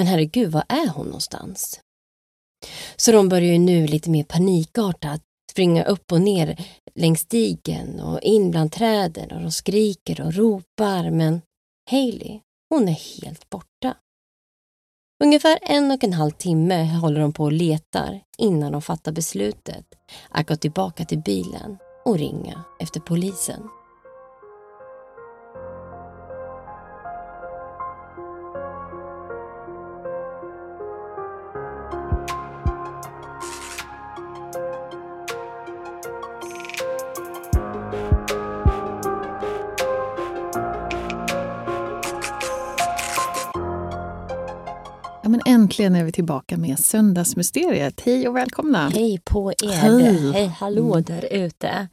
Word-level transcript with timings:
Men 0.00 0.06
herregud, 0.06 0.52
var 0.52 0.64
är 0.68 0.88
hon 0.88 1.06
någonstans? 1.06 1.80
Så 2.96 3.12
de 3.12 3.28
börjar 3.28 3.52
ju 3.52 3.58
nu 3.58 3.86
lite 3.86 4.10
mer 4.10 4.24
panikartat 4.24 5.22
springa 5.50 5.84
upp 5.84 6.12
och 6.12 6.20
ner 6.20 6.66
längs 6.94 7.20
stigen 7.20 8.00
och 8.00 8.20
in 8.20 8.50
bland 8.50 8.72
träden 8.72 9.30
och 9.30 9.40
de 9.40 9.52
skriker 9.52 10.20
och 10.20 10.34
ropar 10.34 11.10
men 11.10 11.42
Hailey, 11.90 12.40
hon 12.68 12.88
är 12.88 13.22
helt 13.22 13.50
borta. 13.50 13.96
Ungefär 15.24 15.58
en 15.62 15.90
och 15.90 16.04
en 16.04 16.12
halv 16.12 16.30
timme 16.30 16.84
håller 16.84 17.20
de 17.20 17.32
på 17.32 17.44
och 17.44 17.52
letar 17.52 18.20
innan 18.38 18.72
de 18.72 18.82
fattar 18.82 19.12
beslutet 19.12 19.86
att 20.28 20.46
gå 20.48 20.56
tillbaka 20.56 21.04
till 21.04 21.22
bilen 21.22 21.78
och 22.04 22.18
ringa 22.18 22.64
efter 22.80 23.00
polisen. 23.00 23.68
Men 45.30 45.40
äntligen 45.46 45.94
är 45.94 46.04
vi 46.04 46.12
tillbaka 46.12 46.56
med 46.56 46.78
Söndagsmysteriet. 46.78 48.00
Hej 48.00 48.28
och 48.28 48.36
välkomna! 48.36 48.88
Hej 48.88 49.20
på 49.24 49.52
er! 49.52 49.72
Hej. 49.72 50.32
Hej 50.32 50.46
hallå 50.46 51.00
där 51.00 51.32
ute! 51.32 51.88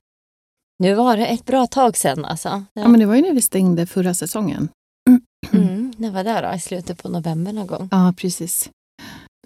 Nu 0.80 0.94
var 0.94 1.18
det 1.18 1.26
ett 1.26 1.46
bra 1.46 1.68
tag 1.68 1.98
sedan 1.98 2.26
alltså. 2.26 2.64
Ja, 2.74 2.88
men 2.88 3.00
det 3.00 3.06
var 3.06 3.16
ju 3.16 3.22
när 3.22 3.34
vi 3.34 3.42
stängde 3.42 3.86
förra 3.86 4.14
säsongen. 4.14 4.70
mm, 5.52 5.94
det 5.98 6.10
var 6.10 6.24
där 6.24 6.50
då, 6.50 6.56
i 6.56 6.60
slutet 6.60 7.04
på 7.04 7.10
november 7.10 7.54
någon 7.54 7.68
gång. 7.68 7.88
Ja, 7.92 8.14
precis. 8.18 8.70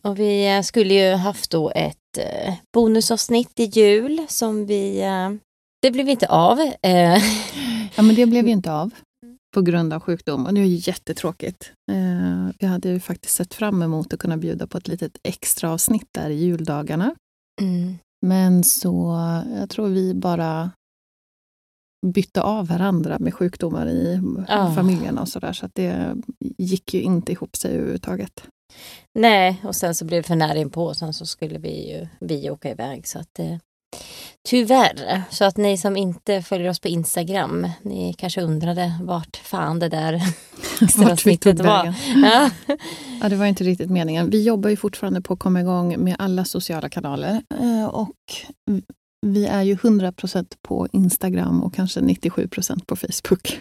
Och 0.02 0.20
vi 0.20 0.56
eh, 0.56 0.62
skulle 0.62 0.94
ju 0.94 1.16
haft 1.16 1.52
då 1.52 1.72
ett 1.76 2.18
eh, 2.18 2.54
bonusavsnitt 2.74 3.60
i 3.60 3.64
jul 3.64 4.26
som 4.28 4.66
vi... 4.66 5.02
Eh, 5.02 5.30
det 5.82 5.92
blev 5.92 6.10
inte 6.10 6.28
av. 6.28 6.60
Ja, 7.96 8.02
men 8.04 8.16
det 8.16 8.26
blev 8.26 8.46
ju 8.46 8.52
inte 8.52 8.72
av 8.72 8.92
på 9.54 9.62
grund 9.62 9.94
av 9.94 10.00
sjukdom 10.00 10.46
och 10.46 10.54
det 10.54 10.62
är 10.62 10.66
ju 10.66 10.76
jättetråkigt. 10.92 11.72
Eh, 11.92 12.50
vi 12.60 12.68
hade 12.68 12.90
ju 12.90 13.00
faktiskt 13.00 13.36
sett 13.36 13.54
fram 13.54 13.82
emot 13.82 14.14
att 14.14 14.20
kunna 14.20 14.38
bjuda 14.38 14.68
på 14.68 14.78
ett 14.78 14.88
litet 14.88 15.18
extra 15.24 15.72
avsnitt 15.72 16.08
där 16.12 16.30
i 16.30 16.34
juldagarna. 16.36 17.16
mm, 17.62 17.96
Men 18.22 18.64
så, 18.64 19.16
jag 19.60 19.70
tror 19.70 19.88
vi 19.88 20.14
bara 20.14 20.72
bytte 22.08 22.42
av 22.42 22.68
varandra 22.68 23.20
med 23.20 23.34
sjukdomar 23.34 23.88
i 23.88 24.22
Ja. 24.48 24.74
familjen 24.76 25.18
och 25.18 25.28
sådär. 25.30 25.54
Så 25.54 25.66
att 25.66 25.76
det 25.76 26.16
gick 26.58 26.94
ju 26.94 27.02
inte 27.02 27.32
ihop 27.32 27.56
sig 27.56 27.72
överhuvudtaget. 27.76 28.44
nej, 29.20 29.62
och 29.64 29.76
sen 29.76 29.96
så 29.96 30.06
blev 30.06 30.22
det 30.22 30.28
för 30.28 30.36
nära 30.36 30.58
inpå 30.58 30.86
och 30.86 30.98
sen 30.98 31.14
så 31.14 31.26
skulle 31.26 31.58
vi 31.58 31.92
ju 31.94 32.08
vi 32.20 32.50
åka 32.50 32.72
iväg. 32.72 33.08
Så 33.08 33.20
att, 33.20 33.40
eh, 33.40 33.58
tyvärr, 34.50 35.24
så 35.30 35.46
att 35.46 35.58
ni 35.58 35.78
som 35.78 35.98
inte 35.98 36.42
följer 36.42 36.70
oss 36.70 36.80
på 36.80 36.88
Instagram, 36.88 37.70
ni 37.82 38.14
kanske 38.14 38.42
undrade 38.42 38.94
vart 39.02 39.38
fan 39.38 39.80
det 39.80 39.90
där 39.90 40.22
Vart 40.98 41.26
vi 41.26 41.38
tog 41.38 41.60
var. 41.60 41.94
Ja. 42.24 42.50
Ja, 43.22 43.30
det 43.30 43.36
var 43.36 43.46
inte 43.46 43.64
riktigt 43.64 43.90
meningen. 43.90 44.30
Vi 44.30 44.44
jobbar 44.44 44.70
ju 44.70 44.76
fortfarande 44.76 45.22
på 45.22 45.34
att 45.34 45.40
komma 45.40 45.60
igång 45.62 46.04
med 46.04 46.16
alla 46.20 46.46
sociala 46.46 46.90
kanaler. 46.90 47.44
Eh, 47.60 47.86
Och 47.86 48.16
vi 49.26 49.46
är 49.46 49.62
ju 49.62 49.76
100% 49.76 50.54
på 50.62 50.88
Instagram 50.94 51.64
och 51.64 51.74
kanske 51.74 52.00
97% 52.00 52.86
på 52.86 52.96
Facebook. 52.96 53.60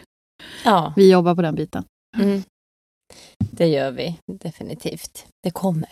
ja. 0.65 0.93
Vi 0.97 1.11
jobbar 1.11 1.35
på 1.35 1.43
den 1.43 1.55
biten. 1.55 1.85
Mm. 2.17 2.43
Det 3.39 3.67
gör 3.67 3.91
vi 3.91 4.17
definitivt. 4.43 5.27
Det 5.43 5.51
kommer. 5.51 5.89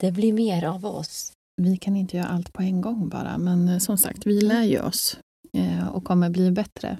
Det 0.00 0.10
blir 0.12 0.32
mer 0.32 0.64
av 0.64 0.86
oss. 0.86 1.32
Vi 1.62 1.76
kan 1.76 1.96
inte 1.96 2.16
göra 2.16 2.26
allt 2.26 2.52
på 2.52 2.62
en 2.62 2.80
gång 2.80 3.08
bara, 3.08 3.38
men 3.38 3.68
eh, 3.68 3.78
som 3.78 3.98
sagt, 3.98 4.26
vi 4.26 4.40
lär 4.40 4.62
ju 4.62 4.80
oss 4.80 5.18
eh, 5.52 5.88
och 5.88 6.04
kommer 6.04 6.30
bli 6.30 6.50
bättre. 6.50 6.98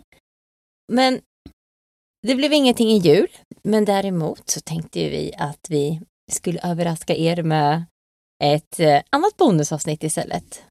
Men 0.92 1.20
det 2.26 2.34
blev 2.34 2.52
ingenting 2.52 2.88
i 2.88 2.98
jul. 2.98 3.28
Men 3.62 3.84
däremot 3.84 4.50
så 4.50 4.60
tänkte 4.60 4.98
vi 4.98 5.32
att 5.38 5.66
vi 5.70 6.00
skulle 6.32 6.60
överraska 6.62 7.14
er 7.16 7.42
med 7.42 7.84
ett 8.44 8.80
eh, 8.80 9.02
annat 9.10 9.36
bonusavsnitt 9.36 10.04
istället. 10.04 10.62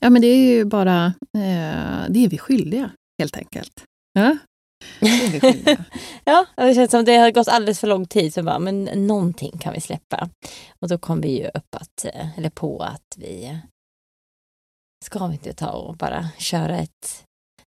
Ja, 0.00 0.10
men 0.10 0.22
det 0.22 0.28
är 0.28 0.54
ju 0.54 0.64
bara, 0.64 1.06
eh, 1.36 2.04
det 2.08 2.24
är 2.24 2.28
vi 2.28 2.38
skyldiga 2.38 2.90
helt 3.18 3.36
enkelt. 3.36 3.84
Ja, 4.12 4.36
Ja, 6.24 6.46
det 6.56 6.74
känns 6.74 6.90
som 6.90 7.04
det 7.04 7.16
har 7.16 7.30
gått 7.30 7.48
alldeles 7.48 7.80
för 7.80 7.86
lång 7.86 8.06
tid. 8.06 8.34
Så 8.34 8.42
bara, 8.42 8.58
men 8.58 8.84
någonting 8.84 9.58
kan 9.58 9.72
vi 9.72 9.80
släppa. 9.80 10.28
Och 10.80 10.88
då 10.88 10.98
kom 10.98 11.20
vi 11.20 11.38
ju 11.38 11.46
upp 11.48 11.74
att, 11.74 12.04
eh, 12.04 12.38
eller 12.38 12.50
på 12.50 12.82
att 12.82 13.16
vi 13.16 13.58
ska 15.04 15.26
vi 15.26 15.32
inte 15.32 15.52
ta 15.52 15.70
och 15.70 15.96
bara 15.96 16.28
köra 16.38 16.78
ett 16.78 17.24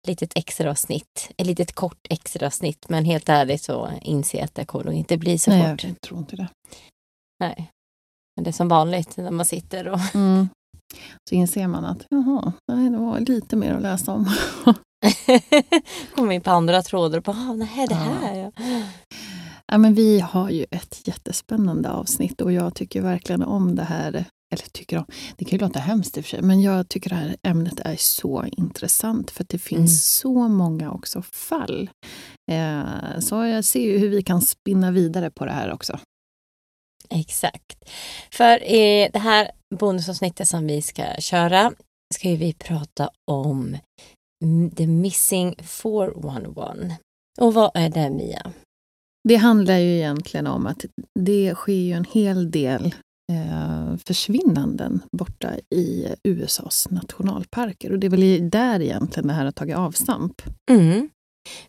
litet 0.07 0.31
extra 0.38 0.71
avsnitt. 0.71 1.31
Ett 1.38 1.48
litet 1.48 1.74
kort 1.74 2.07
extra 2.10 2.48
avsnitt. 2.48 2.89
Men 2.89 3.06
helt 3.06 3.30
ärligt 3.30 3.62
så 3.63 3.92
inser 4.01 4.38
jag 4.38 4.45
att 4.45 4.56
det 4.56 4.66
kommer 4.66 4.86
nog 4.86 4.94
inte 4.94 5.18
bli 5.18 5.38
så 5.39 5.51
Nej, 5.51 5.71
kort. 5.71 5.83
jag 5.83 6.01
tror 6.01 6.19
inte 6.19 6.36
det. 6.36 6.48
Nej. 7.39 7.69
Men 8.36 8.44
det 8.44 8.50
är 8.50 8.51
som 8.51 8.68
vanligt 8.68 9.18
när 9.18 9.31
man 9.31 9.45
sitter 9.45 9.88
och 9.88 10.00
Mm. 10.16 10.50
Så 11.30 11.36
inser 11.36 11.68
man 11.68 11.86
att 11.86 12.06
jaha, 12.10 12.54
nej, 12.68 12.90
det 12.90 12.98
var 12.98 13.19
lite 13.19 13.56
mer 13.56 13.74
att 13.74 13.81
läsa 13.81 14.12
om. 14.12 14.30
kommer 16.16 16.31
in 16.31 16.42
på 16.42 16.51
andra 16.51 16.81
trådar 16.81 17.18
och 17.18 17.24
bara, 17.24 17.38
ah, 17.38 17.54
nej, 17.54 17.88
det 17.90 17.95
här. 17.95 18.36
Ja. 18.36 18.51
Ja, 19.72 19.78
men 19.78 19.94
vi 19.94 20.19
har 20.19 20.50
ju 20.50 20.66
ett 20.72 21.07
jättespännande 21.07 21.90
avsnitt 21.90 22.42
och 22.42 22.51
jag 22.51 22.75
tycker 22.75 23.01
verkligen 23.01 23.44
om 23.44 23.75
det 23.75 23.84
här. 23.84 24.25
Eller 24.54 24.69
tycker 24.72 24.98
om, 24.98 25.06
det 25.38 25.45
kan 25.45 25.60
ju 25.60 25.66
låta 25.66 25.80
hemskt 25.80 26.18
i 26.18 26.22
och 26.22 26.25
för 26.25 26.30
sig, 26.30 26.42
men 26.42 26.62
jag 26.62 26.90
tycker 26.90 27.10
det 27.10 27.16
här 27.16 27.36
ämnet 27.44 27.80
är 27.80 27.95
så 28.00 28.45
intressant 28.45 29.31
för 29.31 29.44
att 29.44 29.50
det 29.50 29.57
finns 29.57 29.80
Mm. 29.80 29.88
så 29.88 30.48
många 30.48 30.92
också 30.92 31.22
fall. 31.22 31.90
Eh, 32.51 33.19
så 33.19 33.45
jag 33.45 33.66
ser 33.66 33.81
ju 33.92 33.98
hur 33.98 34.10
vi 34.10 34.24
kan 34.24 34.42
spinna 34.42 34.92
vidare 34.92 35.31
på 35.31 35.45
det 35.45 35.51
här 35.51 35.72
också. 35.74 36.00
Exakt. 37.10 37.90
För 38.32 38.64
i 38.64 39.10
det 39.14 39.20
här 39.20 39.52
bonusavsnittet 39.80 40.48
som 40.48 40.68
vi 40.68 40.82
ska 40.82 41.04
köra 41.20 41.74
ska 42.16 42.30
vi 42.30 42.54
prata 42.54 43.10
om 43.32 43.78
The 44.78 44.88
Missing 44.88 45.56
411. 45.64 46.76
Och 47.40 47.54
vad 47.54 47.72
är 47.74 47.90
det 47.90 48.10
Mia? 48.10 48.52
Det 49.30 49.36
handlar 49.36 49.78
ju 49.78 49.96
egentligen 49.96 50.48
om 50.48 50.68
att 50.68 50.86
det 51.20 51.56
sker 51.56 51.74
ju 51.74 51.94
en 51.94 52.06
hel 52.12 52.52
del 52.52 52.96
eh, 53.32 53.98
försvinnanden 53.98 55.02
borta 55.12 55.52
i 55.76 56.08
USAs 56.24 56.88
nationalparker. 56.92 57.92
Och 57.92 58.00
det 58.00 58.08
är 58.08 58.12
väl 58.12 58.50
där 58.50 58.82
egentligen 58.82 59.28
det 59.28 59.34
här 59.34 59.46
har 59.46 59.52
tagit 59.52 59.76
avstamp. 59.76 60.42
Mm. 60.72 61.10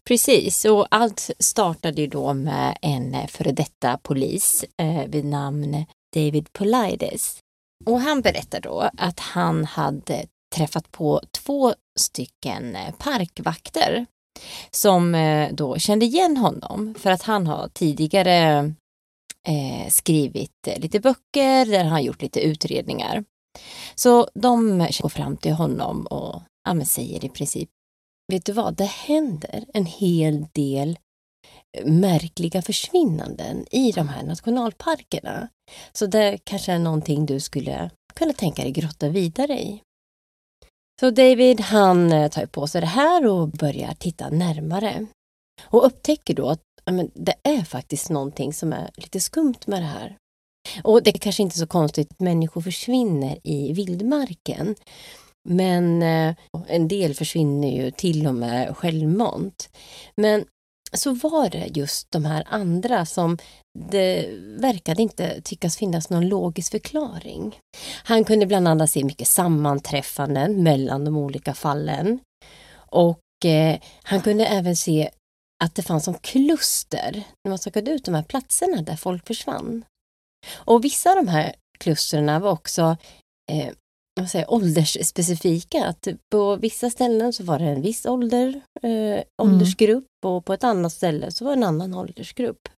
Precis, 0.08 0.64
och 0.64 0.86
allt 0.90 1.30
startade 1.38 2.00
ju 2.00 2.06
då 2.06 2.34
med 2.34 2.78
en 2.82 3.28
före 3.28 3.52
detta 3.52 3.98
polis 4.02 4.64
eh, 4.76 5.06
vid 5.06 5.24
namn 5.24 5.84
David 6.14 6.52
Polides. 6.52 7.38
Och 7.84 8.00
han 8.00 8.20
berättar 8.20 8.60
då 8.60 8.90
att 8.96 9.20
han 9.20 9.64
hade 9.64 10.26
träffat 10.54 10.92
på 10.92 11.20
två 11.30 11.74
stycken 12.00 12.76
parkvakter 12.98 14.06
som 14.70 15.14
eh, 15.14 15.52
då 15.52 15.78
kände 15.78 16.06
igen 16.06 16.36
honom 16.36 16.94
för 16.98 17.10
att 17.10 17.22
han 17.22 17.46
har 17.46 17.68
tidigare 17.68 18.58
eh, 19.48 19.88
skrivit 19.88 20.68
lite 20.76 21.00
böcker 21.00 21.66
där 21.66 21.84
han 21.84 21.92
har 21.92 22.00
gjort 22.00 22.22
lite 22.22 22.40
utredningar. 22.40 23.24
Så 23.94 24.28
de 24.34 24.78
går 24.78 25.08
fram 25.08 25.36
till 25.36 25.52
honom 25.52 26.06
och 26.06 26.42
ja, 26.64 26.84
säger 26.84 27.24
i 27.24 27.28
princip 27.28 27.70
vet 28.32 28.44
du 28.44 28.52
vad, 28.52 28.74
det 28.74 28.84
händer 28.84 29.64
en 29.74 29.86
hel 29.86 30.46
del 30.52 30.98
eh, 31.78 31.86
märkliga 31.86 32.62
försvinnanden 32.62 33.66
i 33.70 33.92
de 33.92 34.08
här 34.08 34.22
nationalparkerna. 34.22 35.48
Så 35.92 36.06
det 36.06 36.38
kanske 36.44 36.72
är 36.72 36.78
någonting 36.78 37.26
du 37.26 37.40
skulle 37.40 37.90
kunna 38.14 38.32
tänka 38.32 38.62
dig 38.62 38.72
grotta 38.72 39.08
vidare 39.08 39.60
i. 39.60 39.82
Så 41.00 41.10
David 41.10 41.60
han 41.60 42.12
eh, 42.12 42.30
tar 42.30 42.46
på 42.46 42.66
sig 42.66 42.80
det 42.80 42.86
här 42.86 43.26
och 43.26 43.48
börjar 43.48 43.94
titta 43.94 44.30
närmare. 44.30 45.06
Och 45.62 45.86
upptäcker 45.86 46.34
då 46.34 46.48
att 46.48 46.60
men, 46.90 47.10
det 47.14 47.34
är 47.42 47.64
faktiskt 47.64 48.10
någonting 48.10 48.52
som 48.52 48.72
är 48.72 48.90
lite 48.96 49.20
skumt 49.20 49.60
med 49.66 49.82
det 49.82 49.86
här. 49.86 50.16
Och 50.82 51.02
det 51.02 51.10
är 51.10 51.18
kanske 51.18 51.42
inte 51.42 51.58
så 51.58 51.66
konstigt 51.66 52.12
att 52.12 52.20
människor 52.20 52.60
försvinner 52.60 53.38
i 53.44 53.72
vildmarken. 53.72 54.74
Men 55.48 56.02
eh, 56.02 56.34
en 56.68 56.88
del 56.88 57.14
försvinner 57.14 57.68
ju 57.68 57.90
till 57.90 58.26
och 58.26 58.34
med 58.34 58.76
självmant. 58.76 59.68
Men 60.16 60.44
så 60.92 61.14
var 61.14 61.50
det 61.50 61.66
just 61.74 62.10
de 62.10 62.24
här 62.24 62.44
andra 62.46 63.06
som 63.06 63.38
det 63.78 64.28
verkade 64.58 65.02
inte 65.02 65.40
tyckas 65.40 65.76
finnas 65.76 66.10
någon 66.10 66.28
logisk 66.28 66.70
förklaring. 66.70 67.58
Han 68.04 68.24
kunde 68.24 68.46
bland 68.46 68.68
annat 68.68 68.90
se 68.90 69.04
mycket 69.04 69.28
sammanträffanden 69.28 70.62
mellan 70.62 71.04
de 71.04 71.16
olika 71.16 71.54
fallen. 71.54 72.18
Och 72.76 73.44
eh, 73.44 73.78
han 74.02 74.20
kunde 74.20 74.46
även 74.46 74.76
se 74.76 75.10
att 75.64 75.74
det 75.74 75.82
fanns 75.82 76.04
som 76.04 76.14
kluster 76.14 77.22
när 77.44 77.48
man 77.48 77.58
sökte 77.58 77.80
ut 77.80 78.04
de 78.04 78.14
här 78.14 78.22
platserna 78.22 78.82
där 78.82 78.96
folk 78.96 79.26
försvann. 79.26 79.84
Och 80.54 80.84
vissa 80.84 81.10
av 81.10 81.16
de 81.16 81.28
här 81.28 81.54
klustren 81.78 82.42
var 82.42 82.50
också 82.50 82.96
eh, 83.52 83.72
vad 84.20 84.30
säger, 84.30 84.50
åldersspecifika. 84.50 85.84
Att 85.86 86.08
på 86.30 86.56
vissa 86.56 86.90
ställen 86.90 87.32
så 87.32 87.44
var 87.44 87.58
det 87.58 87.64
en 87.64 87.82
viss 87.82 88.06
ålder, 88.06 88.60
eh, 88.82 89.22
åldersgrupp 89.42 90.06
mm. 90.24 90.34
och 90.34 90.44
på 90.44 90.52
ett 90.52 90.64
annat 90.64 90.92
ställe 90.92 91.30
så 91.30 91.44
var 91.44 91.52
det 91.52 91.58
en 91.58 91.64
annan 91.64 91.94
åldersgrupp. 91.94 92.68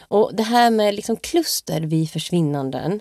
Och 0.00 0.30
det 0.34 0.42
här 0.42 0.70
med 0.70 0.94
liksom 0.94 1.16
kluster 1.16 1.80
vid 1.80 2.10
försvinnanden, 2.10 3.00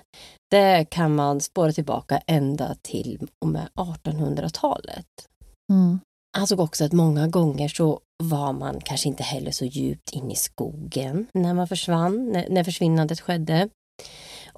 det 0.51 0.86
kan 0.89 1.16
man 1.16 1.42
spåra 1.42 1.71
tillbaka 1.71 2.21
ända 2.27 2.75
till 2.81 3.27
och 3.42 3.48
med 3.48 3.69
1800-talet. 3.75 5.06
Mm. 5.71 6.00
Han 6.38 6.48
såg 6.48 6.60
också 6.60 6.86
att 6.86 6.94
många 6.94 7.27
gånger 7.27 7.68
så 7.68 8.00
var 8.24 8.54
man 8.54 8.80
kanske 8.81 9.07
inte 9.07 9.24
heller 9.24 9.51
så 9.51 9.66
djupt 9.66 10.12
in 10.12 10.31
i 10.31 10.36
skogen 10.36 11.27
när 11.33 11.54
man 11.54 11.68
försvann, 11.68 12.31
när, 12.31 12.50
när 12.50 12.63
försvinnandet 12.63 13.21
skedde. 13.21 13.69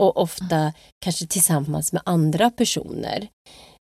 Och 0.02 0.18
ofta 0.18 0.74
kanske 1.00 1.28
tillsammans 1.28 1.94
med 1.94 2.02
andra 2.06 2.52
personer. 2.52 3.28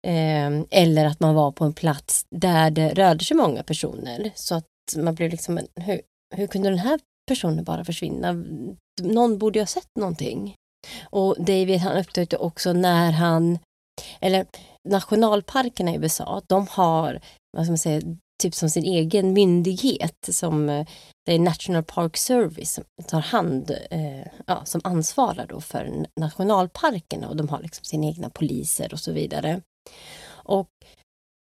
Ehm, 0.08 0.66
eller 0.72 1.06
att 1.06 1.20
man 1.20 1.36
var 1.36 1.52
på 1.52 1.66
en 1.66 1.74
plats 1.74 2.26
där 2.30 2.72
det 2.72 2.94
rörde 2.94 3.26
sig 3.26 3.38
många 3.38 3.64
personer. 3.64 4.32
Så 4.36 4.56
att 4.56 4.66
man 4.98 5.16
blev 5.16 5.32
liksom, 5.32 5.60
hur, 5.76 6.02
hur 6.36 6.48
kunde 6.48 6.70
den 6.70 6.80
här 6.80 7.00
personen 7.28 7.64
bara 7.64 7.86
försvinna? 7.86 8.44
Någon 9.02 9.38
borde 9.38 9.60
ju 9.60 9.62
ha 9.62 9.68
sett 9.68 9.90
någonting. 10.00 10.56
Och 11.04 11.36
David 11.40 11.80
han 11.80 11.98
upptäckte 11.98 12.38
också 12.38 12.74
när 12.74 13.12
han, 13.12 13.60
eller 14.22 14.46
nationalparkerna 14.90 15.92
i 15.92 15.98
USA, 15.98 16.42
de 16.48 16.68
har, 16.70 17.22
vad 17.58 17.66
ska 17.66 17.72
man 17.72 17.78
säga, 17.78 18.02
typ 18.44 18.56
som 18.56 18.70
sin 18.70 18.84
egen 18.84 19.34
myndighet 19.34 20.30
som 20.32 20.70
eh, 20.70 20.88
det 21.26 21.34
är 21.34 21.40
National 21.40 21.84
Park 21.84 22.18
Service 22.18 22.74
som 22.74 22.84
tar 23.08 23.22
hand, 23.22 23.72
eh, 23.92 24.28
ja, 24.46 24.66
som 24.66 24.82
ansvarar 24.84 25.48
då 25.48 25.62
för 25.62 26.06
nationalparkerna 26.20 27.30
och 27.30 27.36
de 27.36 27.50
har 27.50 27.62
liksom 27.62 27.86
sina 27.86 28.08
egna 28.08 28.30
poliser 28.30 28.94
och 28.94 29.00
så 29.00 29.12
vidare. 29.12 29.62
Och 30.28 30.70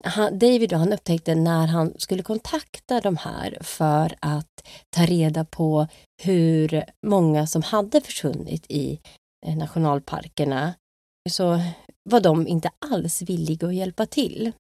han, 0.04 0.40
David 0.40 0.70
då, 0.70 0.76
han 0.76 0.94
upptäckte 0.94 1.36
när 1.36 1.68
han 1.68 1.94
skulle 1.98 2.24
kontakta 2.24 3.02
de 3.02 3.18
här 3.18 3.58
för 3.62 4.16
att 4.20 4.68
ta 4.96 5.06
reda 5.06 5.46
på 5.46 5.88
hur 6.24 6.84
många 7.08 7.48
som 7.48 7.62
hade 7.62 8.02
försvunnit 8.02 8.66
i 8.70 9.00
eh, 9.48 9.58
nationalparkerna 9.58 10.74
så 11.30 11.60
var 12.10 12.20
de 12.20 12.48
inte 12.48 12.72
alls 12.92 13.22
villiga 13.22 13.68
att 13.68 13.76
hjälpa 13.76 14.06
till. 14.06 14.52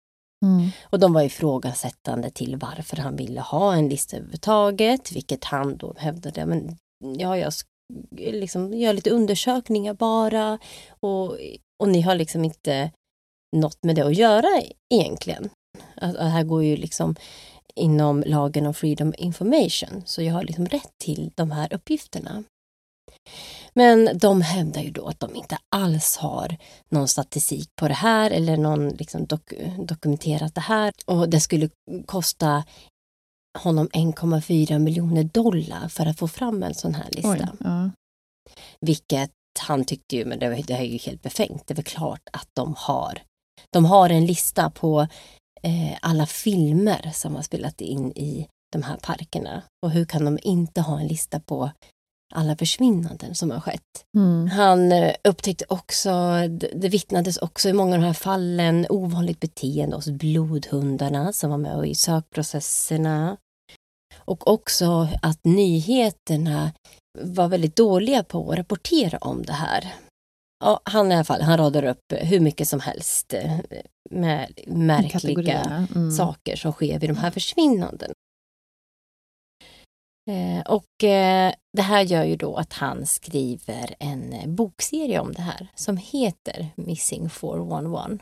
Mm. 0.45 0.69
Och 0.83 0.99
de 0.99 1.13
var 1.13 1.21
ifrågasättande 1.21 2.29
till 2.29 2.57
varför 2.57 2.97
han 2.97 3.15
ville 3.15 3.41
ha 3.41 3.73
en 3.73 3.89
lista 3.89 4.17
överhuvudtaget, 4.17 5.11
vilket 5.11 5.43
han 5.43 5.77
då 5.77 5.93
hävdade, 5.97 6.45
men 6.45 6.77
ja, 7.17 7.37
jag 7.37 7.53
liksom 8.17 8.73
gör 8.73 8.93
lite 8.93 9.09
undersökningar 9.09 9.93
bara 9.93 10.59
och, 10.99 11.37
och 11.83 11.87
ni 11.87 12.01
har 12.01 12.15
liksom 12.15 12.45
inte 12.45 12.91
något 13.55 13.83
med 13.83 13.95
det 13.95 14.05
att 14.05 14.17
göra 14.17 14.47
egentligen. 14.89 15.49
Att, 15.95 16.15
att 16.15 16.31
här 16.31 16.43
går 16.43 16.63
ju 16.63 16.75
liksom 16.75 17.15
inom 17.75 18.23
lagen 18.27 18.65
om 18.65 18.73
freedom 18.73 19.13
information, 19.17 20.03
så 20.05 20.21
jag 20.21 20.33
har 20.33 20.43
liksom 20.43 20.65
rätt 20.65 20.91
till 20.97 21.31
de 21.35 21.51
här 21.51 21.73
uppgifterna. 21.73 22.43
Men 23.73 24.17
de 24.17 24.41
hävdar 24.41 24.81
ju 24.81 24.91
då 24.91 25.07
att 25.07 25.19
de 25.19 25.35
inte 25.35 25.57
alls 25.75 26.17
har 26.17 26.57
någon 26.89 27.07
statistik 27.07 27.69
på 27.75 27.87
det 27.87 27.93
här 27.93 28.31
eller 28.31 28.57
någon 28.57 28.89
liksom 28.89 29.25
dok 29.25 29.53
dokumenterat 29.77 30.55
det 30.55 30.61
här. 30.61 30.93
Och 31.05 31.29
det 31.29 31.39
skulle 31.39 31.69
kosta 32.05 32.63
honom 33.59 33.87
1,4 33.87 34.79
miljoner 34.79 35.23
dollar 35.23 35.87
för 35.87 36.05
att 36.05 36.19
få 36.19 36.27
fram 36.27 36.63
en 36.63 36.73
sån 36.73 36.95
här 36.95 37.09
lista. 37.11 37.49
Oj, 37.51 37.57
ja. 37.59 37.89
Vilket 38.81 39.31
han 39.59 39.85
tyckte 39.85 40.15
ju, 40.15 40.25
men 40.25 40.39
det, 40.39 40.63
det 40.67 40.73
är 40.73 40.83
ju 40.83 40.97
helt 40.97 41.21
befängt. 41.21 41.67
Det 41.67 41.73
är 41.73 41.75
väl 41.75 41.85
klart 41.85 42.29
att 42.33 42.47
de 42.53 42.75
har. 42.77 43.21
De 43.69 43.85
har 43.85 44.09
en 44.09 44.25
lista 44.25 44.69
på 44.69 45.07
eh, 45.61 45.97
alla 46.01 46.25
filmer 46.25 47.11
som 47.13 47.35
har 47.35 47.41
spelat 47.41 47.81
in 47.81 48.11
i 48.11 48.47
de 48.71 48.83
här 48.83 48.97
parkerna. 48.97 49.63
Och 49.85 49.91
hur 49.91 50.05
kan 50.05 50.25
de 50.25 50.39
inte 50.41 50.81
ha 50.81 50.99
en 50.99 51.07
lista 51.07 51.39
på 51.39 51.71
alla 52.31 52.55
försvinnanden 52.55 53.35
som 53.35 53.51
har 53.51 53.59
skett. 53.59 54.05
Mm. 54.17 54.47
Han 54.47 54.91
eh, 54.91 55.13
upptäckte 55.23 55.65
också, 55.69 56.09
det 56.75 56.89
vittnades 56.89 57.37
också 57.37 57.69
i 57.69 57.73
många 57.73 57.95
av 57.95 58.01
de 58.01 58.07
här 58.07 58.13
fallen, 58.13 58.85
ovanligt 58.89 59.39
beteende 59.39 59.95
hos 59.95 60.09
blodhundarna 60.09 61.33
som 61.33 61.49
var 61.49 61.57
med 61.57 61.87
i 61.87 61.95
sökprocesserna. 61.95 63.37
Och 64.17 64.47
också 64.47 65.07
att 65.21 65.39
nyheterna 65.43 66.71
var 67.19 67.47
väldigt 67.47 67.75
dåliga 67.75 68.23
på 68.23 68.51
att 68.51 68.57
rapportera 68.57 69.17
om 69.17 69.43
det 69.43 69.53
här. 69.53 69.93
Ja, 70.63 70.81
han 70.83 71.11
i 71.11 71.15
alla 71.15 71.23
fall, 71.23 71.41
han 71.41 71.57
radar 71.57 71.83
upp 71.83 72.13
hur 72.21 72.39
mycket 72.39 72.67
som 72.67 72.79
helst 72.79 73.33
eh, 73.33 73.59
med 74.09 74.59
märkliga 74.67 75.87
mm. 75.95 76.11
saker 76.11 76.55
som 76.55 76.71
sker 76.71 76.99
vid 76.99 77.09
de 77.09 77.17
här 77.17 77.31
försvinnandena. 77.31 78.13
Eh, 80.29 80.61
och 80.61 81.03
eh, 81.03 81.53
det 81.73 81.81
här 81.81 82.01
gör 82.01 82.23
ju 82.23 82.35
då 82.35 82.55
att 82.55 82.73
han 82.73 83.05
skriver 83.05 83.95
en 83.99 84.33
eh, 84.33 84.47
bokserie 84.47 85.19
om 85.19 85.33
det 85.33 85.41
här 85.41 85.67
som 85.75 85.97
heter 85.97 86.69
Missing 86.75 87.29
411. 87.29 88.19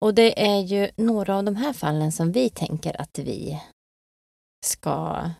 Och 0.00 0.14
det 0.14 0.46
är 0.46 0.60
ju 0.60 0.90
några 0.96 1.36
av 1.36 1.44
de 1.44 1.56
här 1.56 1.72
fallen 1.72 2.12
som 2.12 2.32
vi 2.32 2.50
tänker 2.50 3.00
att 3.00 3.18
vi 3.18 3.60
ska 4.66 5.30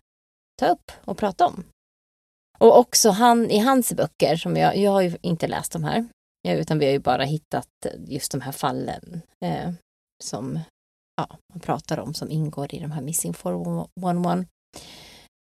ta 0.59 0.67
upp 0.67 0.91
och 1.05 1.17
prata 1.17 1.47
om. 1.47 1.63
Och 2.59 2.79
också 2.79 3.09
han, 3.09 3.51
i 3.51 3.59
hans 3.59 3.93
böcker, 3.93 4.35
som 4.35 4.57
jag, 4.57 4.77
jag 4.77 4.91
har 4.91 5.01
ju 5.01 5.17
inte 5.21 5.47
läst 5.47 5.71
de 5.71 5.83
här, 5.83 6.07
eh, 6.47 6.59
utan 6.59 6.79
vi 6.79 6.85
har 6.85 6.93
ju 6.93 6.99
bara 6.99 7.23
hittat 7.23 7.67
just 8.07 8.31
de 8.31 8.41
här 8.41 8.51
fallen 8.51 9.21
eh, 9.45 9.71
som 10.23 10.59
ja, 11.17 11.37
man 11.53 11.59
pratar 11.59 11.99
om 11.99 12.13
som 12.13 12.31
ingår 12.31 12.75
i 12.75 12.79
de 12.79 12.91
här 12.91 13.01
Missing 13.01 13.33
411. 13.33 14.45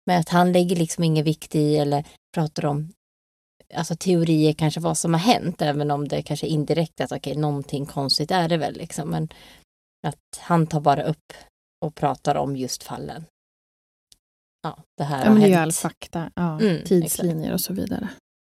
Men 0.07 0.21
att 0.21 0.29
han 0.29 0.53
lägger 0.53 0.77
liksom 0.77 1.05
ingen 1.05 1.25
vikt 1.25 1.55
i 1.55 1.77
eller 1.77 2.05
pratar 2.35 2.67
om 2.67 2.93
alltså 3.75 3.97
teorier 3.97 4.53
kanske 4.53 4.81
vad 4.81 4.99
som 4.99 5.13
har 5.15 5.21
hänt, 5.21 5.63
även 5.63 5.91
om 5.91 6.09
det 6.09 6.23
kanske 6.23 6.47
är 6.47 6.49
indirekt 6.49 7.01
att 7.01 7.13
okej, 7.13 7.31
okay, 7.33 7.41
någonting 7.41 7.87
konstigt 7.87 8.31
är 8.31 8.49
det 8.49 8.57
väl 8.57 8.75
liksom. 8.75 9.11
Men 9.11 9.29
Att 10.07 10.39
han 10.41 10.67
tar 10.67 10.81
bara 10.81 11.03
upp 11.03 11.33
och 11.85 11.95
pratar 11.95 12.35
om 12.35 12.57
just 12.57 12.83
fallen. 12.83 13.25
Ja, 14.63 14.79
det 14.97 15.05
här 15.05 15.19
Ja, 15.19 15.25
har 15.25 15.33
men 15.33 15.43
det 15.43 15.49
är 15.49 15.51
hänt. 15.51 15.63
all 15.63 15.73
fakta, 15.73 16.31
ja, 16.35 16.61
Mm, 16.61 16.85
tidslinjer 16.85 17.53
och 17.53 17.61
så 17.61 17.73
vidare. 17.73 18.09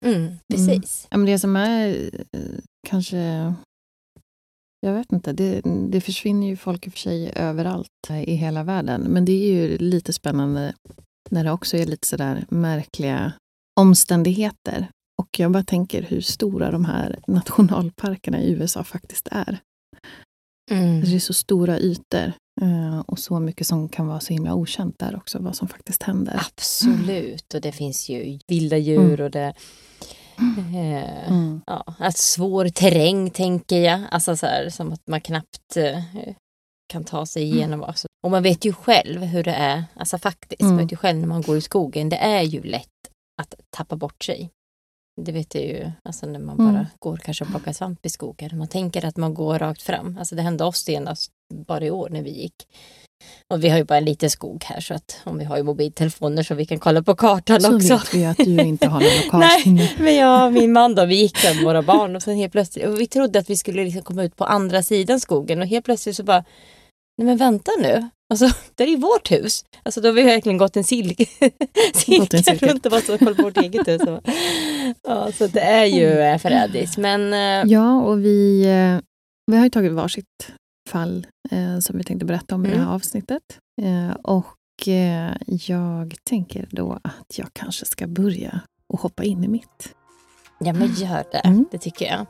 Mm, 0.06 0.40
precis. 0.54 1.08
Ja, 1.12 1.18
men 1.18 1.26
det 1.26 1.40
som 1.40 1.56
är 1.56 2.10
eh, 2.34 2.42
kanske... 2.88 3.54
Jag 4.82 4.94
vet 4.94 5.12
inte, 5.12 5.34
det, 5.34 5.62
det 5.90 6.02
försvinner 6.02 6.48
ju 6.48 6.58
folk 6.58 6.88
i 6.88 6.90
och 6.90 6.94
för 6.94 7.00
sig 7.00 7.32
överallt 7.36 7.90
i 8.10 8.34
hela 8.34 8.64
världen. 8.64 9.02
Men 9.02 9.26
det 9.26 9.32
är 9.32 9.54
ju 9.54 9.78
lite 9.78 10.14
spännande 10.14 10.74
när 11.30 11.44
det 11.44 11.52
också 11.52 11.78
är 11.78 11.86
lite 11.86 12.08
sådär 12.08 12.46
märkliga 12.50 13.34
omständigheter. 13.80 14.90
Och 15.22 15.40
jag 15.40 15.52
bara 15.52 15.64
tänker 15.64 16.02
hur 16.02 16.22
stora 16.22 16.72
de 16.72 16.86
här 16.86 17.20
nationalparkerna 17.28 18.42
i 18.42 18.52
USA 18.52 18.84
faktiskt 18.84 19.28
är. 19.32 19.60
Mm. 20.72 21.02
Det 21.02 21.16
är 21.16 21.20
så 21.20 21.34
stora 21.34 21.80
ytor 21.80 22.34
eh, 22.62 23.00
och 23.00 23.20
så 23.20 23.40
mycket 23.40 23.68
som 23.68 23.90
kan 23.90 24.08
vara 24.08 24.20
så 24.20 24.34
himla 24.34 24.56
okänt 24.56 25.00
där 25.00 25.16
också, 25.16 25.40
vad 25.40 25.56
som 25.56 25.68
faktiskt 25.68 26.04
händer. 26.04 26.42
Absolut, 26.48 27.54
och 27.54 27.62
det 27.62 27.72
finns 27.72 28.10
ju 28.10 28.40
vilda 28.48 28.78
djur 28.78 29.22
och 29.22 29.32
det... 29.32 29.54
Eh, 30.58 31.28
Mm. 31.30 31.62
ja, 31.68 31.84
alltså 32.00 32.22
svår 32.24 32.70
terräng 32.70 33.30
tänker 33.30 33.80
jag. 33.82 34.02
Alltså 34.12 34.38
så 34.38 34.46
här, 34.46 34.70
som 34.70 34.92
att 34.94 35.08
man 35.08 35.22
knappt 35.22 35.78
eh, 35.78 36.00
kan 36.94 37.04
ta 37.04 37.26
sig 37.26 37.44
Mm. 37.44 37.58
igenom. 37.58 37.84
Alltså, 37.84 38.08
och 38.24 38.32
man 38.32 38.44
vet 38.44 38.66
ju 38.66 38.74
själv 38.74 39.22
hur 39.22 39.44
det 39.44 39.54
är. 39.54 39.84
Alltså 39.96 40.18
faktiskt, 40.18 40.62
Mm. 40.62 40.76
man 40.76 40.84
vet 40.86 40.92
ju 40.92 40.96
själv 40.98 41.20
när 41.20 41.28
man 41.28 41.42
går 41.42 41.58
i 41.58 41.62
skogen. 41.62 42.10
Det 42.10 42.18
är 42.18 42.42
ju 42.42 42.64
lätt 42.64 42.88
att 43.42 43.56
tappa 43.70 43.96
bort 43.96 44.24
sig. 44.24 44.50
Det 45.24 45.32
vet 45.32 45.56
jag 45.56 45.64
ju 45.64 45.92
alltså 46.04 46.26
när 46.26 46.40
man 46.40 46.60
Mm. 46.60 46.74
bara 46.74 46.88
går 47.00 47.18
kanske 47.18 47.44
och 47.44 47.50
plockar 47.50 47.72
svamp 47.74 48.06
i 48.06 48.10
skogen. 48.10 48.58
Man 48.58 48.68
tänker 48.68 49.06
att 49.06 49.18
man 49.18 49.34
går 49.34 49.60
rakt 49.60 49.82
fram. 49.82 50.18
Alltså 50.20 50.36
det 50.36 50.42
hände 50.42 50.64
oss 50.64 50.78
senast 50.78 51.32
bara 51.68 51.86
i 51.86 51.92
år 51.92 52.10
när 52.10 52.22
vi 52.22 52.30
gick. 52.30 52.54
Och 53.54 53.64
vi 53.64 53.70
har 53.70 53.78
ju 53.78 53.84
bara 53.84 53.98
en 53.98 54.06
liten 54.06 54.30
skog 54.30 54.64
här 54.64 54.80
så 54.82 54.94
att 54.94 55.22
om 55.24 55.38
vi 55.38 55.46
har 55.46 55.58
ju 55.58 55.64
mobiltelefoner 55.64 56.44
så 56.44 56.56
vi 56.56 56.66
kan 56.66 56.80
kolla 56.80 57.04
på 57.04 57.16
kartan 57.16 57.62
Så 57.62 57.76
också. 57.76 57.94
vet 57.94 58.14
vi 58.14 58.26
att 58.26 58.38
du 58.38 58.58
inte 58.62 58.88
har 58.88 59.00
någon 59.00 59.10
lokalsinne. 59.26 59.90
Men 60.00 60.16
jag 60.16 60.46
och 60.46 60.54
min 60.54 60.74
man 60.74 60.96
då, 60.96 61.06
vi 61.06 61.16
gick 61.16 61.42
där 61.42 61.56
med 61.56 61.64
våra 61.64 61.82
barn 61.82 62.16
och 62.16 62.24
sen 62.24 62.36
helt 62.36 62.52
plötsligt, 62.52 62.86
och 62.88 63.00
vi 63.00 63.08
trodde 63.08 63.40
att 63.40 63.50
vi 63.50 63.56
skulle 63.58 63.84
liksom 63.84 64.02
komma 64.02 64.24
ut 64.24 64.36
på 64.36 64.44
andra 64.46 64.84
sidan 64.84 65.20
skogen 65.20 65.62
och 65.62 65.68
helt 65.68 65.86
plötsligt 65.86 66.16
så 66.16 66.24
bara, 66.24 66.44
nej 67.18 67.26
men 67.26 67.38
vänta 67.38 67.72
nu, 67.82 68.10
alltså 68.30 68.50
det 68.76 68.84
är 68.84 68.88
ju 68.88 68.98
vårt 68.98 69.32
hus. 69.32 69.66
Alltså 69.84 70.02
då 70.02 70.08
har 70.08 70.14
vi 70.14 70.24
verkligen 70.24 70.58
gått 70.58 70.78
en 70.78 70.84
cirkel. 70.84 72.60
runt 72.70 72.86
och 72.86 72.92
bara 72.92 73.02
så 73.02 73.18
kolla 73.18 73.36
på 73.36 73.44
vårt 73.44 73.58
eget 73.58 73.88
hus. 73.88 74.02
Ja, 75.04 75.32
så 75.32 75.48
det 75.48 75.60
är 75.62 75.86
ju 75.86 76.20
eh, 76.20 76.38
förrädiskt 76.38 76.98
men 76.98 77.34
eh, 77.34 77.72
Ja, 77.72 78.02
och 78.02 78.20
vi, 78.26 78.62
eh, 78.66 79.02
vi 79.52 79.58
har 79.58 79.64
ju 79.64 79.70
tagit 79.70 79.92
varsitt 79.92 80.52
fall 80.90 81.28
eh, 81.52 81.80
som 81.80 81.98
vi 81.98 82.04
tänkte 82.04 82.26
berätta 82.26 82.56
om 82.56 82.66
i 82.66 82.70
det 82.70 82.76
Mm. 82.76 82.88
här 82.88 82.96
avsnittet. 82.96 83.44
Eh, 83.82 84.16
och 84.24 84.88
eh, 84.88 85.32
jag 85.48 86.16
tänker 86.24 86.68
då 86.72 87.00
att 87.04 87.38
jag 87.38 87.48
kanske 87.54 87.86
ska 87.86 88.08
börja 88.08 88.62
och 88.94 89.00
hoppa 89.00 89.24
in 89.24 89.44
i 89.44 89.48
mitt. 89.48 89.94
ja 90.60 90.74
men 90.74 90.94
gör 90.94 91.24
det, 91.32 91.38
Mm. 91.38 91.66
det 91.72 91.78
tycker 91.78 92.06
jag. 92.06 92.26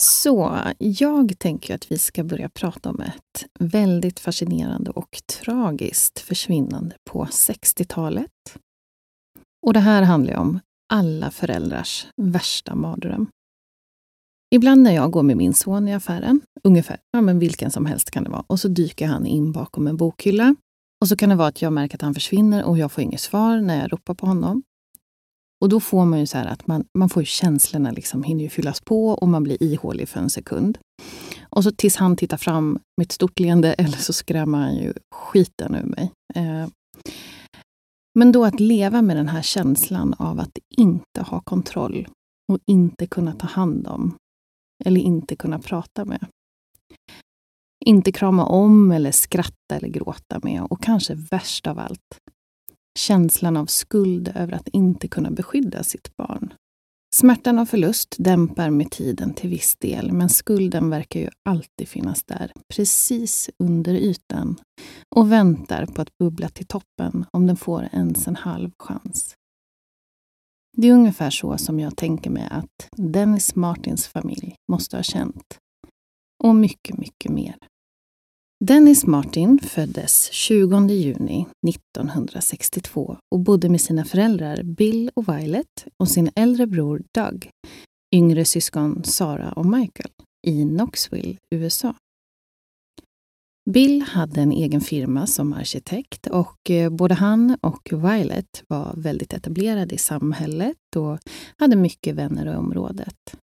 Så 0.00 0.58
jag 0.78 1.38
tänker 1.38 1.74
att 1.74 1.92
vi 1.92 1.98
ska 1.98 2.24
börja 2.24 2.48
prata 2.48 2.90
om 2.90 3.00
ett 3.00 3.46
väldigt 3.58 4.20
fascinerande 4.20 4.90
och 4.90 5.22
tragiskt 5.42 6.18
försvinnande 6.18 6.96
på 7.10 7.24
60-talet. 7.24 8.30
Och 9.66 9.72
det 9.72 9.80
här 9.80 10.02
handlar 10.02 10.36
om 10.36 10.60
alla 10.92 11.30
föräldrars 11.30 12.06
värsta 12.16 12.74
mardröm. 12.74 13.26
Ibland 14.54 14.82
när 14.82 14.94
jag 14.94 15.10
går 15.10 15.22
med 15.22 15.36
min 15.36 15.54
son 15.54 15.88
i 15.88 15.94
affären, 15.94 16.40
ungefär 16.64 16.98
ja, 17.12 17.20
men 17.20 17.38
vilken 17.38 17.70
som 17.70 17.86
helst 17.86 18.10
kan 18.10 18.24
det 18.24 18.30
vara, 18.30 18.44
och 18.46 18.60
så 18.60 18.68
dyker 18.68 19.06
han 19.06 19.26
in 19.26 19.52
bakom 19.52 19.86
en 19.86 19.96
bokhylla. 19.96 20.54
Och 21.00 21.08
så 21.08 21.16
kan 21.16 21.28
det 21.28 21.34
vara 21.34 21.48
att 21.48 21.62
jag 21.62 21.72
märker 21.72 21.96
att 21.96 22.02
han 22.02 22.14
försvinner 22.14 22.64
och 22.64 22.78
jag 22.78 22.92
får 22.92 23.04
inget 23.04 23.20
svar 23.20 23.60
när 23.60 23.80
jag 23.80 23.92
ropar 23.92 24.14
på 24.14 24.26
honom. 24.26 24.62
Och 25.60 25.68
då 25.68 25.80
får 25.80 26.04
man 26.04 26.18
ju 26.18 26.26
så 26.26 26.38
här 26.38 26.46
att 26.46 26.66
man, 26.66 26.84
man 26.98 27.08
får 27.08 27.22
ju 27.22 27.26
känslorna 27.26 27.90
liksom 27.90 28.22
hinner 28.22 28.42
ju 28.42 28.48
fyllas 28.48 28.80
på 28.80 29.08
och 29.08 29.28
man 29.28 29.42
blir 29.42 29.62
ihålig 29.62 30.08
för 30.08 30.20
en 30.20 30.30
sekund. 30.30 30.78
Och 31.50 31.64
så 31.64 31.70
tills 31.70 31.96
han 31.96 32.16
tittar 32.16 32.36
fram 32.36 32.78
med 32.96 33.04
ett 33.04 33.12
stort 33.12 33.38
leende 33.38 33.72
eller 33.78 33.96
så 33.96 34.12
skrämmer 34.12 34.58
han 34.58 34.76
ju 34.76 34.92
skiten 35.14 35.74
ur 35.74 35.82
mig. 35.84 36.12
Eh, 36.34 36.68
men 38.18 38.32
då 38.32 38.44
att 38.44 38.60
leva 38.60 39.02
med 39.02 39.16
den 39.16 39.28
här 39.28 39.42
känslan 39.42 40.14
av 40.18 40.40
att 40.40 40.58
inte 40.76 41.22
ha 41.22 41.40
kontroll 41.40 42.08
och 42.52 42.58
inte 42.66 43.06
kunna 43.06 43.32
ta 43.32 43.46
hand 43.46 43.86
om 43.86 44.14
eller 44.84 45.00
inte 45.00 45.36
kunna 45.36 45.58
prata 45.58 46.04
med. 46.04 46.26
Inte 47.84 48.12
krama 48.12 48.44
om 48.46 48.90
eller 48.90 49.12
skratta 49.12 49.76
eller 49.76 49.88
gråta 49.88 50.40
med 50.42 50.62
och 50.62 50.82
kanske 50.82 51.14
värst 51.14 51.66
av 51.66 51.78
allt, 51.78 52.18
känslan 52.98 53.56
av 53.56 53.66
skuld 53.66 54.32
över 54.34 54.52
att 54.52 54.68
inte 54.68 55.08
kunna 55.08 55.30
beskydda 55.30 55.82
sitt 55.82 56.16
barn. 56.16 56.54
Smärtan 57.14 57.58
av 57.58 57.66
förlust 57.66 58.16
dämpar 58.18 58.70
med 58.70 58.90
tiden 58.90 59.34
till 59.34 59.50
viss 59.50 59.76
del, 59.76 60.12
men 60.12 60.28
skulden 60.28 60.90
verkar 60.90 61.20
ju 61.20 61.28
alltid 61.48 61.88
finnas 61.88 62.24
där, 62.24 62.52
precis 62.74 63.50
under 63.58 63.94
ytan 63.94 64.56
och 65.16 65.32
väntar 65.32 65.86
på 65.86 66.02
att 66.02 66.18
bubbla 66.18 66.48
till 66.48 66.66
toppen 66.66 67.26
om 67.32 67.46
den 67.46 67.56
får 67.56 67.88
ens 67.92 68.28
en 68.28 68.36
halv 68.36 68.70
chans. 68.78 69.34
Det 70.76 70.88
är 70.88 70.92
ungefär 70.92 71.30
så 71.30 71.58
som 71.58 71.80
jag 71.80 71.96
tänker 71.96 72.30
mig 72.30 72.48
att 72.50 72.88
Dennis 72.96 73.54
Martins 73.54 74.06
familj 74.06 74.54
måste 74.72 74.96
ha 74.96 75.02
känt. 75.02 75.58
Och 76.44 76.54
mycket, 76.54 76.98
mycket 76.98 77.32
mer. 77.32 77.56
Dennis 78.64 79.06
Martin 79.06 79.58
föddes 79.58 80.32
20 80.32 80.88
juni 80.88 81.46
1962 81.68 83.16
och 83.34 83.40
bodde 83.40 83.68
med 83.68 83.80
sina 83.80 84.04
föräldrar 84.04 84.62
Bill 84.62 85.10
och 85.14 85.28
Violet 85.28 85.86
och 85.96 86.08
sin 86.08 86.30
äldre 86.36 86.66
bror 86.66 87.02
Doug, 87.14 87.50
yngre 88.14 88.44
syskon 88.44 89.04
Sara 89.04 89.52
och 89.52 89.66
Michael, 89.66 90.10
i 90.46 90.62
Knoxville, 90.62 91.36
USA. 91.54 91.94
Bill 93.70 94.02
hade 94.02 94.40
en 94.40 94.52
egen 94.52 94.80
firma 94.80 95.26
som 95.26 95.52
arkitekt 95.52 96.26
och 96.26 96.70
eh, 96.70 96.90
både 96.90 97.14
han 97.14 97.56
och 97.60 97.88
Violet 97.92 98.62
var 98.68 98.94
väldigt 98.96 99.32
etablerade 99.32 99.94
i 99.94 99.98
samhället 99.98 100.96
och 100.96 101.18
hade 101.58 101.76
mycket 101.76 102.14
vänner 102.14 102.52
i 102.52 102.56
området. 102.56 103.36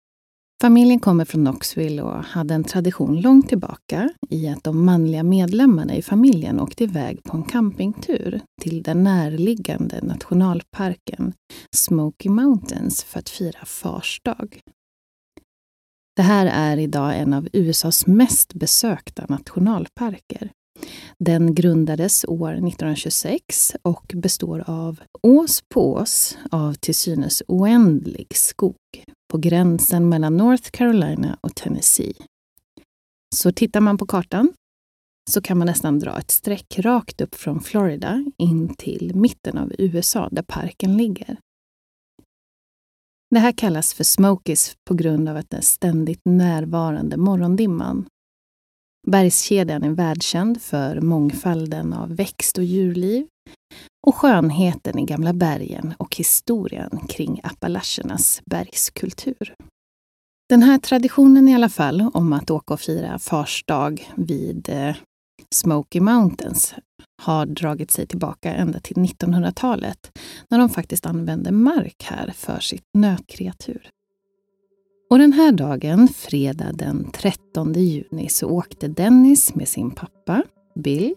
Familjen 0.65 1.01
kommer 1.01 1.25
från 1.25 1.45
Knoxville 1.45 2.03
och 2.03 2.25
hade 2.25 2.55
en 2.55 2.65
tradition 2.65 3.21
långt 3.21 3.49
tillbaka 3.49 4.11
i 4.31 4.49
att 4.49 4.65
de 4.65 4.85
manliga 4.85 5.23
medlemmarna 5.23 5.95
i 5.95 6.03
familjen 6.03 6.61
åkte 6.61 6.85
iväg 6.85 7.23
på 7.23 7.37
en 7.37 7.43
campingtur 7.43 8.41
till 8.63 8.83
den 8.83 9.05
närliggande 9.05 10.01
nationalparken 10.03 11.33
Smoky 11.77 12.29
Mountains 12.29 13.05
för 13.05 13.19
att 13.19 13.29
fira 13.29 13.65
Fars 13.65 14.21
dag. 14.25 14.61
Det 16.17 16.23
här 16.23 16.47
är 16.47 16.77
idag 16.77 17.19
en 17.19 17.35
av 17.35 17.49
USAs 17.53 18.07
mest 18.07 18.55
besökta 18.55 19.27
nationalparker. 19.29 20.51
Den 21.19 21.55
grundades 21.55 22.25
år 22.25 22.53
1926 22.53 23.77
och 23.83 24.13
består 24.15 24.65
av 24.67 25.01
ås 25.23 25.63
på 25.75 25.93
ås 25.93 26.39
av 26.51 26.75
till 26.75 26.95
synes 26.95 27.43
oändlig 27.49 28.37
skog 28.37 28.77
på 29.35 29.39
gränsen 29.39 30.09
mellan 30.09 30.37
North 30.37 30.71
Carolina 30.71 31.39
och 31.41 31.55
Tennessee. 31.55 32.15
Så 33.35 33.53
tittar 33.53 33.81
man 33.81 33.99
på 33.99 34.07
kartan 34.07 34.53
så 35.31 35.43
kan 35.43 35.59
man 35.59 35.67
nästan 35.67 35.99
dra 35.99 36.19
ett 36.19 36.31
streck 36.31 36.79
rakt 36.79 37.21
upp 37.21 37.35
från 37.35 37.61
Florida 37.61 38.25
in 38.39 38.75
till 38.75 39.15
mitten 39.15 39.59
av 39.59 39.73
USA 39.79 40.29
där 40.31 40.43
parken 40.43 40.97
ligger. 40.97 41.37
Det 43.31 43.39
här 43.39 43.53
kallas 43.53 43.95
för 43.95 44.05
Smokies 44.05 44.77
på 44.85 44.95
grund 44.95 45.29
av 45.29 45.37
att 45.37 45.51
den 45.51 45.63
ständigt 45.63 46.21
närvarande 46.25 47.17
morgondimman. 47.17 48.07
Bergskedjan 49.07 49.83
är 49.83 49.91
världskänd 49.91 50.63
för 50.63 51.01
mångfalden 51.01 51.93
av 51.93 52.17
växt 52.17 52.59
och 52.59 52.65
djurliv 52.65 53.27
och 54.07 54.15
skönheten 54.15 54.99
i 54.99 55.05
gamla 55.05 55.33
bergen 55.33 55.95
och 55.99 56.17
historien 56.17 57.01
kring 57.09 57.41
Appalachernas 57.43 58.43
bergskultur. 58.45 59.55
Den 60.49 60.63
här 60.63 60.79
traditionen 60.79 61.49
i 61.49 61.55
alla 61.55 61.69
fall 61.69 62.11
om 62.15 62.33
att 62.33 62.51
åka 62.51 62.75
och 62.75 62.81
fira 62.81 63.19
Fars 63.19 63.65
dag 63.67 64.11
vid 64.15 64.69
eh, 64.69 64.97
Smoky 65.55 66.01
Mountains 66.01 66.75
har 67.23 67.47
dragit 67.47 67.91
sig 67.91 68.07
tillbaka 68.07 68.55
ända 68.55 68.81
till 68.81 68.97
1900-talet 68.97 70.19
när 70.51 70.59
de 70.59 70.69
faktiskt 70.69 71.07
använde 71.07 71.53
mark 71.53 72.05
här 72.05 72.33
för 72.35 72.61
sitt 72.61 72.85
nötkreatur. 72.99 73.91
Och 75.15 75.21
den 75.21 75.33
här 75.33 75.53
dagen, 75.53 76.09
fredag 76.09 76.73
den 76.73 77.11
13 77.13 77.73
juni, 77.73 78.29
så 78.29 78.49
åkte 78.51 78.89
Dennis 78.89 79.55
med 79.55 79.69
sin 79.69 79.91
pappa, 79.91 80.43
Bill, 80.75 81.15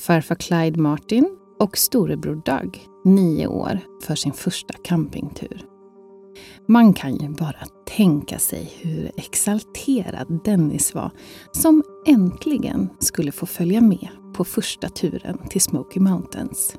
farfar 0.00 0.34
Clyde 0.34 0.80
Martin, 0.80 1.36
och 1.58 1.78
storebror 1.78 2.42
Doug, 2.44 2.80
nio 3.04 3.46
år, 3.46 3.80
för 4.02 4.14
sin 4.14 4.32
första 4.32 4.74
campingtur. 4.84 5.64
Man 6.68 6.92
kan 6.92 7.16
ju 7.16 7.28
bara 7.28 7.66
tänka 7.96 8.38
sig 8.38 8.72
hur 8.80 9.10
exalterad 9.16 10.40
Dennis 10.44 10.94
var 10.94 11.10
som 11.52 11.82
äntligen 12.06 12.88
skulle 12.98 13.32
få 13.32 13.46
följa 13.46 13.80
med 13.80 14.08
på 14.34 14.44
första 14.44 14.88
turen 14.88 15.38
till 15.48 15.60
Smoky 15.60 16.00
Mountains. 16.00 16.76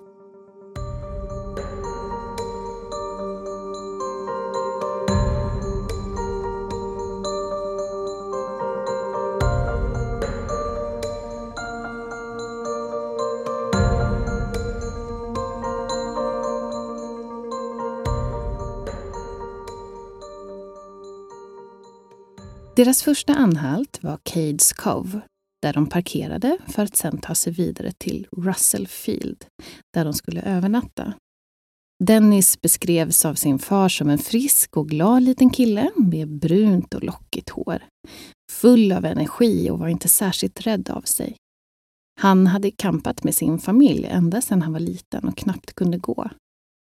Deras 22.77 23.03
första 23.03 23.34
anhalt 23.34 24.03
var 24.03 24.19
Cades 24.24 24.74
Cove 24.74 25.22
där 25.62 25.74
de 25.74 25.88
parkerade 25.88 26.57
för 26.67 26.84
att 26.84 26.96
sedan 26.96 27.17
ta 27.17 27.36
sig 27.36 27.53
vidare 27.53 27.91
till 27.91 28.27
Russell 28.31 28.88
Field 28.88 29.46
där 29.93 30.05
de 30.05 30.13
skulle 30.13 30.41
övernatta. 30.41 31.13
Dennis 32.03 32.62
beskrevs 32.62 33.25
av 33.25 33.36
sin 33.36 33.60
far 33.60 33.89
som 33.89 34.10
en 34.10 34.17
frisk 34.17 34.77
och 34.77 34.89
glad 34.89 35.24
liten 35.24 35.50
kille 35.50 35.91
med 35.96 36.39
brunt 36.39 36.93
och 36.93 37.03
lockigt 37.03 37.50
hår. 37.50 37.84
Full 38.51 38.91
av 38.91 39.05
energi 39.05 39.69
och 39.69 39.79
var 39.79 39.88
inte 39.88 40.10
särskilt 40.10 40.62
rädd 40.62 40.89
av 40.89 41.01
sig. 41.01 41.36
Han 42.22 42.48
hade 42.48 42.72
kampat 42.72 43.24
med 43.24 43.36
sin 43.36 43.60
familj 43.60 44.05
ända 44.05 44.41
sedan 44.41 44.62
han 44.62 44.74
var 44.74 44.79
liten 44.79 45.27
och 45.27 45.38
knappt 45.38 45.74
kunde 45.74 45.98
gå. 45.98 46.29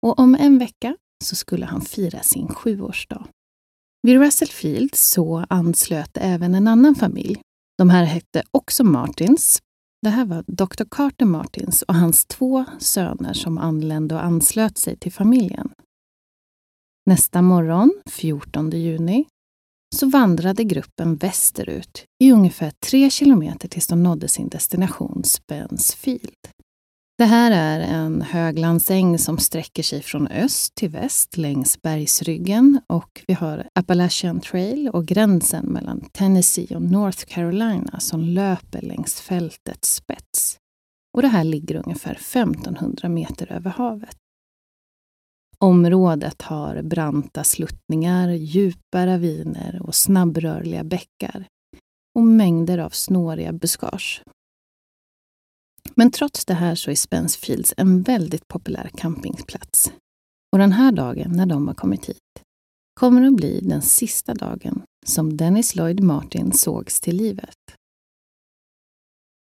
Och 0.05 0.19
om 0.19 0.35
en 0.35 0.57
vecka 0.57 0.97
så 1.23 1.35
skulle 1.35 1.65
han 1.65 1.81
fira 1.81 2.21
sin 2.21 2.47
sjuårsdag. 2.47 3.27
Vid 4.01 4.19
Russell 4.19 4.47
Field 4.47 4.95
så 4.95 5.45
anslöt 5.49 6.11
även 6.13 6.55
en 6.55 6.67
annan 6.67 6.95
familj. 6.95 7.41
De 7.77 7.89
här 7.89 8.03
hette 8.03 8.43
också 8.51 8.83
Martins. 8.83 9.61
Det 10.01 10.09
här 10.09 10.25
var 10.25 10.43
Dr. 10.47 10.83
Carter 10.91 11.25
Martins 11.25 11.81
och 11.81 11.95
hans 11.95 12.25
två 12.25 12.65
söner 12.79 13.33
som 13.33 13.57
anlände 13.57 14.15
och 14.15 14.23
anslöt 14.23 14.77
sig 14.77 14.97
till 14.97 15.11
familjen. 15.11 15.71
Nästa 17.05 17.41
morgon, 17.41 17.91
14 18.05 18.69
juni, 18.69 19.25
så 19.95 20.09
vandrade 20.09 20.63
gruppen 20.63 21.15
västerut 21.15 22.05
i 22.23 22.31
ungefär 22.31 22.71
tre 22.85 23.09
kilometer 23.09 23.67
tills 23.67 23.87
de 23.87 24.03
nådde 24.03 24.27
sin 24.27 24.49
destination 24.49 25.23
Spence 25.23 25.97
Field. 25.97 26.49
Det 27.19 27.25
här 27.25 27.51
är 27.51 27.79
en 27.79 28.21
höglandsäng 28.21 29.17
som 29.17 29.37
sträcker 29.37 29.83
sig 29.83 30.01
från 30.01 30.27
öst 30.27 30.75
till 30.75 30.89
väst 30.89 31.37
längs 31.37 31.81
bergsryggen 31.81 32.81
och 32.87 33.23
vi 33.27 33.33
har 33.33 33.69
Appalachian 33.75 34.39
Trail 34.39 34.89
och 34.89 35.05
gränsen 35.05 35.65
mellan 35.65 36.01
Tennessee 36.01 36.75
och 36.75 36.81
North 36.81 37.25
Carolina 37.25 37.99
som 37.99 38.23
löper 38.23 38.81
längs 38.81 39.21
fältets 39.21 39.95
spets. 39.95 40.57
Och 41.13 41.21
det 41.21 41.27
här 41.27 41.43
ligger 41.43 41.75
ungefär 41.75 42.11
1500 42.11 43.09
meter 43.09 43.51
över 43.51 43.71
havet. 43.71 44.17
Området 45.57 46.41
har 46.41 46.81
branta 46.81 47.43
sluttningar, 47.43 48.29
djupa 48.29 49.07
raviner 49.07 49.81
och 49.83 49.95
snabbrörliga 49.95 50.83
bäckar 50.83 51.47
och 52.15 52.23
mängder 52.23 52.77
av 52.77 52.89
snåriga 52.89 53.53
buskage 53.53 54.23
men 55.99 56.11
trots 56.11 56.45
det 56.45 56.53
här 56.53 56.75
så 56.75 56.91
är 56.91 56.95
Spencefields 56.95 57.73
en 57.77 58.01
väldigt 58.01 58.47
populär 58.47 58.89
campingplats. 58.97 59.91
Och 60.51 60.59
den 60.59 60.71
här 60.71 60.91
dagen, 60.91 61.31
när 61.31 61.45
de 61.45 61.67
har 61.67 61.75
kommit 61.75 62.05
hit, 62.05 62.43
kommer 62.99 63.27
att 63.27 63.35
bli 63.35 63.59
den 63.59 63.81
sista 63.81 64.33
dagen 64.33 64.81
som 65.05 65.37
Dennis 65.37 65.75
Lloyd 65.75 66.03
Martin 66.03 66.51
sågs 66.51 67.01
till 67.01 67.17
livet. 67.17 67.55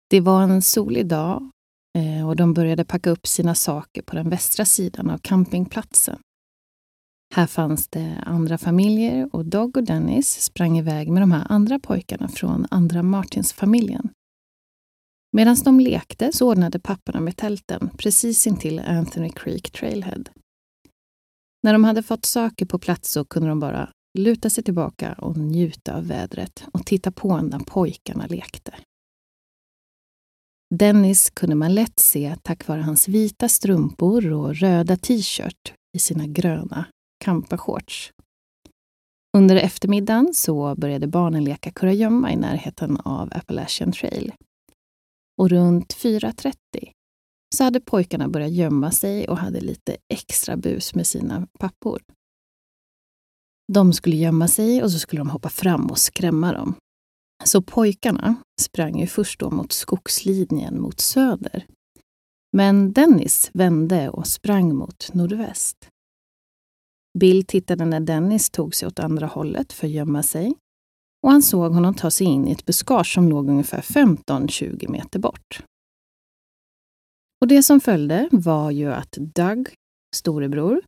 Det 0.09 0.21
var 0.21 0.43
en 0.43 0.61
solig 0.61 1.07
dag 1.07 1.49
eh, 1.97 2.27
och 2.29 2.35
de 2.35 2.53
började 2.53 2.85
packa 2.85 3.09
upp 3.09 3.27
sina 3.27 3.55
saker 3.55 4.01
på 4.01 4.15
den 4.15 4.29
västra 4.29 4.65
sidan 4.65 5.09
av 5.09 5.17
campingplatsen. 5.17 6.19
Här 7.35 7.47
fanns 7.47 7.87
det 7.87 8.23
andra 8.25 8.57
familjer 8.57 9.29
och 9.35 9.45
Dog 9.45 9.77
och 9.77 9.83
Dennis 9.83 10.41
sprang 10.41 10.77
iväg 10.77 11.09
med 11.11 11.21
de 11.21 11.31
här 11.31 11.45
andra 11.49 11.79
pojkarna 11.79 12.27
från 12.27 12.67
andra 12.69 13.03
Martins-familjen 13.03 14.09
Medan 15.31 15.55
de 15.63 15.79
lekte 15.79 16.31
så 16.33 16.49
ordnade 16.49 16.79
papporna 16.79 17.19
med 17.19 17.37
tälten 17.37 17.89
precis 17.97 18.47
intill 18.47 18.79
Anthony 18.79 19.29
Creek 19.29 19.71
Trailhead. 19.71 20.23
När 21.63 21.73
de 21.73 21.83
hade 21.83 22.03
fått 22.03 22.25
saker 22.25 22.65
på 22.65 22.79
plats 22.79 23.11
så 23.11 23.25
kunde 23.25 23.49
de 23.49 23.59
bara 23.59 23.89
luta 24.19 24.49
sig 24.49 24.63
tillbaka 24.63 25.13
och 25.13 25.37
njuta 25.37 25.95
av 25.95 26.07
vädret 26.07 26.63
och 26.73 26.85
titta 26.85 27.11
på 27.11 27.37
när 27.37 27.59
pojkarna 27.59 28.25
lekte. 28.27 28.73
Dennis 30.75 31.29
kunde 31.29 31.55
man 31.55 31.75
lätt 31.75 31.99
se 31.99 32.35
tack 32.43 32.67
vare 32.67 32.81
hans 32.81 33.07
vita 33.07 33.49
strumpor 33.49 34.31
och 34.31 34.55
röda 34.55 34.97
t-shirt 34.97 35.73
i 35.97 35.99
sina 35.99 36.27
gröna 36.27 36.85
campashorts. 37.23 38.11
Under 39.37 39.55
eftermiddagen 39.55 40.33
så 40.33 40.75
började 40.75 41.07
barnen 41.07 41.43
leka 41.43 41.71
kurragömma 41.71 42.31
i 42.31 42.35
närheten 42.35 42.97
av 42.97 43.29
Appalachian 43.33 43.91
Trail 43.91 44.33
och 45.41 45.49
runt 45.49 45.93
4.30 45.93 46.53
så 47.55 47.63
hade 47.63 47.79
pojkarna 47.79 48.27
börjat 48.27 48.51
gömma 48.51 48.91
sig 48.91 49.27
och 49.27 49.37
hade 49.37 49.61
lite 49.61 49.97
extra 50.07 50.57
bus 50.57 50.95
med 50.95 51.07
sina 51.07 51.47
pappor. 51.59 52.01
De 53.73 53.93
skulle 53.93 54.15
gömma 54.15 54.47
sig 54.47 54.83
och 54.83 54.91
så 54.91 54.99
skulle 54.99 55.19
de 55.19 55.29
hoppa 55.29 55.49
fram 55.49 55.91
och 55.91 55.97
skrämma 55.97 56.53
dem. 56.53 56.75
Så 57.43 57.61
pojkarna 57.61 58.35
sprang 58.61 58.99
ju 58.99 59.07
först 59.07 59.39
då 59.39 59.51
mot 59.51 59.71
skogslinjen 59.71 60.81
mot 60.81 60.99
söder. 60.99 61.65
Men 62.57 62.93
Dennis 62.93 63.51
vände 63.53 64.09
och 64.09 64.27
sprang 64.27 64.75
mot 64.75 65.13
nordväst. 65.13 65.87
Bill 67.19 67.45
tittade 67.45 67.85
när 67.85 67.99
Dennis 67.99 68.49
tog 68.49 68.75
sig 68.75 68.87
åt 68.87 68.99
andra 68.99 69.27
hållet 69.27 69.73
för 69.73 69.87
att 69.87 69.93
gömma 69.93 70.23
sig 70.23 70.53
och 71.23 71.31
han 71.31 71.41
såg 71.41 71.73
honom 71.73 71.93
ta 71.93 72.11
sig 72.11 72.27
in 72.27 72.47
i 72.47 72.51
ett 72.51 72.65
buskage 72.65 73.13
som 73.13 73.29
låg 73.29 73.49
ungefär 73.49 73.81
15-20 73.81 74.89
meter 74.89 75.19
bort. 75.19 75.63
Och 77.41 77.47
det 77.47 77.63
som 77.63 77.79
följde 77.79 78.29
var 78.31 78.71
ju 78.71 78.93
att 78.93 79.11
Doug, 79.11 79.69
storebror, 80.15 80.81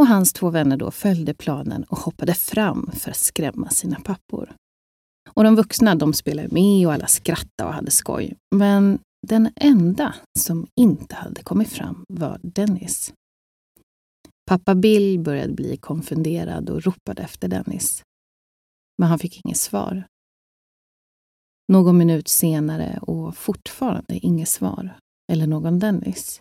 och 0.00 0.06
hans 0.06 0.32
två 0.32 0.50
vänner 0.50 0.76
då 0.76 0.90
följde 0.90 1.34
planen 1.34 1.84
och 1.84 1.98
hoppade 1.98 2.34
fram 2.34 2.90
för 2.94 3.10
att 3.10 3.16
skrämma 3.16 3.68
sina 3.68 4.00
pappor. 4.00 4.54
Och 5.30 5.44
de 5.44 5.56
vuxna 5.56 5.94
de 5.94 6.12
spelade 6.14 6.48
med 6.48 6.86
och 6.86 6.92
alla 6.92 7.06
skrattade 7.06 7.68
och 7.68 7.74
hade 7.74 7.90
skoj. 7.90 8.34
Men 8.54 8.98
den 9.26 9.52
enda 9.56 10.14
som 10.38 10.66
inte 10.76 11.14
hade 11.14 11.42
kommit 11.42 11.68
fram 11.68 12.04
var 12.08 12.40
Dennis. 12.42 13.12
Pappa 14.46 14.74
Bill 14.74 15.20
började 15.20 15.52
bli 15.52 15.76
konfunderad 15.76 16.70
och 16.70 16.82
ropade 16.82 17.22
efter 17.22 17.48
Dennis 17.48 18.02
men 19.00 19.08
han 19.08 19.18
fick 19.18 19.40
inget 19.44 19.56
svar. 19.56 20.06
Någon 21.68 21.98
minut 21.98 22.28
senare 22.28 22.98
och 23.02 23.36
fortfarande 23.36 24.18
inget 24.18 24.48
svar. 24.48 24.96
Eller 25.32 25.46
någon 25.46 25.78
Dennis. 25.78 26.40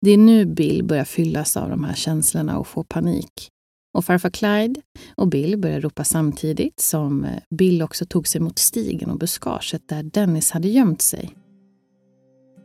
Det 0.00 0.10
är 0.10 0.18
nu 0.18 0.46
Bill 0.46 0.84
börjar 0.84 1.04
fyllas 1.04 1.56
av 1.56 1.70
de 1.70 1.84
här 1.84 1.94
känslorna 1.94 2.58
och 2.58 2.66
få 2.66 2.84
panik. 2.84 3.48
Och 3.94 4.04
farfar 4.04 4.30
Clyde 4.30 4.80
och 5.16 5.28
Bill 5.28 5.58
börjar 5.58 5.80
ropa 5.80 6.04
samtidigt 6.04 6.80
som 6.80 7.24
eh, 7.24 7.42
Bill 7.50 7.82
också 7.82 8.06
tog 8.06 8.28
sig 8.28 8.40
mot 8.40 8.58
stigen 8.58 9.10
och 9.10 9.18
buskaget 9.18 9.88
där 9.88 10.02
Dennis 10.02 10.50
hade 10.50 10.68
gömt 10.68 11.02
sig. 11.02 11.36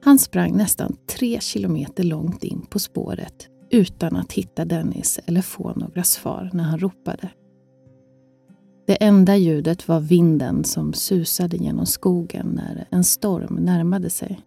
Han 0.01 0.19
sprang 0.19 0.57
nästan 0.57 0.95
tre 1.07 1.39
kilometer 1.41 2.03
långt 2.03 2.43
in 2.43 2.61
på 2.61 2.79
spåret 2.79 3.47
utan 3.71 4.15
att 4.15 4.31
hitta 4.31 4.65
Dennis 4.65 5.19
eller 5.25 5.41
få 5.41 5.73
några 5.75 6.03
svar 6.03 6.49
när 6.53 6.63
han 6.63 6.79
ropade. 6.79 7.29
Det 8.89 8.95
enda 9.03 9.37
ljudet 9.37 9.87
var 9.87 9.99
vinden 9.99 10.63
som 10.63 10.93
susade 10.93 11.57
genom 11.57 11.85
skogen 11.85 12.47
när 12.47 12.87
en 12.89 13.03
storm 13.03 13.55
närmade 13.55 14.09
sig. 14.09 14.39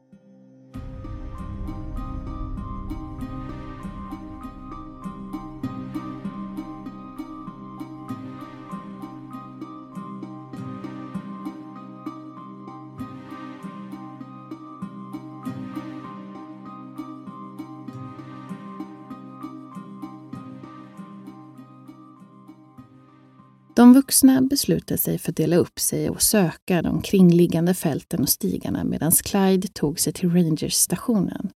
De 23.82 23.92
vuxna 23.92 24.42
beslutade 24.42 24.98
sig 24.98 25.18
för 25.18 25.32
att 25.32 25.36
dela 25.36 25.56
upp 25.56 25.80
sig 25.80 26.10
och 26.10 26.22
söka 26.22 26.82
de 26.82 27.02
kringliggande 27.02 27.74
fälten 27.74 28.22
och 28.22 28.28
stigarna 28.28 28.84
medan 28.84 29.12
Clyde 29.12 29.68
tog 29.68 30.00
sig 30.00 30.12
till 30.12 30.30
Rangersstationen 30.30 31.50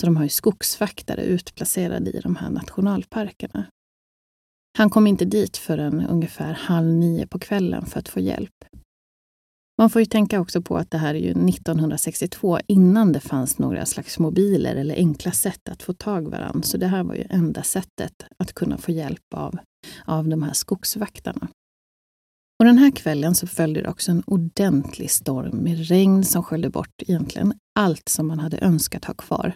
Så 0.00 0.06
de 0.06 0.16
har 0.16 0.22
ju 0.22 0.28
skogsvaktare 0.28 1.22
utplacerade 1.24 2.10
i 2.10 2.20
de 2.20 2.36
här 2.36 2.50
nationalparkerna. 2.50 3.66
Han 4.78 4.90
kom 4.90 5.06
inte 5.06 5.24
dit 5.24 5.56
förrän 5.56 6.06
ungefär 6.06 6.52
halv 6.52 6.86
nio 6.86 7.26
på 7.26 7.38
kvällen 7.38 7.86
för 7.86 8.00
att 8.00 8.08
få 8.08 8.20
hjälp. 8.20 8.64
Man 9.78 9.90
får 9.90 10.00
ju 10.00 10.06
tänka 10.06 10.40
också 10.40 10.62
på 10.62 10.76
att 10.76 10.90
det 10.90 10.98
här 10.98 11.14
är 11.14 11.18
ju 11.18 11.30
1962 11.30 12.58
innan 12.66 13.12
det 13.12 13.20
fanns 13.20 13.58
några 13.58 13.86
slags 13.86 14.18
mobiler 14.18 14.76
eller 14.76 14.94
enkla 14.94 15.32
sätt 15.32 15.68
att 15.68 15.82
få 15.82 15.92
tag 15.92 16.28
varann. 16.30 16.62
Så 16.62 16.76
det 16.76 16.86
här 16.86 17.04
var 17.04 17.14
ju 17.14 17.24
enda 17.30 17.62
sättet 17.62 18.24
att 18.38 18.52
kunna 18.52 18.78
få 18.78 18.92
hjälp 18.92 19.34
av, 19.34 19.58
av 20.04 20.28
de 20.28 20.42
här 20.42 20.52
skogsvaktarna. 20.52 21.48
Och 22.58 22.64
den 22.64 22.78
här 22.78 22.90
kvällen 22.90 23.34
så 23.34 23.46
följde 23.46 23.82
det 23.82 23.88
också 23.88 24.10
en 24.10 24.22
ordentlig 24.26 25.10
storm 25.10 25.56
med 25.56 25.88
regn 25.88 26.24
som 26.24 26.42
sköljde 26.42 26.70
bort 26.70 27.02
egentligen 27.02 27.54
allt 27.78 28.08
som 28.08 28.26
man 28.26 28.38
hade 28.38 28.58
önskat 28.58 29.04
ha 29.04 29.14
kvar. 29.14 29.52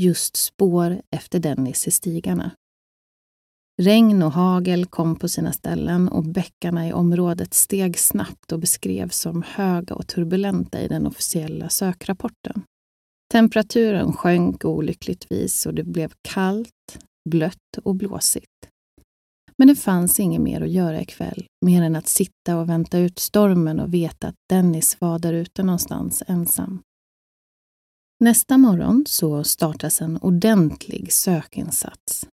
Just 0.00 0.36
spår 0.36 1.02
efter 1.10 1.38
Dennis 1.38 1.88
i 1.88 1.90
stigarna. 1.90 2.50
Regn 3.82 4.22
och 4.22 4.32
hagel 4.32 4.86
kom 4.86 5.16
på 5.16 5.28
sina 5.28 5.52
ställen 5.52 6.08
och 6.08 6.24
bäckarna 6.24 6.88
i 6.88 6.92
området 6.92 7.54
steg 7.54 7.98
snabbt 7.98 8.52
och 8.52 8.58
beskrevs 8.58 9.18
som 9.18 9.42
höga 9.46 9.94
och 9.94 10.06
turbulenta 10.06 10.80
i 10.80 10.88
den 10.88 11.06
officiella 11.06 11.68
sökrapporten. 11.68 12.62
Temperaturen 13.32 14.12
sjönk 14.12 14.64
olyckligtvis 14.64 15.66
och 15.66 15.74
det 15.74 15.84
blev 15.84 16.12
kallt, 16.22 16.98
blött 17.30 17.78
och 17.84 17.94
blåsigt. 17.94 18.68
Men 19.58 19.68
det 19.68 19.76
fanns 19.76 20.20
inget 20.20 20.40
mer 20.40 20.60
att 20.60 20.70
göra 20.70 21.00
ikväll, 21.00 21.46
mer 21.64 21.82
än 21.82 21.96
att 21.96 22.08
sitta 22.08 22.56
och 22.56 22.68
vänta 22.68 22.98
ut 22.98 23.18
stormen 23.18 23.80
och 23.80 23.94
veta 23.94 24.28
att 24.28 24.34
Dennis 24.48 25.00
var 25.00 25.18
där 25.18 25.32
ute 25.32 25.62
någonstans 25.62 26.22
ensam. 26.26 26.82
Nästa 28.20 28.58
morgon 28.58 29.04
så 29.06 29.44
startas 29.44 30.00
en 30.00 30.18
ordentlig 30.22 31.12
sökinsats. 31.12 32.26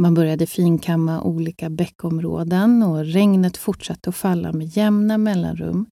Man 0.00 0.14
började 0.14 0.46
finkamma 0.46 1.22
olika 1.22 1.70
bäckområden 1.70 2.82
och 2.82 3.04
regnet 3.04 3.56
fortsatte 3.56 4.10
att 4.10 4.16
falla 4.16 4.52
med 4.52 4.76
jämna 4.76 5.18
mellanrum 5.18 5.86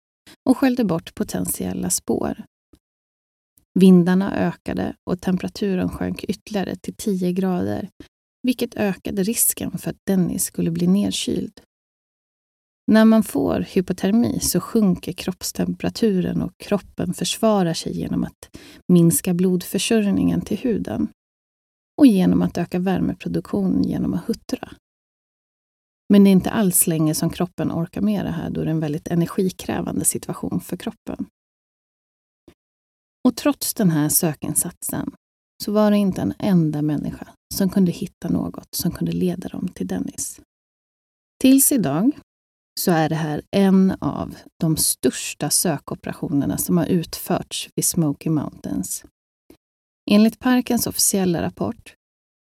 och 0.49 0.57
sköljde 0.57 0.83
bort 0.83 1.15
potentiella 1.15 1.89
spår. 1.89 2.43
Vindarna 3.79 4.35
ökade 4.37 4.95
och 5.09 5.21
temperaturen 5.21 5.89
sjönk 5.89 6.23
ytterligare 6.23 6.75
till 6.75 6.93
10 6.93 7.31
grader, 7.31 7.89
vilket 8.43 8.75
ökade 8.75 9.23
risken 9.23 9.78
för 9.78 9.89
att 9.89 10.06
Dennis 10.08 10.43
skulle 10.43 10.71
bli 10.71 10.88
nedkyld. 10.88 11.62
När 12.91 13.06
man 13.06 13.23
får 13.23 13.60
hypotermi 13.60 14.39
så 14.39 14.60
sjunker 14.60 15.12
kroppstemperaturen 15.12 16.41
och 16.41 16.52
kroppen 16.58 17.13
försvarar 17.13 17.73
sig 17.73 17.97
genom 17.97 18.23
att 18.23 18.58
minska 18.88 19.34
blodförsörjningen 19.34 20.41
till 20.41 20.58
huden 20.58 21.08
och 21.97 22.08
genom 22.08 22.41
att 22.41 22.58
öka 22.58 22.80
värmeproduktion 22.80 23.84
genom 23.84 24.13
att 24.13 24.28
huttra. 24.30 24.71
Men 26.13 26.23
det 26.23 26.30
är 26.30 26.32
inte 26.32 26.52
alls 26.52 26.88
länge 26.88 27.15
som 27.15 27.30
kroppen 27.30 27.71
orkar 27.71 28.02
med 28.02 28.25
det 28.25 28.32
här 28.32 28.49
då 28.49 28.62
det 28.62 28.67
är 28.67 28.71
en 28.71 28.80
väldigt 28.80 29.08
energikrävande 29.08 30.06
situation 30.06 30.60
för 30.60 30.78
kroppen. 30.78 31.25
Och 33.28 33.36
trots 33.36 33.73
den 33.73 33.91
här 33.91 34.10
sökinsatsen 34.10 35.12
så 35.63 35.71
var 35.71 35.91
det 35.91 35.97
inte 35.97 36.21
en 36.21 36.34
enda 36.39 36.82
människa 36.82 37.28
som 37.53 37.69
kunde 37.69 37.91
hitta 37.91 38.29
något 38.29 38.75
som 38.75 38.91
kunde 38.91 39.12
leda 39.12 39.47
dem 39.47 39.67
till 39.67 39.88
Dennis. 39.88 40.41
Tills 41.41 41.71
idag 41.71 42.12
så 42.79 42.91
är 42.91 43.09
det 43.09 43.15
här 43.15 43.41
en 43.51 43.93
av 43.99 44.35
de 44.59 44.77
största 44.77 45.49
sökoperationerna 45.49 46.57
som 46.57 46.77
har 46.77 46.85
utförts 46.85 47.69
vid 47.75 47.85
Smoky 47.85 48.29
Mountains. 48.29 49.03
Enligt 50.12 50.39
parkens 50.39 50.88
officiella 50.88 51.41
rapport 51.41 51.95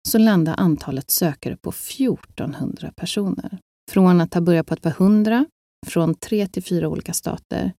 så 0.09 0.19
landar 0.19 0.55
antalet 0.59 1.11
sökare 1.11 1.57
på 1.57 1.71
1400 1.71 2.93
personer. 2.97 3.59
Från 3.91 4.21
att 4.21 4.35
ha 4.35 4.41
börjat 4.41 4.67
på 4.67 4.75
att 4.75 4.85
vara 4.85 4.95
100, 4.95 5.47
från 5.87 6.15
tre 6.15 6.47
till 6.47 6.63
fyra 6.63 6.89
olika 6.89 7.13
stater. 7.13 7.73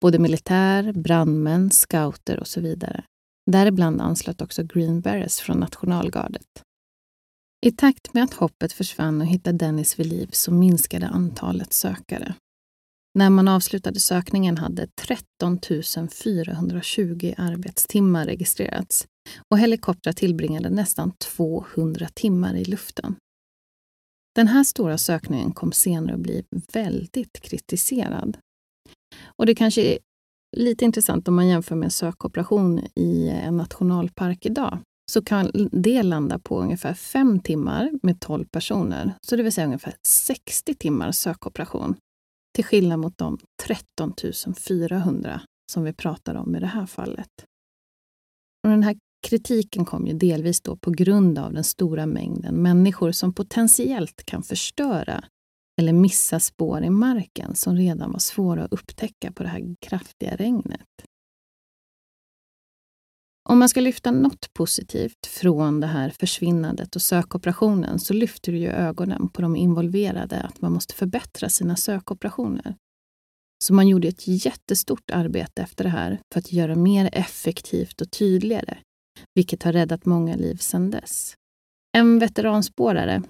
Både 0.00 0.18
militär, 0.18 0.92
brandmän, 0.92 1.70
scouter 1.70 2.40
och 2.40 2.46
så 2.46 2.60
vidare. 2.60 3.04
Däribland 3.50 4.00
anslöt 4.00 4.40
också 4.40 4.62
Green 4.62 5.00
Berets 5.00 5.40
från 5.40 5.60
nationalgardet. 5.60 6.62
I 7.66 7.72
takt 7.72 8.14
med 8.14 8.24
att 8.24 8.34
hoppet 8.34 8.72
försvann 8.72 9.20
och 9.20 9.26
hittade 9.26 9.58
Dennis 9.58 9.98
vid 9.98 10.06
liv 10.06 10.28
så 10.32 10.52
minskade 10.52 11.06
antalet 11.08 11.72
sökare. 11.72 12.34
När 13.14 13.30
man 13.30 13.48
avslutade 13.48 14.00
sökningen 14.00 14.58
hade 14.58 14.86
13 14.86 15.58
420 16.10 17.34
arbetstimmar 17.36 18.26
registrerats 18.26 19.06
och 19.50 19.58
helikoptrar 19.58 20.12
tillbringade 20.12 20.70
nästan 20.70 21.12
200 21.18 22.08
timmar 22.14 22.54
i 22.54 22.64
luften. 22.64 23.16
Den 24.34 24.48
här 24.48 24.64
stora 24.64 24.98
sökningen 24.98 25.52
kom 25.52 25.72
senare 25.72 26.14
att 26.14 26.20
bli 26.20 26.44
väldigt 26.72 27.40
kritiserad. 27.40 28.38
Och 29.36 29.46
det 29.46 29.54
kanske 29.54 29.98
lite 30.56 30.84
intressant 30.84 31.28
om 31.28 31.34
man 31.34 31.48
jämför 31.48 31.76
med 31.76 31.84
en 31.84 31.90
sökoperation 31.90 32.80
i 32.94 33.28
en 33.28 33.56
nationalpark 33.56 34.46
idag 34.46 34.78
så 35.10 35.24
kan 35.24 35.50
det 35.72 36.02
landa 36.02 36.38
på 36.38 36.60
ungefär 36.60 36.94
fem 36.94 37.40
timmar 37.40 37.90
med 38.02 38.20
12 38.20 38.44
personer. 38.44 39.14
Så 39.20 39.36
det 39.36 39.42
vill 39.42 39.52
säga 39.52 39.66
ungefär 39.66 39.94
60 40.06 40.74
timmar 40.74 41.12
sökoperation. 41.12 41.96
Till 42.54 42.64
skillnad 42.64 42.98
mot 42.98 43.18
de 43.18 43.38
13 43.62 44.14
400 44.68 45.40
som 45.72 45.84
vi 45.84 45.92
pratar 45.92 46.34
om 46.34 46.56
i 46.56 46.60
det 46.60 46.66
här 46.66 46.86
fallet. 46.86 47.44
Och 48.64 48.70
den 48.70 48.82
här 48.82 48.96
kritiken 49.26 49.84
kom 49.84 50.06
ju 50.06 50.12
delvis 50.12 50.60
då 50.60 50.76
på 50.76 50.90
grund 50.90 51.38
av 51.38 51.52
den 51.52 51.64
stora 51.64 52.06
mängden 52.06 52.54
människor 52.54 53.12
som 53.12 53.34
potentiellt 53.34 54.22
kan 54.24 54.42
förstöra 54.42 55.24
eller 55.78 55.92
missa 55.92 56.40
spår 56.40 56.84
i 56.84 56.90
marken 56.90 57.54
som 57.54 57.76
redan 57.76 58.12
var 58.12 58.18
svåra 58.18 58.64
att 58.64 58.72
upptäcka 58.72 59.32
på 59.32 59.42
det 59.42 59.48
här 59.48 59.76
kraftiga 59.80 60.36
regnet. 60.36 60.86
Om 63.48 63.58
man 63.58 63.68
ska 63.68 63.80
lyfta 63.80 64.10
något 64.10 64.52
positivt 64.54 65.26
från 65.26 65.80
det 65.80 65.86
här 65.86 66.10
försvinnandet 66.10 66.96
och 66.96 67.02
sökoperationen 67.02 67.98
så 67.98 68.14
lyfter 68.14 68.52
det 68.52 68.58
ju 68.58 68.68
ögonen 68.68 69.28
på 69.28 69.42
de 69.42 69.56
involverade 69.56 70.40
att 70.42 70.60
man 70.60 70.72
måste 70.72 70.94
förbättra 70.94 71.48
sina 71.48 71.76
sökoperationer. 71.76 72.74
Så 73.64 73.74
man 73.74 73.88
gjorde 73.88 74.08
ett 74.08 74.26
jättestort 74.26 75.10
arbete 75.10 75.62
efter 75.62 75.84
det 75.84 75.90
här 75.90 76.20
för 76.32 76.38
att 76.38 76.52
göra 76.52 76.74
mer 76.74 77.10
effektivt 77.12 78.00
och 78.00 78.10
tydligare, 78.10 78.78
vilket 79.34 79.62
har 79.62 79.72
räddat 79.72 80.04
många 80.04 80.36
liv 80.36 80.56
sedan 80.56 80.90
dess. 80.90 81.34
En 81.96 82.18
veteranspårare, 82.18 83.22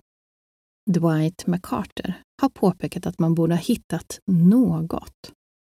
Dwight 0.90 1.46
McCarter, 1.46 2.22
har 2.40 2.48
påpekat 2.48 3.06
att 3.06 3.18
man 3.18 3.34
borde 3.34 3.54
ha 3.54 3.60
hittat 3.60 4.20
något 4.26 5.32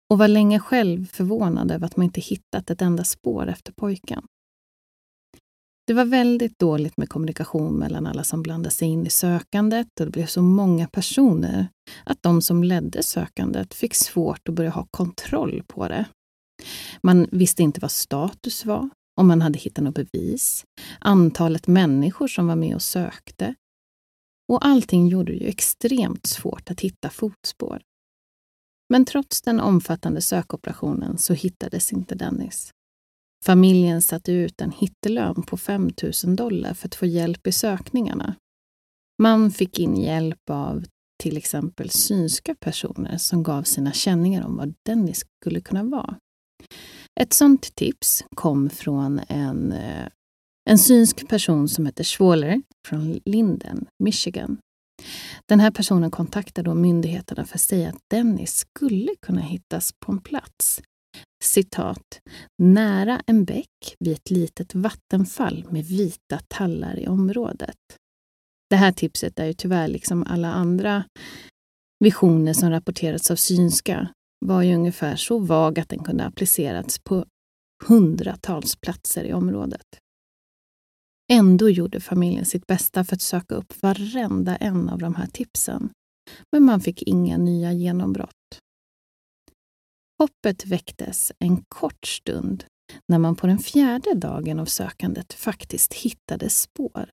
och 0.10 0.17
var 0.17 0.28
länge 0.28 0.60
själv 0.60 1.06
förvånad 1.06 1.71
över 1.71 1.86
att 1.86 1.97
man 1.97 2.04
inte 2.04 2.21
hittat 2.21 2.69
ett 2.69 2.82
enda 2.82 3.04
spår 3.04 3.47
efter 3.47 3.71
pojken. 3.71 4.25
Det 5.88 5.93
var 5.93 6.06
väldigt 6.06 6.60
dåligt 6.60 6.97
med 6.97 7.10
kommunikation 7.10 7.73
mellan 7.73 8.08
alla 8.08 8.23
som 8.23 8.41
blandade 8.41 8.75
sig 8.75 8.88
in 8.88 9.06
i 9.06 9.10
sökandet 9.10 9.88
och 9.99 10.06
det 10.06 10.12
blev 10.12 10.25
så 10.25 10.41
många 10.41 10.88
personer 10.88 11.67
att 12.04 12.23
de 12.23 12.41
som 12.41 12.63
ledde 12.63 13.04
sökandet 13.04 13.73
fick 13.73 13.95
svårt 13.95 14.49
att 14.49 14.56
börja 14.56 14.69
ha 14.69 14.88
kontroll 14.91 15.63
på 15.67 15.88
det. 15.88 16.06
Man 17.04 17.28
visste 17.32 17.63
inte 17.63 17.80
vad 17.80 17.91
status 17.91 18.65
var, 18.65 18.89
om 19.21 19.28
man 19.28 19.41
hade 19.41 19.60
hittat 19.60 19.84
något 19.84 19.95
bevis, 19.95 20.63
antalet 20.99 21.67
människor 21.67 22.28
som 22.28 22.47
var 22.47 22.56
med 22.56 22.75
och 22.75 22.82
sökte. 22.82 23.56
Och 24.47 24.65
allting 24.65 25.08
gjorde 25.08 25.31
det 25.31 25.38
ju 25.38 25.47
extremt 25.47 26.25
svårt 26.25 26.71
att 26.71 26.81
hitta 26.81 27.10
fotspår. 27.10 27.81
Men 28.89 29.05
trots 29.05 29.41
den 29.41 29.60
omfattande 29.60 30.21
sökoperationen 30.21 31.17
så 31.17 31.34
hittades 31.34 31.93
inte 31.93 32.15
Dennis. 32.15 32.71
Familjen 33.45 34.01
satte 34.01 34.31
ut 34.31 34.62
en 34.62 34.71
hittelön 34.71 35.43
på 35.43 35.58
5 35.58 35.91
000 36.25 36.36
dollar 36.36 36.73
för 36.73 36.88
att 36.88 36.95
få 36.95 37.05
hjälp 37.05 37.47
i 37.47 37.51
sökningarna. 37.51 38.36
Man 39.21 39.51
fick 39.51 39.79
in 39.79 39.97
hjälp 39.97 40.49
av 40.49 40.86
till 41.23 41.38
exempel 41.38 41.89
synska 41.89 42.55
personer 42.55 43.17
som 43.17 43.43
gav 43.43 43.63
sina 43.63 43.91
känningar 43.91 44.45
om 44.45 44.58
vad 44.58 44.73
Dennis 44.86 45.25
skulle 45.39 45.62
kunna 45.62 45.84
vara. 45.84 46.17
Ett 47.19 47.34
sånt 47.34 47.75
tips 47.75 48.25
kom 48.36 48.69
från 48.69 49.21
en, 49.27 49.71
eh, 49.71 50.08
en 50.69 50.78
synsk 50.78 51.28
person 51.28 51.69
som 51.69 51.86
heter 51.86 52.04
Schwaller 52.04 52.62
från 52.88 53.19
Linden, 53.25 53.88
Michigan. 54.04 54.58
Den 55.45 55.60
här 55.60 55.71
personen 55.71 56.12
kontaktade 56.12 56.69
då 56.69 56.75
myndigheterna 56.75 57.45
för 57.45 57.56
att 57.56 57.62
säga 57.62 57.89
att 57.89 58.01
Dennis 58.10 58.56
skulle 58.56 59.15
kunna 59.21 59.41
hittas 59.41 59.91
på 59.99 60.12
en 60.12 60.21
plats 60.21 60.82
citat, 61.43 62.19
nära 62.63 63.21
en 63.28 63.45
bäck 63.45 63.95
vid 63.99 64.13
ett 64.13 64.30
litet 64.30 64.75
vattenfall 64.75 65.65
med 65.69 65.86
vita 65.86 66.39
tallar 66.47 66.99
i 66.99 67.08
området. 67.08 67.78
Det 68.69 68.75
här 68.75 68.91
tipset 68.91 69.39
är 69.39 69.45
ju 69.45 69.54
tyvärr 69.54 69.88
liksom 69.88 70.23
alla 70.23 70.54
andra 70.54 71.04
visioner 71.99 72.54
som 72.54 72.69
rapporterats 72.69 73.32
av 73.32 73.36
synska 73.36 74.10
var 74.45 74.62
ju 74.62 74.75
ungefär 74.75 75.15
så 75.15 75.39
vag 75.39 75.80
att 75.80 75.89
den 75.89 76.04
kunde 76.04 76.25
applicerats 76.25 76.99
på 76.99 77.25
hundratals 77.88 78.75
platser 78.75 79.23
i 79.23 79.34
området. 79.34 79.99
Ändå 81.33 81.69
gjorde 81.69 81.99
familjen 81.99 82.45
sitt 82.45 82.67
bästa 82.67 83.03
för 83.03 83.15
att 83.15 83.21
söka 83.21 83.55
upp 83.55 83.81
varenda 83.81 84.55
en 84.55 84.89
av 84.89 84.99
de 84.99 85.15
här 85.15 85.27
tipsen. 85.27 85.89
Men 86.51 86.63
man 86.63 86.81
fick 86.81 87.01
inga 87.01 87.38
nya 87.38 87.73
genombrott. 87.73 88.59
Hoppet 90.19 90.65
väcktes 90.65 91.31
en 91.39 91.63
kort 91.67 92.07
stund 92.07 92.65
när 93.07 93.19
man 93.19 93.35
på 93.35 93.47
den 93.47 93.59
fjärde 93.59 94.13
dagen 94.13 94.59
av 94.59 94.65
sökandet 94.65 95.33
faktiskt 95.33 95.93
hittade 95.93 96.49
spår. 96.49 97.09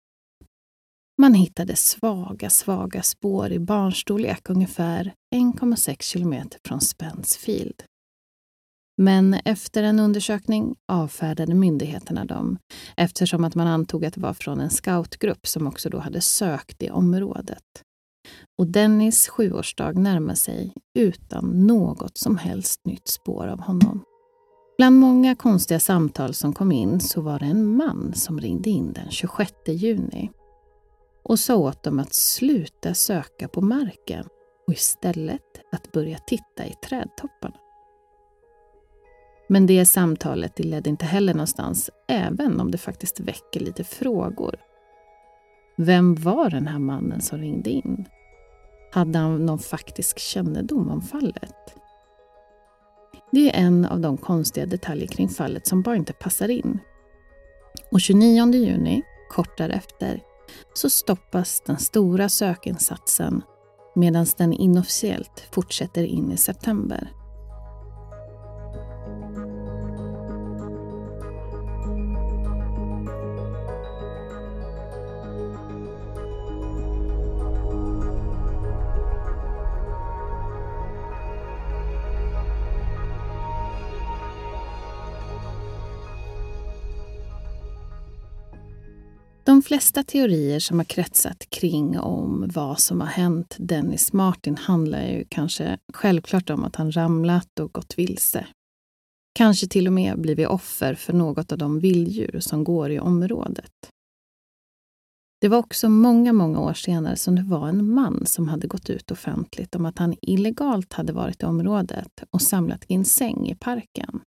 Man 1.21 1.35
hittade 1.35 1.77
svaga, 1.77 2.51
svaga 2.51 3.03
spår 3.03 3.53
i 3.53 3.59
barnstorlek 3.59 4.51
ungefär 4.51 5.15
1,6 5.35 6.03
kilometer 6.03 6.61
från 6.65 6.81
Spensfield. 6.81 7.83
Men 8.97 9.35
efter 9.35 9.83
en 9.83 10.01
undersökning 10.01 10.75
avfärdade 10.89 11.55
myndigheterna 11.55 12.25
dem 12.25 12.59
eftersom 12.97 13.45
att 13.45 13.55
man 13.55 13.67
antog 13.67 14.05
att 14.05 14.15
det 14.15 14.21
var 14.21 14.35
från 14.35 14.61
en 14.61 14.71
scoutgrupp 14.71 15.47
som 15.47 15.67
också 15.67 15.91
då 15.91 15.99
hade 15.99 16.21
sökt 16.21 16.83
i 16.83 16.91
området. 16.91 17.83
Och 18.59 18.67
Dennis 18.67 19.29
sjuårsdag 19.29 19.93
närmar 19.93 20.35
sig 20.35 20.75
utan 20.99 21.67
något 21.67 22.19
som 22.19 22.37
helst 22.37 22.81
nytt 22.85 23.09
spår 23.09 23.47
av 23.47 23.61
honom. 23.61 24.05
Bland 24.79 24.97
många 24.97 25.37
konstiga 25.37 25.81
samtal 25.81 26.35
som 26.35 26.53
kom 26.53 26.73
in 26.73 27.01
så 27.01 27.21
var 27.21 27.39
det 27.39 27.47
en 27.47 27.77
man 27.77 28.13
som 28.15 28.41
ringde 28.41 28.71
in 28.71 28.93
den 28.93 29.11
26 29.11 29.53
juni 29.67 30.31
och 31.25 31.39
sa 31.39 31.57
åt 31.57 31.83
dem 31.83 31.99
att 31.99 32.15
sluta 32.15 32.95
söka 32.95 33.49
på 33.49 33.61
marken 33.61 34.25
och 34.67 34.73
istället 34.73 35.61
att 35.73 35.93
börja 35.93 36.19
titta 36.19 36.67
i 36.67 36.75
trädtopparna. 36.89 37.62
Men 39.53 39.67
det 39.67 39.87
samtalet 39.87 40.57
det 40.57 40.63
ledde 40.63 40.91
inte 40.91 41.05
heller 41.05 41.35
någonstans, 41.35 41.91
även 42.09 42.61
om 42.61 42.71
det 42.71 42.79
faktiskt 42.79 43.21
väcker 43.21 43.61
lite 43.61 43.85
frågor. 43.85 44.57
Vem 45.77 46.15
var 46.15 46.51
den 46.51 46.67
här 46.67 46.79
mannen 46.79 47.21
som 47.21 47.39
ringde 47.39 47.71
in? 47.71 48.09
Hade 48.93 49.19
han 49.19 49.47
någon 49.47 49.59
faktisk 49.59 50.19
kännedom 50.19 50.91
om 50.91 51.03
fallet? 51.03 51.75
Det 53.33 53.57
är 53.57 53.65
en 53.65 53.85
av 53.85 54.01
de 54.01 54.17
konstiga 54.17 54.67
detaljer 54.67 55.07
kring 55.07 55.29
fallet 55.29 55.67
som 55.67 55.83
bara 55.83 55.97
inte 55.97 56.13
passar 56.13 56.49
in. 56.49 56.79
Och 57.91 58.01
29 58.01 58.53
juni, 58.55 59.03
kort 59.31 59.59
därefter, 59.59 60.21
så 60.75 60.91
stoppas 60.91 61.61
den 61.61 61.79
stora 61.79 62.29
sökinsatsen 62.29 63.43
medan 63.95 64.27
den 64.39 64.53
inofficiellt 64.53 65.49
fortsätter 65.51 66.03
in 66.03 66.33
i 66.33 66.37
september. 66.37 67.22
De 89.63 89.67
flesta 89.67 90.03
teorier 90.03 90.61
som 90.61 90.79
har 90.79 90.85
kretsat 90.85 91.51
kring 91.51 91.99
om 91.99 92.51
vad 92.55 92.81
som 92.81 93.01
har 93.01 93.09
hänt 93.09 93.57
Dennis 93.59 94.13
Martin 94.13 94.57
handlar 94.57 95.03
ju 95.03 95.25
kanske 95.29 95.79
självklart 95.93 96.51
om 96.51 96.65
att 96.65 96.77
han 96.77 96.93
ramlat 96.93 97.61
och 97.61 97.73
gått 97.73 97.99
vilse. 97.99 98.47
Kanske 99.35 99.67
till 99.67 99.87
och 99.87 99.93
med 99.93 100.21
blivit 100.21 100.49
offer 100.49 100.95
för 100.95 101.13
något 101.13 101.53
av 101.53 101.59
de 101.59 101.81
vilddjur 101.81 102.41
som 102.41 102.65
går 102.65 102.91
i 102.91 103.01
området. 103.01 103.73
Det 105.41 105.49
var 105.49 105.59
också 105.59 105.89
många, 105.89 106.33
många 106.33 106.61
år 106.61 106.75
senare 106.75 107.17
som 107.17 107.37
det 107.37 107.43
var 107.43 107.69
en 107.69 107.95
man 107.95 108.27
som 108.27 108.49
hade 108.49 108.67
gått 108.67 108.91
ut 108.91 109.11
offentligt 109.11 109.75
om 109.75 109.87
att 109.87 109.99
han 109.99 110.15
illegalt 110.23 110.93
hade 110.93 111.13
varit 111.13 111.43
i 111.43 111.47
området 111.47 112.25
och 112.31 112.43
samlat 112.43 112.85
in 112.85 113.05
säng 113.05 113.49
i 113.49 113.55
parken. 113.55 114.21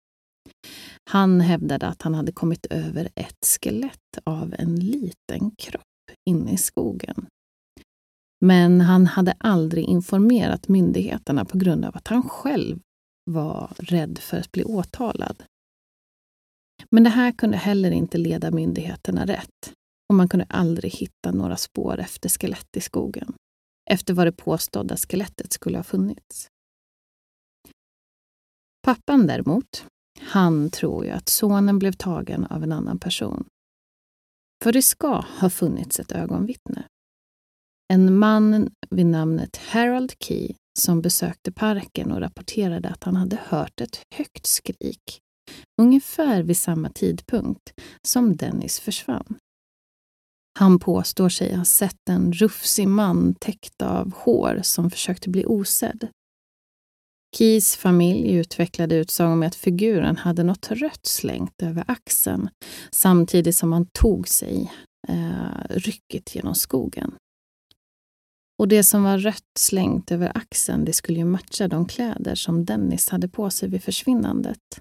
Han 1.10 1.40
hävdade 1.40 1.86
att 1.86 2.02
han 2.02 2.14
hade 2.14 2.32
kommit 2.32 2.66
över 2.66 3.08
ett 3.14 3.46
skelett 3.60 4.18
av 4.24 4.54
en 4.58 4.76
liten 4.80 5.50
kropp 5.50 5.82
inne 6.30 6.52
i 6.52 6.56
skogen. 6.56 7.26
Men 8.44 8.80
han 8.80 9.06
hade 9.06 9.34
aldrig 9.38 9.84
informerat 9.84 10.68
myndigheterna 10.68 11.44
på 11.44 11.58
grund 11.58 11.84
av 11.84 11.96
att 11.96 12.08
han 12.08 12.22
själv 12.28 12.80
var 13.30 13.72
rädd 13.78 14.18
för 14.18 14.36
att 14.36 14.52
bli 14.52 14.64
åtalad. 14.64 15.44
Men 16.90 17.04
det 17.04 17.10
här 17.10 17.32
kunde 17.32 17.56
heller 17.56 17.90
inte 17.90 18.18
leda 18.18 18.50
myndigheterna 18.50 19.26
rätt 19.26 19.72
och 20.08 20.14
man 20.14 20.28
kunde 20.28 20.46
aldrig 20.48 20.92
hitta 20.92 21.30
några 21.30 21.56
spår 21.56 22.00
efter 22.00 22.28
skelett 22.28 22.76
i 22.76 22.80
skogen, 22.80 23.34
efter 23.90 24.14
vad 24.14 24.26
det 24.26 24.32
påstådda 24.32 24.96
skelettet 24.96 25.52
skulle 25.52 25.78
ha 25.78 25.84
funnits. 25.84 26.48
Pappan 28.82 29.26
däremot, 29.26 29.86
han 30.20 30.70
tror 30.70 31.04
ju 31.04 31.10
att 31.10 31.28
sonen 31.28 31.78
blev 31.78 31.92
tagen 31.92 32.44
av 32.44 32.62
en 32.62 32.72
annan 32.72 32.98
person. 32.98 33.46
För 34.64 34.72
det 34.72 34.82
ska 34.82 35.24
ha 35.40 35.50
funnits 35.50 36.00
ett 36.00 36.12
ögonvittne. 36.12 36.84
En 37.92 38.18
man 38.18 38.70
vid 38.90 39.06
namnet 39.06 39.56
Harold 39.56 40.12
Key 40.18 40.54
som 40.78 41.02
besökte 41.02 41.52
parken 41.52 42.12
och 42.12 42.20
rapporterade 42.20 42.88
att 42.88 43.04
han 43.04 43.16
hade 43.16 43.38
hört 43.48 43.80
ett 43.80 44.02
högt 44.14 44.46
skrik 44.46 45.20
ungefär 45.82 46.42
vid 46.42 46.56
samma 46.56 46.90
tidpunkt 46.90 47.72
som 48.02 48.36
Dennis 48.36 48.80
försvann. 48.80 49.38
Han 50.58 50.78
påstår 50.78 51.28
sig 51.28 51.54
ha 51.54 51.64
sett 51.64 52.08
en 52.10 52.32
rufsig 52.32 52.88
man 52.88 53.34
täckt 53.34 53.82
av 53.82 54.12
hår 54.14 54.60
som 54.62 54.90
försökte 54.90 55.30
bli 55.30 55.46
osedd. 55.46 56.08
Keys 57.36 57.76
familj 57.76 58.32
utvecklade 58.34 58.94
utsagor 58.94 59.36
med 59.36 59.46
att 59.46 59.54
figuren 59.54 60.16
hade 60.16 60.42
något 60.42 60.70
rött 60.70 61.06
slängt 61.06 61.62
över 61.62 61.84
axeln 61.86 62.48
samtidigt 62.90 63.56
som 63.56 63.72
han 63.72 63.86
tog 63.86 64.28
sig 64.28 64.72
eh, 65.08 65.68
rycket 65.68 66.34
genom 66.34 66.54
skogen. 66.54 67.14
Och 68.58 68.68
det 68.68 68.84
som 68.84 69.02
var 69.02 69.18
rött 69.18 69.58
slängt 69.58 70.12
över 70.12 70.36
axeln 70.36 70.84
det 70.84 70.92
skulle 70.92 71.18
ju 71.18 71.24
matcha 71.24 71.68
de 71.68 71.86
kläder 71.86 72.34
som 72.34 72.64
Dennis 72.64 73.08
hade 73.08 73.28
på 73.28 73.50
sig 73.50 73.68
vid 73.68 73.82
försvinnandet. 73.82 74.80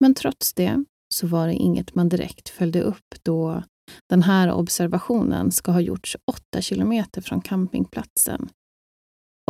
Men 0.00 0.14
trots 0.14 0.54
det 0.54 0.84
så 1.14 1.26
var 1.26 1.46
det 1.46 1.54
inget 1.54 1.94
man 1.94 2.08
direkt 2.08 2.48
följde 2.48 2.82
upp 2.82 3.14
då 3.22 3.62
den 4.10 4.22
här 4.22 4.52
observationen 4.52 5.52
ska 5.52 5.72
ha 5.72 5.80
gjorts 5.80 6.16
åtta 6.30 6.60
kilometer 6.60 7.20
från 7.20 7.40
campingplatsen 7.40 8.48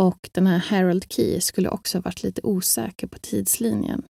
och 0.01 0.31
den 0.33 0.47
här 0.47 0.59
Harold 0.59 1.13
Key 1.13 1.41
skulle 1.41 1.69
också 1.69 1.99
ha 1.99 2.03
varit 2.03 2.23
lite 2.23 2.41
osäker 2.45 3.07
på 3.07 3.19
tidslinjen. 3.19 4.05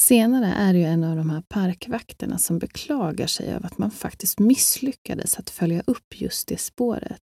Senare 0.00 0.46
är 0.46 0.72
det 0.72 0.78
ju 0.78 0.84
en 0.84 1.04
av 1.04 1.16
de 1.16 1.30
här 1.30 1.42
parkvakterna 1.48 2.38
som 2.38 2.58
beklagar 2.58 3.26
sig 3.26 3.48
över 3.48 3.66
att 3.66 3.78
man 3.78 3.90
faktiskt 3.90 4.38
misslyckades 4.38 5.38
att 5.38 5.50
följa 5.50 5.82
upp 5.86 6.20
just 6.20 6.48
det 6.48 6.60
spåret. 6.60 7.22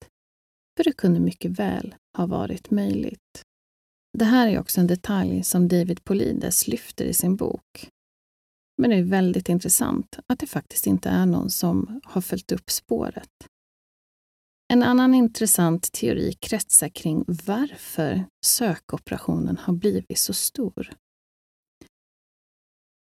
För 0.77 0.85
det 0.85 0.93
kunde 0.93 1.21
mycket 1.21 1.51
väl 1.51 1.95
ha 2.17 2.27
varit 2.27 2.71
möjligt. 2.71 3.43
Det 4.19 4.25
här 4.25 4.49
är 4.49 4.61
också 4.61 4.81
en 4.81 4.87
detalj 4.87 5.43
som 5.43 5.69
David 5.69 6.05
Polides 6.05 6.69
lyfter 6.69 7.05
i 7.05 7.15
sin 7.15 7.37
bok. 7.37 7.89
Men 8.79 8.91
det 8.91 8.97
är 8.97 9.03
väldigt 9.03 9.49
intressant 9.49 10.19
att 10.27 10.39
det 10.39 10.47
faktiskt 10.47 10.87
inte 10.87 11.09
är 11.09 11.27
någon 11.27 11.51
som 11.51 12.01
har 12.05 12.21
följt 12.21 12.53
upp 12.53 12.71
spåret. 12.71 13.31
En 14.69 14.83
annan 14.83 15.15
intressant 15.15 15.93
teori 15.93 16.33
kretsar 16.33 16.89
kring 16.89 17.25
varför 17.27 18.25
sökoperationen 18.45 19.59
har 19.59 19.73
blivit 19.73 20.19
så 20.19 20.33
stor. 20.33 20.91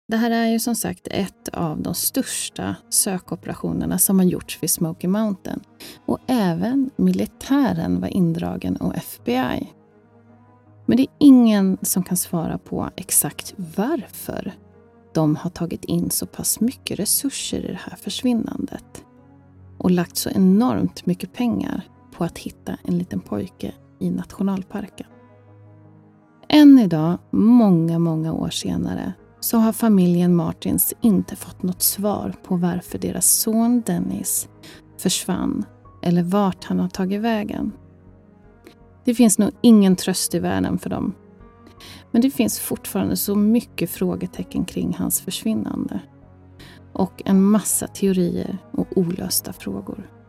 Det 0.08 0.16
här 0.16 0.30
är 0.30 0.46
ju 0.46 0.60
som 0.60 0.74
sagt 0.74 1.08
ett 1.10 1.48
av 1.48 1.82
de 1.82 1.94
största 1.94 2.76
sökoperationerna 2.88 3.98
som 3.98 4.18
har 4.18 4.26
gjorts 4.26 4.58
vid 4.62 4.70
Smoky 4.70 5.08
Mountain. 5.08 5.60
Och 6.06 6.18
även 6.26 6.90
militären 6.96 8.00
var 8.00 8.08
indragen 8.08 8.76
och 8.76 8.96
FBI. 8.96 9.72
Men 10.86 10.96
det 10.96 11.02
är 11.02 11.16
ingen 11.18 11.78
som 11.82 12.02
kan 12.02 12.16
svara 12.16 12.58
på 12.58 12.90
exakt 12.96 13.54
varför 13.76 14.52
de 15.14 15.36
har 15.36 15.50
tagit 15.50 15.84
in 15.84 16.10
så 16.10 16.26
pass 16.26 16.60
mycket 16.60 16.98
resurser 16.98 17.64
i 17.64 17.68
det 17.68 17.80
här 17.90 17.96
försvinnandet 17.96 19.04
och 19.80 19.90
lagt 19.90 20.16
så 20.16 20.30
enormt 20.30 21.06
mycket 21.06 21.32
pengar 21.32 21.82
på 22.12 22.24
att 22.24 22.38
hitta 22.38 22.76
en 22.84 22.98
liten 22.98 23.20
pojke 23.20 23.74
i 23.98 24.10
nationalparken. 24.10 25.06
Än 26.48 26.78
idag, 26.78 27.18
många, 27.30 27.98
många 27.98 28.32
år 28.32 28.50
senare, 28.50 29.12
så 29.40 29.58
har 29.58 29.72
familjen 29.72 30.36
Martins 30.36 30.94
inte 31.00 31.36
fått 31.36 31.62
något 31.62 31.82
svar 31.82 32.34
på 32.42 32.56
varför 32.56 32.98
deras 32.98 33.26
son 33.26 33.82
Dennis 33.86 34.48
försvann 34.98 35.64
eller 36.02 36.22
vart 36.22 36.64
han 36.64 36.80
har 36.80 36.88
tagit 36.88 37.20
vägen. 37.20 37.72
Det 39.04 39.14
finns 39.14 39.38
nog 39.38 39.50
ingen 39.60 39.96
tröst 39.96 40.34
i 40.34 40.38
världen 40.38 40.78
för 40.78 40.90
dem. 40.90 41.14
Men 42.10 42.22
det 42.22 42.30
finns 42.30 42.60
fortfarande 42.60 43.16
så 43.16 43.36
mycket 43.36 43.90
frågetecken 43.90 44.64
kring 44.64 44.94
hans 44.94 45.20
försvinnande 45.20 46.00
och 46.92 47.22
en 47.24 47.42
massa 47.42 47.86
teorier 47.86 48.58
och 48.72 48.86
olösta 48.96 49.52
frågor. 49.52 50.19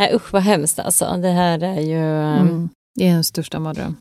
Nej 0.00 0.14
usch 0.14 0.32
vad 0.32 0.42
hemskt 0.42 0.78
alltså. 0.78 1.16
Det 1.16 1.28
här 1.28 1.62
är 1.62 1.80
ju... 1.80 2.22
Mm. 2.38 2.68
Det 2.94 3.06
är 3.06 3.10
en 3.10 3.24
största 3.24 3.58
mardröm. 3.58 3.96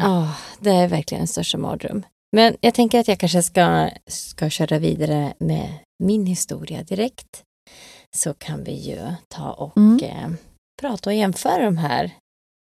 Ja, 0.00 0.22
oh, 0.22 0.36
det 0.60 0.70
är 0.70 0.88
verkligen 0.88 1.20
en 1.20 1.28
största 1.28 1.58
mardröm. 1.58 2.02
Men 2.36 2.56
jag 2.60 2.74
tänker 2.74 3.00
att 3.00 3.08
jag 3.08 3.18
kanske 3.18 3.42
ska, 3.42 3.90
ska 4.06 4.50
köra 4.50 4.78
vidare 4.78 5.34
med 5.38 5.78
min 6.02 6.26
historia 6.26 6.82
direkt. 6.82 7.42
Så 8.16 8.34
kan 8.34 8.64
vi 8.64 8.72
ju 8.72 8.98
ta 9.28 9.52
och 9.52 9.76
mm. 9.76 9.98
eh, 10.02 10.30
prata 10.80 11.10
och 11.10 11.14
jämföra 11.14 11.64
de 11.64 11.76
här. 11.76 12.10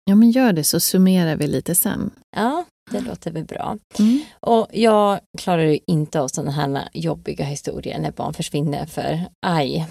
Ja, 0.04 0.14
men 0.14 0.30
gör 0.30 0.52
det 0.52 0.64
så 0.64 0.80
summerar 0.80 1.36
vi 1.36 1.46
lite 1.46 1.74
sen. 1.74 2.10
Ja, 2.36 2.64
det 2.90 3.00
låter 3.00 3.30
väl 3.30 3.44
bra. 3.44 3.78
Mm. 3.98 4.20
Och 4.40 4.66
jag 4.72 5.20
klarar 5.38 5.62
ju 5.62 5.78
inte 5.86 6.20
av 6.20 6.28
sådana 6.28 6.50
här 6.50 6.88
jobbiga 6.92 7.44
historier 7.44 7.98
när 7.98 8.12
barn 8.12 8.34
försvinner 8.34 8.86
för 8.86 9.24
aj 9.46 9.86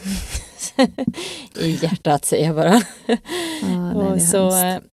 i 1.59 1.71
hjärtat 1.71 2.25
säger 2.25 2.45
jag 2.45 2.55
bara. 2.55 2.81
Ja, 3.05 3.17
nej, 3.93 3.95
och 3.95 4.21
så, 4.21 4.49
hemskt. 4.51 4.87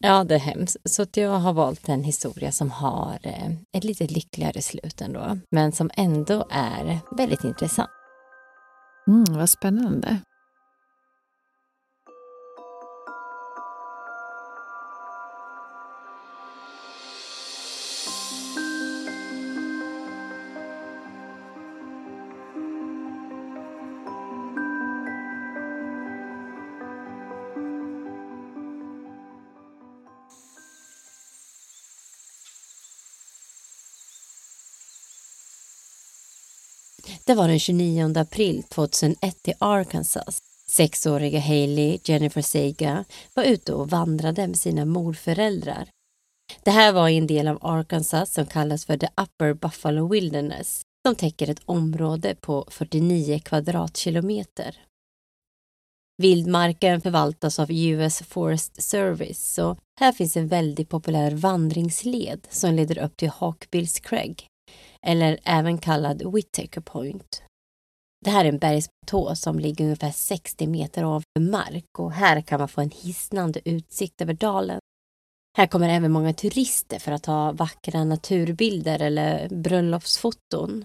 Ja, 0.00 0.24
det 0.24 0.34
är 0.34 0.38
hemskt. 0.38 0.76
Så 0.84 1.02
att 1.02 1.16
jag 1.16 1.30
har 1.30 1.52
valt 1.52 1.88
en 1.88 2.04
historia 2.04 2.52
som 2.52 2.70
har 2.70 3.18
eh, 3.22 3.50
ett 3.72 3.84
lite 3.84 4.06
lyckligare 4.06 4.62
slut 4.62 5.00
ändå, 5.00 5.38
men 5.50 5.72
som 5.72 5.90
ändå 5.94 6.46
är 6.50 6.98
väldigt 7.16 7.44
intressant. 7.44 7.90
Mm, 9.08 9.24
vad 9.28 9.50
spännande. 9.50 10.18
Det 37.24 37.34
var 37.34 37.48
den 37.48 37.58
29 37.58 38.18
april 38.18 38.62
2001 38.62 39.48
i 39.48 39.52
Arkansas. 39.58 40.38
Sexåriga 40.68 41.40
Hailey 41.40 41.98
Jennifer 42.04 42.42
Sega 42.42 43.04
var 43.34 43.44
ute 43.44 43.74
och 43.74 43.90
vandrade 43.90 44.46
med 44.46 44.58
sina 44.58 44.84
morföräldrar. 44.84 45.88
Det 46.62 46.70
här 46.70 46.92
var 46.92 47.08
i 47.08 47.16
en 47.16 47.26
del 47.26 47.48
av 47.48 47.58
Arkansas 47.60 48.34
som 48.34 48.46
kallas 48.46 48.84
för 48.84 48.96
The 48.96 49.08
Upper 49.16 49.54
Buffalo 49.54 50.08
Wilderness 50.08 50.82
som 51.06 51.14
täcker 51.14 51.50
ett 51.50 51.62
område 51.64 52.34
på 52.34 52.66
49 52.70 53.40
kvadratkilometer. 53.44 54.76
Vildmarken 56.16 57.00
förvaltas 57.00 57.58
av 57.58 57.70
US 57.70 58.22
Forest 58.22 58.82
Service 58.82 59.58
och 59.58 59.78
här 60.00 60.12
finns 60.12 60.36
en 60.36 60.48
väldigt 60.48 60.88
populär 60.88 61.30
vandringsled 61.30 62.46
som 62.50 62.74
leder 62.74 62.98
upp 62.98 63.16
till 63.16 63.30
Hawkbills 63.30 64.00
Crag 64.00 64.46
eller 65.04 65.38
även 65.44 65.78
kallad 65.78 66.32
Whittaker 66.34 66.80
Point. 66.80 67.42
Det 68.24 68.30
här 68.30 68.44
är 68.44 68.48
en 68.48 68.58
bergsplatå 68.58 69.36
som 69.36 69.58
ligger 69.58 69.84
ungefär 69.84 70.10
60 70.10 70.66
meter 70.66 71.04
ovanför 71.04 71.40
mark 71.40 71.98
och 71.98 72.12
här 72.12 72.40
kan 72.40 72.58
man 72.58 72.68
få 72.68 72.80
en 72.80 72.90
hisnande 72.90 73.60
utsikt 73.64 74.20
över 74.20 74.34
dalen. 74.34 74.80
Här 75.56 75.66
kommer 75.66 75.88
även 75.88 76.12
många 76.12 76.32
turister 76.32 76.98
för 76.98 77.12
att 77.12 77.22
ta 77.22 77.52
vackra 77.52 78.04
naturbilder 78.04 79.02
eller 79.02 79.48
bröllopsfoton. 79.48 80.84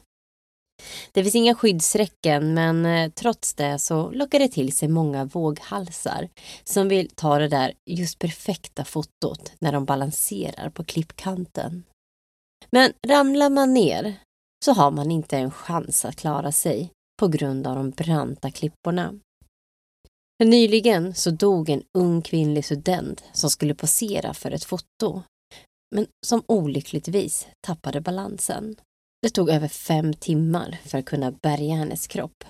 Det 1.12 1.24
finns 1.24 1.36
inga 1.36 1.56
skyddsräcken 1.56 2.54
men 2.54 2.86
eh, 2.86 3.12
trots 3.12 3.54
det 3.54 3.80
så 3.80 4.12
lockar 4.12 4.40
det 4.40 4.48
till 4.48 4.78
sig 4.78 4.88
många 4.88 5.26
våghalsar 5.26 6.30
som 6.64 6.88
vill 6.88 7.10
ta 7.10 7.40
det 7.40 7.48
där 7.48 7.74
just 7.86 8.20
perfekta 8.20 8.86
fotot 8.86 9.52
när 9.60 9.72
de 9.72 9.86
balanserar 9.86 10.70
på 10.70 10.84
klippkanten. 10.84 11.84
Men 12.72 12.94
ramlar 13.08 13.50
man 13.50 13.74
ner 13.74 14.16
så 14.66 14.74
har 14.74 14.92
man 14.92 15.12
inte 15.12 15.38
en 15.38 15.52
chans 15.52 16.06
att 16.06 16.16
klara 16.16 16.52
sig 16.52 16.92
på 17.20 17.28
grund 17.28 17.68
av 17.68 17.76
de 17.76 17.92
branta 17.92 18.52
klipporna. 18.52 19.20
Nyligen 20.44 21.16
så 21.16 21.32
dog 21.32 21.70
en 21.70 21.84
ung 21.98 22.22
kvinnlig 22.22 22.66
student 22.66 23.24
som 23.34 23.50
skulle 23.50 23.76
posera 23.76 24.34
för 24.34 24.52
ett 24.52 24.64
foto, 24.64 25.22
men 25.96 26.08
som 26.26 26.44
olyckligtvis 26.46 27.48
tappade 27.68 28.02
balansen. 28.02 28.76
Det 29.22 29.30
tog 29.30 29.50
över 29.50 29.68
fem 29.68 30.14
timmar 30.14 30.78
för 30.86 30.98
att 30.98 31.06
kunna 31.06 31.32
bärga 31.32 31.76
hennes 31.76 32.08
kropp. 32.08 32.44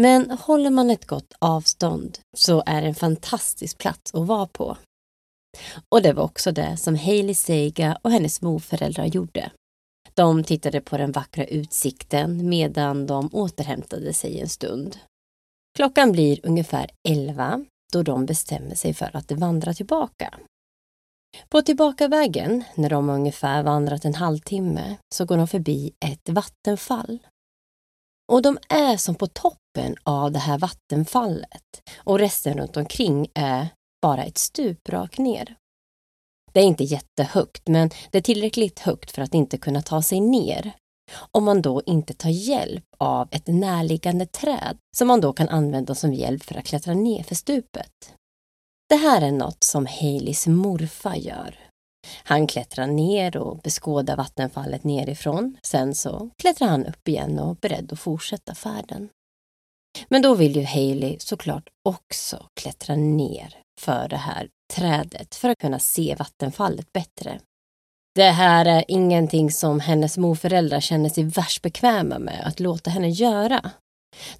Men 0.00 0.30
håller 0.30 0.70
man 0.70 0.90
ett 0.90 1.06
gott 1.06 1.32
avstånd 1.38 2.18
så 2.36 2.62
är 2.66 2.82
det 2.82 2.88
en 2.88 2.94
fantastisk 2.94 3.78
plats 3.78 4.14
att 4.14 4.26
vara 4.26 4.46
på. 4.46 4.76
Och 5.88 6.02
det 6.02 6.12
var 6.12 6.24
också 6.24 6.52
det 6.52 6.76
som 6.76 6.96
Hailey 6.96 7.34
Sega 7.34 7.98
och 8.02 8.10
hennes 8.10 8.42
morföräldrar 8.42 9.06
gjorde. 9.06 9.50
De 10.14 10.44
tittade 10.44 10.80
på 10.80 10.96
den 10.96 11.12
vackra 11.12 11.44
utsikten 11.44 12.48
medan 12.48 13.06
de 13.06 13.30
återhämtade 13.32 14.12
sig 14.12 14.40
en 14.40 14.48
stund. 14.48 14.96
Klockan 15.76 16.12
blir 16.12 16.40
ungefär 16.46 16.90
elva 17.08 17.64
då 17.92 18.02
de 18.02 18.26
bestämmer 18.26 18.74
sig 18.74 18.94
för 18.94 19.16
att 19.16 19.32
vandra 19.32 19.74
tillbaka. 19.74 20.38
På 21.48 21.62
tillbakavägen, 21.62 22.64
när 22.74 22.90
de 22.90 23.10
ungefär 23.10 23.62
vandrat 23.62 24.04
en 24.04 24.14
halvtimme, 24.14 24.96
så 25.14 25.24
går 25.24 25.36
de 25.36 25.48
förbi 25.48 25.92
ett 26.04 26.28
vattenfall. 26.28 27.18
Och 28.32 28.42
de 28.42 28.58
är 28.68 28.96
som 28.96 29.14
på 29.14 29.26
toppen 29.26 29.96
av 30.02 30.32
det 30.32 30.38
här 30.38 30.58
vattenfallet 30.58 31.82
och 31.96 32.18
resten 32.18 32.58
runt 32.58 32.76
omkring 32.76 33.28
är 33.34 33.68
bara 34.02 34.24
ett 34.24 34.38
stup 34.38 34.88
rakt 34.88 35.18
ner. 35.18 35.56
Det 36.52 36.60
är 36.60 36.64
inte 36.64 36.84
jättehögt, 36.84 37.68
men 37.68 37.90
det 38.10 38.18
är 38.18 38.22
tillräckligt 38.22 38.78
högt 38.78 39.10
för 39.10 39.22
att 39.22 39.34
inte 39.34 39.58
kunna 39.58 39.82
ta 39.82 40.02
sig 40.02 40.20
ner. 40.20 40.72
Om 41.30 41.44
man 41.44 41.62
då 41.62 41.82
inte 41.86 42.14
tar 42.14 42.30
hjälp 42.30 42.84
av 42.98 43.28
ett 43.30 43.46
närliggande 43.46 44.26
träd 44.26 44.78
som 44.96 45.08
man 45.08 45.20
då 45.20 45.32
kan 45.32 45.48
använda 45.48 45.94
som 45.94 46.14
hjälp 46.14 46.42
för 46.42 46.54
att 46.54 46.64
klättra 46.64 46.94
ner 46.94 47.22
för 47.22 47.34
stupet. 47.34 48.14
Det 48.88 48.96
här 48.96 49.22
är 49.22 49.32
något 49.32 49.64
som 49.64 49.86
Haleys 49.86 50.46
morfar 50.46 51.14
gör. 51.14 51.58
Han 52.24 52.46
klättrar 52.46 52.86
ner 52.86 53.36
och 53.36 53.58
beskådar 53.58 54.16
vattenfallet 54.16 54.84
nerifrån. 54.84 55.56
Sen 55.62 55.94
så 55.94 56.30
klättrar 56.38 56.68
han 56.68 56.86
upp 56.86 57.08
igen 57.08 57.38
och 57.38 57.50
är 57.50 57.54
beredd 57.54 57.92
att 57.92 58.00
fortsätta 58.00 58.54
färden. 58.54 59.08
Men 60.08 60.22
då 60.22 60.34
vill 60.34 60.56
ju 60.56 60.64
Haley 60.64 61.16
såklart 61.18 61.68
också 61.84 62.46
klättra 62.60 62.96
ner 62.96 63.56
för 63.80 64.08
det 64.08 64.16
här 64.16 64.48
trädet 64.74 65.34
för 65.34 65.48
att 65.48 65.58
kunna 65.58 65.78
se 65.78 66.14
vattenfallet 66.18 66.92
bättre. 66.92 67.40
Det 68.14 68.30
här 68.30 68.66
är 68.66 68.84
ingenting 68.88 69.50
som 69.50 69.80
hennes 69.80 70.18
morföräldrar 70.18 70.80
känner 70.80 71.08
sig 71.08 71.24
värst 71.24 71.62
bekväma 71.62 72.18
med 72.18 72.46
att 72.46 72.60
låta 72.60 72.90
henne 72.90 73.08
göra. 73.08 73.70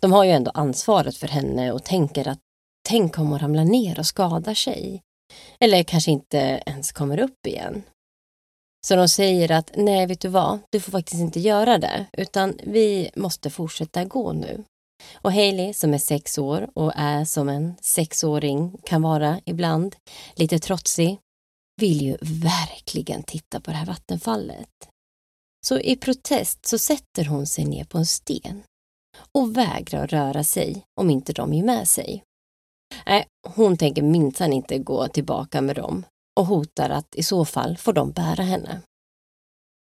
De 0.00 0.12
har 0.12 0.24
ju 0.24 0.30
ändå 0.30 0.50
ansvaret 0.54 1.16
för 1.16 1.28
henne 1.28 1.72
och 1.72 1.84
tänker 1.84 2.28
att 2.28 2.38
tänk 2.88 3.18
om 3.18 3.28
hon 3.28 3.38
ramlar 3.38 3.64
ner 3.64 3.98
och 3.98 4.06
skadar 4.06 4.54
sig. 4.54 5.02
Eller 5.60 5.82
kanske 5.82 6.10
inte 6.10 6.62
ens 6.66 6.92
kommer 6.92 7.20
upp 7.20 7.46
igen. 7.46 7.82
Så 8.86 8.96
de 8.96 9.08
säger 9.08 9.52
att 9.52 9.70
nej, 9.76 10.06
vet 10.06 10.20
du 10.20 10.28
vad, 10.28 10.58
du 10.70 10.80
får 10.80 10.92
faktiskt 10.92 11.20
inte 11.20 11.40
göra 11.40 11.78
det, 11.78 12.06
utan 12.12 12.58
vi 12.62 13.10
måste 13.16 13.50
fortsätta 13.50 14.04
gå 14.04 14.32
nu. 14.32 14.64
Och 15.14 15.32
Hailey 15.32 15.74
som 15.74 15.94
är 15.94 15.98
sex 15.98 16.38
år 16.38 16.70
och 16.74 16.92
är 16.96 17.24
som 17.24 17.48
en 17.48 17.74
sexåring 17.80 18.76
kan 18.84 19.02
vara 19.02 19.40
ibland, 19.44 19.96
lite 20.34 20.58
trotsig, 20.58 21.18
vill 21.80 22.02
ju 22.02 22.16
verkligen 22.22 23.22
titta 23.22 23.60
på 23.60 23.70
det 23.70 23.76
här 23.76 23.86
vattenfallet. 23.86 24.88
Så 25.66 25.78
i 25.78 25.96
protest 25.96 26.66
så 26.66 26.78
sätter 26.78 27.24
hon 27.24 27.46
sig 27.46 27.64
ner 27.64 27.84
på 27.84 27.98
en 27.98 28.06
sten 28.06 28.62
och 29.32 29.56
vägrar 29.56 30.06
röra 30.06 30.44
sig 30.44 30.82
om 31.00 31.10
inte 31.10 31.32
de 31.32 31.52
är 31.52 31.62
med 31.62 31.88
sig. 31.88 32.24
Nej, 33.06 33.26
hon 33.48 33.76
tänker 33.76 34.02
minsann 34.02 34.52
inte 34.52 34.78
gå 34.78 35.08
tillbaka 35.08 35.60
med 35.60 35.76
dem 35.76 36.04
och 36.40 36.46
hotar 36.46 36.90
att 36.90 37.14
i 37.14 37.22
så 37.22 37.44
fall 37.44 37.76
får 37.76 37.92
de 37.92 38.10
bära 38.10 38.42
henne. 38.42 38.82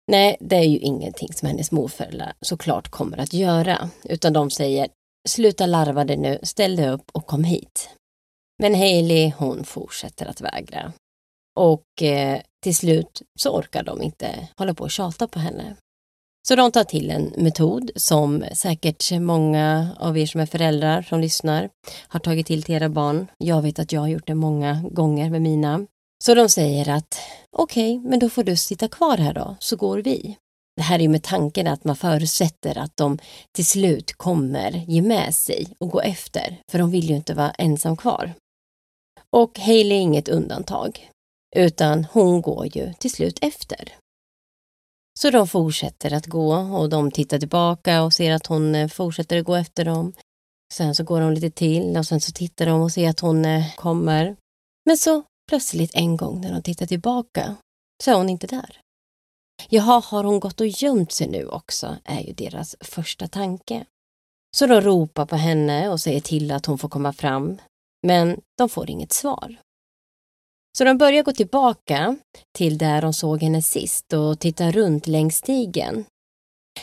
Nej, 0.07 0.37
det 0.39 0.55
är 0.55 0.63
ju 0.63 0.77
ingenting 0.77 1.33
som 1.33 1.47
hennes 1.47 1.71
morföräldrar 1.71 2.33
såklart 2.41 2.89
kommer 2.89 3.17
att 3.17 3.33
göra, 3.33 3.89
utan 4.03 4.33
de 4.33 4.49
säger 4.49 4.87
sluta 5.27 5.65
larva 5.65 6.05
dig 6.05 6.17
nu, 6.17 6.39
ställ 6.43 6.75
dig 6.75 6.89
upp 6.89 7.09
och 7.11 7.25
kom 7.25 7.43
hit. 7.43 7.89
Men 8.59 8.75
Hailey 8.75 9.33
hon 9.37 9.63
fortsätter 9.63 10.25
att 10.25 10.41
vägra. 10.41 10.93
Och 11.55 12.03
eh, 12.03 12.41
till 12.63 12.75
slut 12.75 13.21
så 13.39 13.49
orkar 13.49 13.83
de 13.83 14.01
inte 14.01 14.47
hålla 14.57 14.73
på 14.73 14.83
och 14.83 14.91
tjata 14.91 15.27
på 15.27 15.39
henne. 15.39 15.75
Så 16.47 16.55
de 16.55 16.71
tar 16.71 16.83
till 16.83 17.11
en 17.11 17.33
metod 17.37 17.91
som 17.95 18.43
säkert 18.53 19.11
många 19.11 19.95
av 19.99 20.17
er 20.17 20.25
som 20.25 20.41
är 20.41 20.45
föräldrar 20.45 21.01
som 21.01 21.19
lyssnar 21.19 21.69
har 22.07 22.19
tagit 22.19 22.47
till 22.47 22.63
till 22.63 22.75
era 22.75 22.89
barn. 22.89 23.27
Jag 23.37 23.61
vet 23.61 23.79
att 23.79 23.91
jag 23.91 24.01
har 24.01 24.07
gjort 24.07 24.27
det 24.27 24.35
många 24.35 24.83
gånger 24.91 25.29
med 25.29 25.41
mina. 25.41 25.85
Så 26.23 26.35
de 26.35 26.49
säger 26.49 26.89
att 26.89 27.19
okej, 27.51 27.97
okay, 27.97 28.09
men 28.09 28.19
då 28.19 28.29
får 28.29 28.43
du 28.43 28.55
sitta 28.55 28.87
kvar 28.87 29.17
här 29.17 29.33
då, 29.33 29.55
så 29.59 29.75
går 29.75 29.97
vi. 29.97 30.37
Det 30.75 30.81
här 30.81 30.99
är 30.99 31.03
ju 31.03 31.09
med 31.09 31.23
tanken 31.23 31.67
att 31.67 31.83
man 31.83 31.95
förutsätter 31.95 32.77
att 32.77 32.97
de 32.97 33.19
till 33.51 33.65
slut 33.65 34.13
kommer 34.13 34.71
ge 34.71 35.01
med 35.01 35.35
sig 35.35 35.67
och 35.79 35.89
gå 35.89 36.01
efter, 36.01 36.61
för 36.71 36.79
de 36.79 36.91
vill 36.91 37.09
ju 37.09 37.15
inte 37.15 37.33
vara 37.33 37.51
ensam 37.51 37.97
kvar. 37.97 38.33
Och 39.29 39.59
Hailey 39.59 39.97
är 39.97 40.01
inget 40.01 40.29
undantag, 40.29 41.11
utan 41.55 42.05
hon 42.11 42.41
går 42.41 42.77
ju 42.77 42.93
till 42.93 43.11
slut 43.11 43.39
efter. 43.41 43.93
Så 45.19 45.29
de 45.29 45.47
fortsätter 45.47 46.13
att 46.13 46.25
gå 46.25 46.55
och 46.55 46.89
de 46.89 47.11
tittar 47.11 47.39
tillbaka 47.39 48.03
och 48.03 48.13
ser 48.13 48.31
att 48.31 48.47
hon 48.47 48.75
eh, 48.75 48.87
fortsätter 48.87 49.37
att 49.39 49.45
gå 49.45 49.55
efter 49.55 49.85
dem. 49.85 50.13
Sen 50.73 50.95
så 50.95 51.03
går 51.03 51.21
de 51.21 51.33
lite 51.33 51.49
till 51.49 51.97
och 51.97 52.05
sen 52.05 52.21
så 52.21 52.31
tittar 52.31 52.65
de 52.65 52.81
och 52.81 52.91
ser 52.91 53.09
att 53.09 53.19
hon 53.19 53.45
eh, 53.45 53.75
kommer. 53.75 54.35
Men 54.85 54.97
så 54.97 55.23
plötsligt 55.49 55.95
en 55.95 56.17
gång 56.17 56.41
när 56.41 56.53
de 56.53 56.61
tittar 56.61 56.85
tillbaka 56.85 57.55
så 58.03 58.11
är 58.11 58.15
hon 58.15 58.29
inte 58.29 58.47
där. 58.47 58.81
Jaha, 59.69 60.03
har 60.05 60.23
hon 60.23 60.39
gått 60.39 60.61
och 60.61 60.67
gömt 60.67 61.11
sig 61.11 61.27
nu 61.27 61.47
också, 61.47 61.97
är 62.03 62.21
ju 62.21 62.33
deras 62.33 62.75
första 62.81 63.27
tanke. 63.27 63.85
Så 64.57 64.67
de 64.67 64.81
ropar 64.81 65.25
på 65.25 65.35
henne 65.35 65.89
och 65.89 66.01
säger 66.01 66.21
till 66.21 66.51
att 66.51 66.65
hon 66.65 66.77
får 66.77 66.89
komma 66.89 67.13
fram, 67.13 67.61
men 68.07 68.41
de 68.57 68.69
får 68.69 68.89
inget 68.89 69.13
svar. 69.13 69.55
Så 70.77 70.83
de 70.83 70.97
börjar 70.97 71.23
gå 71.23 71.31
tillbaka 71.31 72.17
till 72.57 72.77
där 72.77 73.01
de 73.01 73.13
såg 73.13 73.43
henne 73.43 73.61
sist 73.61 74.13
och 74.13 74.39
tittar 74.39 74.71
runt 74.71 75.07
längs 75.07 75.35
stigen. 75.35 76.05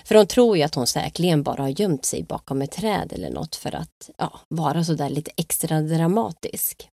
För 0.05 0.15
de 0.15 0.27
tror 0.27 0.57
ju 0.57 0.63
att 0.63 0.75
hon 0.75 0.87
säkerligen 0.87 1.43
bara 1.43 1.63
har 1.63 1.81
gömt 1.81 2.05
sig 2.05 2.23
bakom 2.23 2.63
ett 2.63 2.73
träd 2.73 3.13
eller 3.13 3.31
något 3.31 3.57
för 3.57 3.75
att 3.75 4.11
ja, 4.19 4.41
vara 4.49 4.85
sådär 4.85 5.11
lite 5.11 5.31
extra 5.37 5.81
dramatisk. 5.81 6.89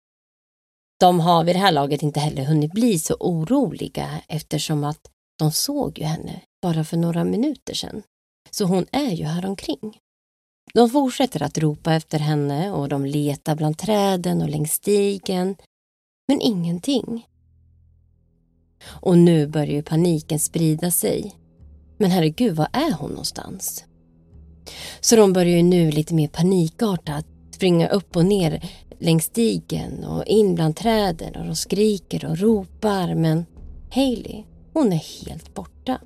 De 0.98 1.20
har 1.20 1.44
vid 1.44 1.54
det 1.54 1.58
här 1.58 1.72
laget 1.72 2.02
inte 2.02 2.20
heller 2.20 2.44
hunnit 2.44 2.72
bli 2.72 2.98
så 2.98 3.14
oroliga 3.20 4.20
eftersom 4.28 4.84
att 4.84 5.10
de 5.38 5.52
såg 5.52 5.98
ju 5.98 6.04
henne 6.04 6.40
bara 6.62 6.84
för 6.84 6.96
några 6.96 7.24
minuter 7.24 7.74
sedan. 7.74 8.02
Så 8.50 8.64
hon 8.64 8.86
är 8.92 9.10
ju 9.10 9.24
här 9.24 9.46
omkring. 9.46 9.98
De 10.74 10.90
fortsätter 10.90 11.42
att 11.42 11.58
ropa 11.58 11.94
efter 11.94 12.18
henne 12.18 12.72
och 12.72 12.88
de 12.88 13.04
letar 13.04 13.54
bland 13.54 13.78
träden 13.78 14.42
och 14.42 14.48
längs 14.48 14.72
stigen 14.72 15.56
men 16.28 16.40
ingenting. 16.40 17.26
Och 18.84 19.18
nu 19.18 19.46
börjar 19.46 19.72
ju 19.72 19.82
paniken 19.82 20.38
sprida 20.38 20.90
sig. 20.90 21.34
Men 21.98 22.10
herregud, 22.10 22.56
var 22.56 22.68
är 22.72 22.92
hon 22.92 23.10
någonstans? 23.10 23.84
Så 25.00 25.16
de 25.16 25.32
börjar 25.32 25.56
ju 25.56 25.62
nu 25.62 25.90
lite 25.90 26.14
mer 26.14 26.28
panikartat 26.28 27.26
springa 27.50 27.88
upp 27.88 28.16
och 28.16 28.24
ner 28.24 28.64
längs 28.98 29.24
stigen 29.24 30.04
och 30.04 30.24
in 30.26 30.54
bland 30.54 30.76
träden 30.76 31.36
och 31.36 31.46
de 31.46 31.56
skriker 31.56 32.24
och 32.24 32.38
ropar 32.38 33.14
men 33.14 33.46
Hailey, 33.90 34.44
hon 34.72 34.92
är 34.92 35.24
helt 35.24 35.54
borta. 35.54 36.00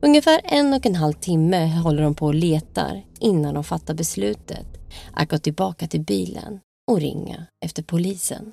Ungefär 0.00 0.40
en 0.44 0.72
och 0.72 0.86
en 0.86 0.94
halv 0.94 1.12
timme 1.12 1.66
håller 1.66 2.02
de 2.02 2.14
på 2.14 2.26
och 2.26 2.34
letar 2.34 3.02
innan 3.20 3.54
de 3.54 3.64
fattar 3.64 3.94
beslutet 3.94 4.66
att 5.12 5.30
gå 5.30 5.38
tillbaka 5.38 5.86
till 5.86 6.00
bilen 6.00 6.60
och 6.90 7.00
ringa 7.00 7.46
efter 7.64 7.82
polisen. 7.82 8.52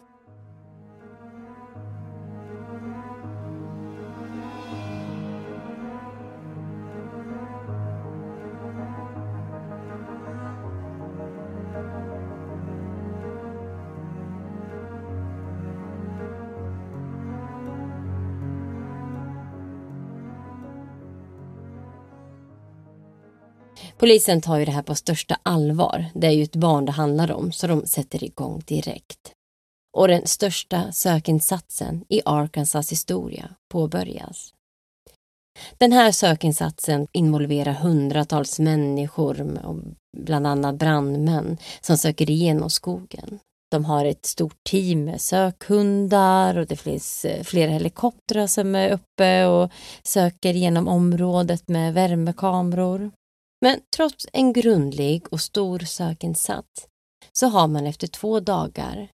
Polisen 24.03 24.41
tar 24.41 24.57
ju 24.57 24.65
det 24.65 24.71
här 24.71 24.81
på 24.81 24.95
största 24.95 25.37
allvar. 25.43 26.05
Det 26.13 26.27
är 26.27 26.31
ju 26.31 26.43
ett 26.43 26.55
barn 26.55 26.85
det 26.85 26.91
handlar 26.91 27.31
om, 27.31 27.51
så 27.51 27.67
de 27.67 27.85
sätter 27.85 28.23
igång 28.23 28.63
direkt. 28.65 29.31
Och 29.97 30.07
den 30.07 30.27
största 30.27 30.91
sökinsatsen 30.91 32.05
i 32.09 32.21
Arkansas 32.25 32.91
historia 32.91 33.49
påbörjas. 33.71 34.53
Den 35.77 35.91
här 35.91 36.11
sökinsatsen 36.11 37.07
involverar 37.11 37.73
hundratals 37.73 38.59
människor, 38.59 39.63
bland 40.17 40.47
annat 40.47 40.75
brandmän, 40.75 41.57
som 41.81 41.97
söker 41.97 42.29
igenom 42.29 42.69
skogen. 42.69 43.39
De 43.71 43.85
har 43.85 44.05
ett 44.05 44.25
stort 44.25 44.63
team 44.69 45.05
med 45.05 45.21
sökhundar 45.21 46.57
och 46.57 46.67
det 46.67 46.75
finns 46.75 47.25
eh, 47.25 47.43
flera 47.43 47.71
helikoptrar 47.71 48.47
som 48.47 48.75
är 48.75 48.89
uppe 48.89 49.45
och 49.45 49.71
söker 50.03 50.53
genom 50.53 50.87
området 50.87 51.67
med 51.67 51.93
värmekameror. 51.93 53.11
Men 53.63 53.81
trots 53.95 54.27
en 54.33 54.53
grundlig 54.53 55.33
och 55.33 55.41
stor 55.41 55.79
sökinsats 55.79 56.87
så 57.31 57.47
har 57.47 57.67
man 57.67 57.85
efter 57.85 58.07
två 58.07 58.39
dagar 58.39 59.09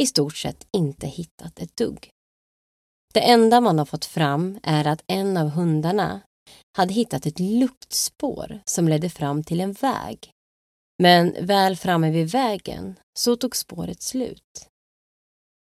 i 0.00 0.06
stort 0.06 0.36
sett 0.36 0.66
inte 0.72 1.06
hittat 1.06 1.58
ett 1.58 1.76
dugg. 1.76 2.10
Det 3.14 3.20
enda 3.20 3.60
man 3.60 3.78
har 3.78 3.84
fått 3.84 4.04
fram 4.04 4.58
är 4.62 4.86
att 4.86 5.02
en 5.06 5.36
av 5.36 5.48
hundarna 5.48 6.20
hade 6.76 6.94
hittat 6.94 7.26
ett 7.26 7.40
luktspår 7.40 8.60
som 8.64 8.88
ledde 8.88 9.10
fram 9.10 9.44
till 9.44 9.60
en 9.60 9.72
väg. 9.72 10.30
Men 11.02 11.34
väl 11.40 11.76
framme 11.76 12.10
vid 12.10 12.30
vägen 12.30 12.94
så 13.18 13.36
tog 13.36 13.56
spåret 13.56 14.02
slut. 14.02 14.68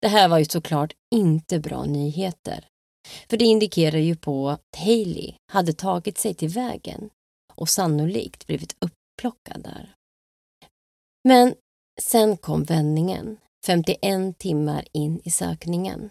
Det 0.01 0.07
här 0.07 0.28
var 0.28 0.39
ju 0.39 0.45
såklart 0.45 0.93
inte 1.16 1.59
bra 1.59 1.86
nyheter. 1.86 2.68
För 3.30 3.38
det 3.38 3.45
indikerar 3.45 3.99
ju 3.99 4.16
på 4.16 4.49
att 4.49 4.76
Haley 4.78 5.34
hade 5.51 5.74
tagit 5.74 6.18
sig 6.18 6.34
till 6.34 6.49
vägen 6.49 7.09
och 7.55 7.69
sannolikt 7.69 8.47
blivit 8.47 8.75
upplockad 8.79 9.63
där. 9.63 9.95
Men 11.23 11.55
sen 12.01 12.37
kom 12.37 12.63
vändningen, 12.63 13.37
51 13.65 14.37
timmar 14.37 14.85
in 14.91 15.21
i 15.23 15.31
sökningen. 15.31 16.09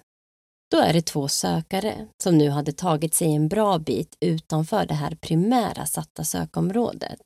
Då 0.70 0.78
är 0.78 0.92
det 0.92 1.02
två 1.02 1.28
sökare 1.28 2.06
som 2.22 2.38
nu 2.38 2.50
hade 2.50 2.72
tagit 2.72 3.14
sig 3.14 3.34
en 3.34 3.48
bra 3.48 3.78
bit 3.78 4.16
utanför 4.20 4.86
det 4.86 4.94
här 4.94 5.14
primära 5.14 5.86
satta 5.86 6.24
sökområdet. 6.24 7.20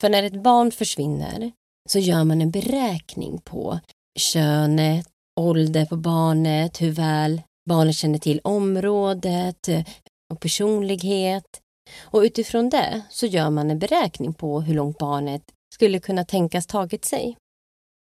För 0.00 0.08
när 0.08 0.22
ett 0.22 0.42
barn 0.42 0.70
försvinner 0.70 1.52
så 1.88 1.98
gör 1.98 2.24
man 2.24 2.40
en 2.40 2.50
beräkning 2.50 3.38
på 3.38 3.80
könet, 4.18 5.08
ålder 5.40 5.86
på 5.86 5.96
barnet, 5.96 6.80
hur 6.82 6.90
väl 6.90 7.42
barnet 7.68 7.96
känner 7.96 8.18
till 8.18 8.40
området 8.44 9.68
eh, 9.68 9.84
och 10.32 10.40
personlighet 10.40 11.60
och 12.00 12.20
utifrån 12.20 12.70
det 12.70 13.02
så 13.10 13.26
gör 13.26 13.50
man 13.50 13.70
en 13.70 13.78
beräkning 13.78 14.34
på 14.34 14.60
hur 14.60 14.74
långt 14.74 14.98
barnet 14.98 15.42
skulle 15.74 16.00
kunna 16.00 16.24
tänkas 16.24 16.66
tagit 16.66 17.04
sig. 17.04 17.36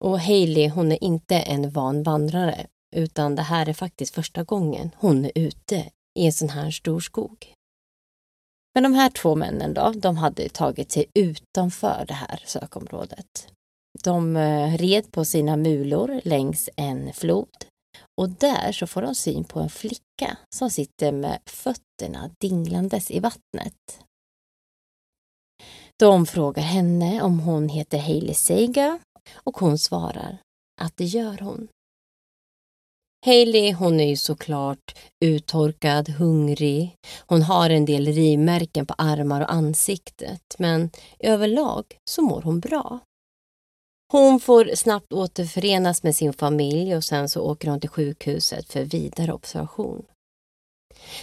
Och 0.05 0.21
Hailey 0.21 0.69
hon 0.69 0.93
är 0.93 1.05
inte 1.05 1.37
en 1.37 1.71
van 1.71 2.03
vandrare 2.03 2.67
utan 2.97 3.35
det 3.35 3.43
här 3.43 3.69
är 3.69 3.73
faktiskt 3.73 4.15
första 4.15 4.45
gången 4.45 4.91
hon 4.97 5.25
är 5.25 5.33
ute 5.35 5.91
i 6.19 6.27
en 6.27 6.33
sån 6.33 6.49
här 6.49 6.71
stor 6.71 7.01
skog. 7.01 7.55
Men 8.75 8.83
de 8.83 8.95
här 8.95 9.11
två 9.11 9.35
männen 9.35 9.75
då, 9.75 9.93
de 9.97 10.17
hade 10.17 10.49
tagit 10.49 10.93
sig 10.93 11.07
utanför 11.15 12.05
det 12.09 12.15
här 12.15 12.43
sökområdet. 12.47 13.49
De 14.05 14.37
eh, 14.37 14.79
red 14.79 15.13
på 15.13 15.25
sina 15.25 15.57
mulor 15.57 16.21
längs 16.25 16.71
en 16.77 17.13
flod 17.13 17.65
och 18.21 18.29
där 18.29 18.73
så 18.73 18.87
får 18.87 19.03
de 19.03 19.15
syn 19.15 19.45
på 19.45 19.61
en 19.61 19.71
flicka 19.71 20.39
som 20.55 20.71
sitter 20.71 21.13
med 21.13 21.39
fötterna 21.47 22.31
dinglandes 22.41 23.11
i 23.11 23.21
vattnet. 23.21 24.01
De 25.97 26.27
frågar 26.27 26.63
henne 26.63 27.23
om 27.23 27.41
hon 27.41 27.69
heter 27.69 27.99
Hailey 27.99 28.35
Seiga 28.35 28.99
och 29.35 29.57
hon 29.59 29.79
svarar 29.79 30.39
att 30.81 30.97
det 30.97 31.05
gör 31.05 31.39
hon. 31.39 31.69
Hailey 33.27 33.73
hon 33.73 34.01
är 34.01 34.09
ju 34.09 34.17
såklart 34.17 34.99
uttorkad, 35.25 36.09
hungrig. 36.09 36.97
Hon 37.27 37.43
har 37.43 37.71
en 37.71 37.85
del 37.85 38.07
rivmärken 38.07 38.87
på 38.87 38.95
armar 38.99 39.41
och 39.41 39.53
ansiktet 39.53 40.55
men 40.59 40.91
överlag 41.19 41.85
så 42.11 42.23
mår 42.23 42.43
hon 42.43 42.61
bra. 42.61 42.99
Hon 44.13 44.41
får 44.41 44.75
snabbt 44.75 45.13
återförenas 45.13 46.03
med 46.03 46.17
sin 46.17 46.33
familj 46.33 46.97
och 46.97 47.05
sen 47.05 47.29
så 47.29 47.43
åker 47.43 47.69
hon 47.69 47.81
till 47.81 47.91
sjukhuset 47.91 48.73
för 48.73 48.85
vidare 48.85 49.33
observation. 49.33 50.07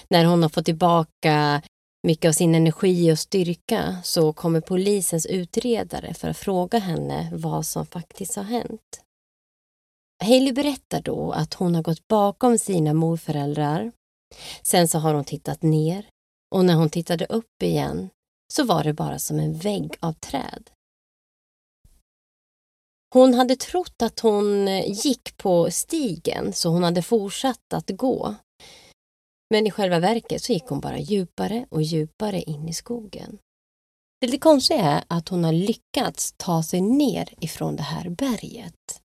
När 0.09 0.25
hon 0.25 0.41
har 0.41 0.49
fått 0.49 0.65
tillbaka 0.65 1.61
mycket 2.07 2.29
av 2.29 2.33
sin 2.33 2.55
energi 2.55 3.11
och 3.11 3.19
styrka 3.19 3.97
så 4.03 4.33
kommer 4.33 4.61
polisens 4.61 5.25
utredare 5.25 6.13
för 6.13 6.29
att 6.29 6.37
fråga 6.37 6.79
henne 6.79 7.29
vad 7.33 7.65
som 7.65 7.85
faktiskt 7.85 8.35
har 8.35 8.43
hänt. 8.43 9.01
Hailey 10.23 10.53
berättar 10.53 11.01
då 11.01 11.31
att 11.31 11.53
hon 11.53 11.75
har 11.75 11.83
gått 11.83 12.07
bakom 12.07 12.57
sina 12.57 12.93
morföräldrar. 12.93 13.91
Sen 14.61 14.87
så 14.87 14.99
har 14.99 15.13
hon 15.13 15.25
tittat 15.25 15.61
ner 15.61 16.05
och 16.55 16.65
när 16.65 16.75
hon 16.75 16.89
tittade 16.89 17.25
upp 17.25 17.63
igen 17.63 18.09
så 18.53 18.63
var 18.63 18.83
det 18.83 18.93
bara 18.93 19.19
som 19.19 19.39
en 19.39 19.57
vägg 19.57 19.97
av 19.99 20.13
träd. 20.13 20.69
Hon 23.13 23.33
hade 23.33 23.55
trott 23.55 24.01
att 24.01 24.19
hon 24.19 24.67
eh, 24.67 25.05
gick 25.05 25.37
på 25.37 25.71
stigen 25.71 26.53
så 26.53 26.69
hon 26.69 26.83
hade 26.83 27.01
fortsatt 27.01 27.73
att 27.73 27.89
gå. 27.89 28.35
Men 29.49 29.67
i 29.67 29.71
själva 29.71 29.99
verket 29.99 30.43
så 30.43 30.53
gick 30.53 30.65
hon 30.65 30.79
bara 30.79 30.99
djupare 30.99 31.65
och 31.69 31.81
djupare 31.81 32.41
in 32.41 32.67
i 32.67 32.73
skogen. 32.73 33.37
Det 34.21 34.27
lite 34.27 34.37
konstiga 34.37 34.81
är 34.81 35.03
att 35.07 35.29
hon 35.29 35.43
har 35.43 35.53
lyckats 35.53 36.33
ta 36.37 36.63
sig 36.63 36.81
ner 36.81 37.33
ifrån 37.39 37.75
det 37.75 37.83
här 37.83 38.09
berget. 38.09 39.01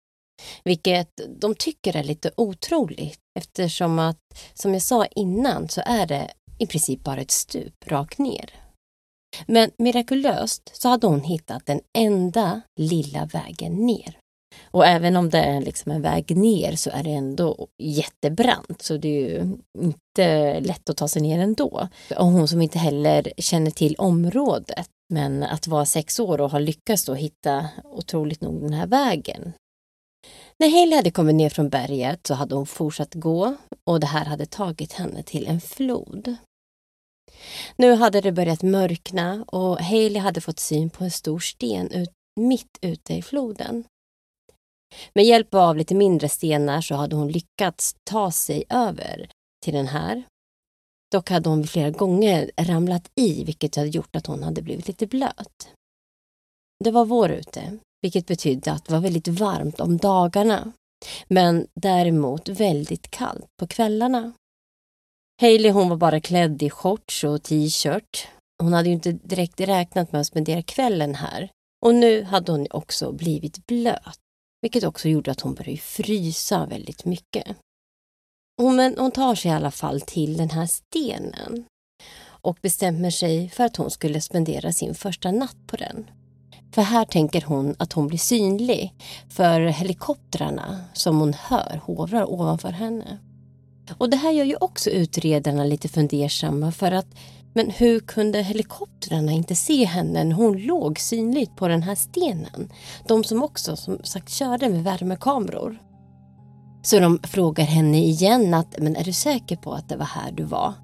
Vilket 0.64 1.20
de 1.40 1.54
tycker 1.54 1.96
är 1.96 2.04
lite 2.04 2.30
otroligt 2.36 3.20
eftersom 3.38 3.98
att, 3.98 4.18
som 4.54 4.72
jag 4.72 4.82
sa 4.82 5.06
innan, 5.06 5.68
så 5.68 5.82
är 5.86 6.06
det 6.06 6.30
i 6.58 6.66
princip 6.66 7.04
bara 7.04 7.20
ett 7.20 7.30
stup 7.30 7.86
rakt 7.86 8.18
ner. 8.18 8.67
Men 9.46 9.70
mirakulöst 9.78 10.70
så 10.72 10.88
hade 10.88 11.06
hon 11.06 11.20
hittat 11.20 11.66
den 11.66 11.80
enda 11.98 12.60
lilla 12.76 13.24
vägen 13.24 13.86
ner. 13.86 14.18
Och 14.70 14.86
även 14.86 15.16
om 15.16 15.30
det 15.30 15.38
är 15.38 15.60
liksom 15.60 15.92
en 15.92 16.02
väg 16.02 16.36
ner 16.36 16.76
så 16.76 16.90
är 16.90 17.02
det 17.02 17.10
ändå 17.10 17.66
jättebrant 17.82 18.82
så 18.82 18.96
det 18.96 19.08
är 19.08 19.30
ju 19.30 19.56
inte 19.78 20.60
lätt 20.60 20.90
att 20.90 20.96
ta 20.96 21.08
sig 21.08 21.22
ner 21.22 21.38
ändå. 21.38 21.88
Och 22.16 22.26
hon 22.26 22.48
som 22.48 22.62
inte 22.62 22.78
heller 22.78 23.32
känner 23.36 23.70
till 23.70 23.96
området 23.98 24.88
men 25.14 25.42
att 25.42 25.66
vara 25.66 25.86
sex 25.86 26.20
år 26.20 26.40
och 26.40 26.50
ha 26.50 26.58
lyckats 26.58 27.04
då 27.04 27.14
hitta 27.14 27.68
otroligt 27.84 28.40
nog 28.40 28.62
den 28.62 28.72
här 28.72 28.86
vägen. 28.86 29.52
När 30.58 30.70
Hailey 30.70 30.96
hade 30.96 31.10
kommit 31.10 31.34
ner 31.34 31.50
från 31.50 31.68
berget 31.68 32.26
så 32.26 32.34
hade 32.34 32.54
hon 32.54 32.66
fortsatt 32.66 33.14
gå 33.14 33.54
och 33.84 34.00
det 34.00 34.06
här 34.06 34.24
hade 34.24 34.46
tagit 34.46 34.92
henne 34.92 35.22
till 35.22 35.46
en 35.46 35.60
flod. 35.60 36.36
Nu 37.76 37.94
hade 37.94 38.20
det 38.20 38.32
börjat 38.32 38.62
mörkna 38.62 39.44
och 39.46 39.78
Hailey 39.80 40.22
hade 40.22 40.40
fått 40.40 40.58
syn 40.58 40.90
på 40.90 41.04
en 41.04 41.10
stor 41.10 41.38
sten 41.38 41.90
ut, 41.90 42.10
mitt 42.40 42.78
ute 42.80 43.14
i 43.14 43.22
floden. 43.22 43.84
Med 45.14 45.24
hjälp 45.24 45.54
av 45.54 45.76
lite 45.76 45.94
mindre 45.94 46.28
stenar 46.28 46.80
så 46.80 46.94
hade 46.94 47.16
hon 47.16 47.28
lyckats 47.28 47.94
ta 48.04 48.30
sig 48.30 48.64
över 48.68 49.30
till 49.64 49.74
den 49.74 49.86
här. 49.86 50.22
Dock 51.12 51.30
hade 51.30 51.48
hon 51.48 51.66
flera 51.66 51.90
gånger 51.90 52.50
ramlat 52.56 53.10
i 53.14 53.44
vilket 53.44 53.76
hade 53.76 53.88
gjort 53.88 54.16
att 54.16 54.26
hon 54.26 54.42
hade 54.42 54.62
blivit 54.62 54.88
lite 54.88 55.06
blöt. 55.06 55.68
Det 56.84 56.90
var 56.90 57.04
vår 57.04 57.30
ute, 57.30 57.78
vilket 58.02 58.26
betydde 58.26 58.72
att 58.72 58.84
det 58.84 58.92
var 58.92 59.00
väldigt 59.00 59.28
varmt 59.28 59.80
om 59.80 59.96
dagarna 59.96 60.72
men 61.28 61.66
däremot 61.74 62.48
väldigt 62.48 63.10
kallt 63.10 63.46
på 63.60 63.66
kvällarna. 63.66 64.32
Hailey 65.40 65.70
hon 65.70 65.88
var 65.88 65.96
bara 65.96 66.20
klädd 66.20 66.62
i 66.62 66.70
shorts 66.70 67.24
och 67.24 67.42
t-shirt. 67.42 68.26
Hon 68.62 68.72
hade 68.72 68.88
ju 68.88 68.94
inte 68.94 69.12
direkt 69.12 69.60
räknat 69.60 70.12
med 70.12 70.20
att 70.20 70.26
spendera 70.26 70.62
kvällen 70.62 71.14
här. 71.14 71.50
Och 71.86 71.94
nu 71.94 72.22
hade 72.22 72.52
hon 72.52 72.66
också 72.70 73.12
blivit 73.12 73.66
blöt, 73.66 74.18
vilket 74.62 74.84
också 74.84 75.08
gjorde 75.08 75.30
att 75.30 75.40
hon 75.40 75.54
började 75.54 75.80
frysa 75.80 76.66
väldigt 76.66 77.04
mycket. 77.04 77.56
Hon, 78.56 78.76
men 78.76 78.98
hon 78.98 79.10
tar 79.10 79.34
sig 79.34 79.50
i 79.50 79.54
alla 79.54 79.70
fall 79.70 80.00
till 80.00 80.36
den 80.36 80.50
här 80.50 80.66
stenen 80.66 81.64
och 82.24 82.58
bestämmer 82.62 83.10
sig 83.10 83.48
för 83.48 83.64
att 83.64 83.76
hon 83.76 83.90
skulle 83.90 84.20
spendera 84.20 84.72
sin 84.72 84.94
första 84.94 85.30
natt 85.30 85.66
på 85.66 85.76
den. 85.76 86.10
För 86.74 86.82
här 86.82 87.04
tänker 87.04 87.42
hon 87.42 87.74
att 87.78 87.92
hon 87.92 88.06
blir 88.06 88.18
synlig 88.18 88.94
för 89.30 89.60
helikoptrarna 89.60 90.84
som 90.94 91.20
hon 91.20 91.34
hör 91.34 91.80
hovrar 91.84 92.32
ovanför 92.32 92.70
henne. 92.70 93.18
Och 93.98 94.10
det 94.10 94.16
här 94.16 94.30
gör 94.30 94.44
ju 94.44 94.56
också 94.56 94.90
utredarna 94.90 95.64
lite 95.64 95.88
fundersamma 95.88 96.72
för 96.72 96.92
att 96.92 97.06
men 97.54 97.70
hur 97.70 98.00
kunde 98.00 98.42
helikoptrarna 98.42 99.32
inte 99.32 99.54
se 99.54 99.84
henne 99.84 100.24
när 100.24 100.34
hon 100.34 100.58
låg 100.58 100.98
synligt 100.98 101.56
på 101.56 101.68
den 101.68 101.82
här 101.82 101.94
stenen? 101.94 102.72
De 103.08 103.24
som 103.24 103.42
också 103.42 103.76
som 103.76 103.98
sagt 104.04 104.30
körde 104.30 104.68
med 104.68 104.84
värmekameror. 104.84 105.78
Så 106.82 107.00
de 107.00 107.20
frågar 107.22 107.64
henne 107.64 107.98
igen 107.98 108.54
att 108.54 108.78
men 108.78 108.96
är 108.96 109.04
du 109.04 109.12
säker 109.12 109.56
på 109.56 109.72
att 109.72 109.88
det 109.88 109.96
var 109.96 110.06
här 110.06 110.32
du 110.32 110.42
var? 110.42 110.74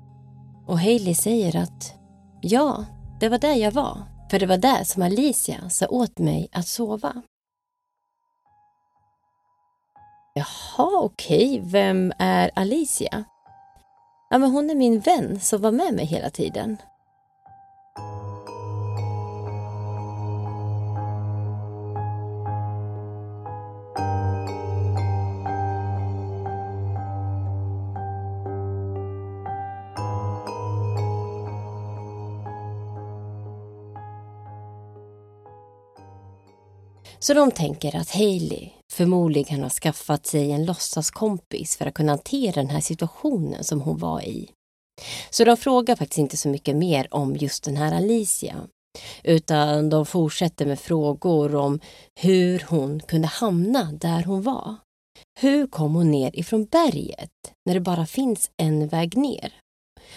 Och 0.67 0.79
Hailey 0.79 1.15
säger 1.15 1.57
att 1.57 1.95
ja, 2.41 2.85
det 3.21 3.29
var 3.29 3.39
där 3.39 3.55
jag 3.55 3.73
var. 3.73 3.99
För 4.31 4.39
det 4.39 4.47
var 4.47 4.57
där 4.57 4.85
som 4.85 5.03
Alicia 5.03 5.71
sa 5.71 5.87
åt 5.87 6.19
mig 6.19 6.49
att 6.53 6.69
sova. 6.69 7.23
Jaha, 10.37 10.91
okej. 11.01 11.59
Okay. 11.59 11.70
Vem 11.70 12.12
är 12.18 12.51
Alicia? 12.55 13.24
Ja, 14.30 14.39
men 14.39 14.51
hon 14.51 14.70
är 14.70 14.74
min 14.74 15.01
vän 15.01 15.41
som 15.41 15.62
var 15.62 15.72
med 15.72 15.95
mig 15.95 16.05
hela 16.05 16.30
tiden. 16.30 16.76
Så 37.27 37.35
de 37.35 37.51
tänker 37.51 37.97
att 37.97 38.11
Hailey 38.11 38.70
förmodligen 38.93 39.62
har 39.62 39.70
skaffat 39.70 40.27
sig 40.27 40.53
en 40.53 40.64
låtsaskompis 40.64 41.77
för 41.77 41.87
att 41.87 41.95
kunna 41.95 42.12
hantera 42.12 42.53
den 42.53 42.70
här 42.70 42.81
situationen 42.81 43.64
som 43.64 43.81
hon 43.81 43.99
var 43.99 44.22
i. 44.22 44.51
Så 45.31 45.45
de 45.45 45.57
frågar 45.57 45.97
faktiskt 45.97 46.18
inte 46.18 46.37
så 46.37 46.49
mycket 46.49 46.77
mer 46.77 47.14
om 47.14 47.37
just 47.37 47.64
den 47.64 47.77
här 47.77 47.95
Alicia, 47.95 48.68
utan 49.22 49.91
de 49.91 50.07
fortsätter 50.07 50.66
med 50.66 50.81
frågor 50.81 51.55
om 51.55 51.81
hur 52.20 52.64
hon 52.68 53.01
kunde 53.01 53.29
hamna 53.29 53.93
där 53.93 54.22
hon 54.22 54.43
var. 54.43 54.77
Hur 55.41 55.66
kom 55.66 55.95
hon 55.95 56.11
ner 56.11 56.39
ifrån 56.39 56.64
berget 56.64 57.31
när 57.66 57.75
det 57.75 57.81
bara 57.81 58.07
finns 58.07 58.51
en 58.57 58.89
väg 58.89 59.16
ner? 59.16 59.53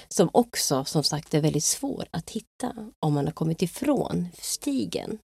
Som 0.07 0.29
också 0.33 0.85
som 0.85 1.03
sagt 1.03 1.33
är 1.33 1.41
väldigt 1.41 1.63
svår 1.63 2.07
att 2.11 2.29
hitta 2.29 2.91
om 3.05 3.13
man 3.13 3.25
har 3.25 3.33
kommit 3.33 3.61
ifrån 3.61 4.27
stigen. 4.41 5.19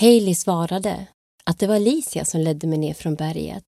Hailey 0.00 0.34
svarade 0.34 1.06
att 1.44 1.58
det 1.58 1.66
var 1.66 1.74
Alicia 1.74 2.24
som 2.24 2.40
ledde 2.40 2.66
mig 2.66 2.78
ner 2.78 2.94
från 2.94 3.14
berget. 3.14 3.64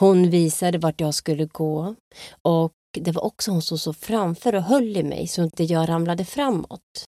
Hon 0.00 0.30
visade 0.30 0.78
vart 0.78 1.00
jag 1.00 1.14
skulle 1.14 1.46
gå 1.46 1.94
och 2.42 2.72
det 2.98 3.12
var 3.12 3.24
också 3.24 3.50
hon 3.50 3.62
som 3.62 3.78
såg 3.78 3.96
framför 3.96 4.54
och 4.54 4.62
höll 4.62 4.96
i 4.96 5.02
mig 5.02 5.26
så 5.26 5.42
inte 5.42 5.64
jag 5.64 5.88
ramlade 5.88 6.24
framåt. 6.24 7.04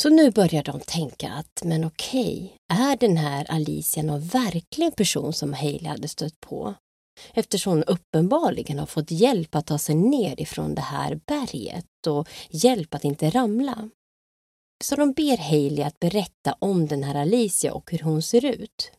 Så 0.00 0.08
nu 0.08 0.30
börjar 0.30 0.62
de 0.62 0.80
tänka 0.80 1.32
att, 1.32 1.64
men 1.64 1.84
okej, 1.84 2.56
är 2.72 2.96
den 2.96 3.16
här 3.16 3.50
Alicia 3.50 4.02
någon 4.02 4.20
verklig 4.20 4.96
person 4.96 5.32
som 5.32 5.52
Hailey 5.52 5.88
hade 5.88 6.08
stött 6.08 6.40
på? 6.40 6.74
Eftersom 7.34 7.72
hon 7.72 7.84
uppenbarligen 7.84 8.78
har 8.78 8.86
fått 8.86 9.10
hjälp 9.10 9.54
att 9.54 9.66
ta 9.66 9.78
sig 9.78 9.94
ner 9.94 10.40
ifrån 10.40 10.74
det 10.74 10.80
här 10.80 11.20
berget 11.26 12.06
och 12.06 12.28
hjälp 12.50 12.94
att 12.94 13.04
inte 13.04 13.30
ramla. 13.30 13.90
Så 14.84 14.96
de 14.96 15.12
ber 15.12 15.36
Hailey 15.36 15.84
att 15.84 16.00
berätta 16.00 16.56
om 16.58 16.86
den 16.86 17.02
här 17.02 17.14
Alicia 17.14 17.74
och 17.74 17.90
hur 17.92 17.98
hon 17.98 18.22
ser 18.22 18.44
ut. 18.44 18.92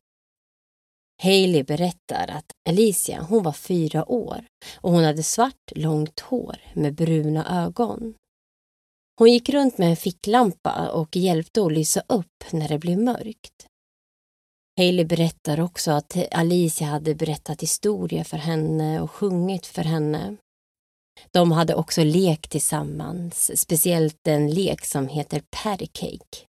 Hailey 1.23 1.63
berättar 1.63 2.27
att 2.27 2.51
Alicia 2.69 3.21
hon 3.21 3.43
var 3.43 3.53
fyra 3.53 4.11
år 4.11 4.45
och 4.75 4.91
hon 4.91 5.03
hade 5.03 5.23
svart 5.23 5.71
långt 5.75 6.19
hår 6.19 6.57
med 6.73 6.95
bruna 6.95 7.65
ögon. 7.65 8.13
Hon 9.19 9.31
gick 9.31 9.49
runt 9.49 9.77
med 9.77 9.89
en 9.89 9.95
ficklampa 9.95 10.89
och 10.89 11.15
hjälpte 11.15 11.61
att 11.61 11.73
lysa 11.73 12.01
upp 12.07 12.43
när 12.51 12.67
det 12.67 12.79
blev 12.79 12.99
mörkt. 12.99 13.67
Hailey 14.77 15.05
berättar 15.05 15.59
också 15.59 15.91
att 15.91 16.17
Alicia 16.31 16.87
hade 16.87 17.15
berättat 17.15 17.61
historier 17.61 18.23
för 18.23 18.37
henne 18.37 19.01
och 19.01 19.11
sjungit 19.11 19.65
för 19.65 19.83
henne. 19.83 20.37
De 21.31 21.51
hade 21.51 21.75
också 21.75 22.03
lekt 22.03 22.51
tillsammans, 22.51 23.59
speciellt 23.59 24.27
en 24.27 24.51
lek 24.51 24.85
som 24.85 25.07
heter 25.07 25.41
Pattycake. 25.63 26.47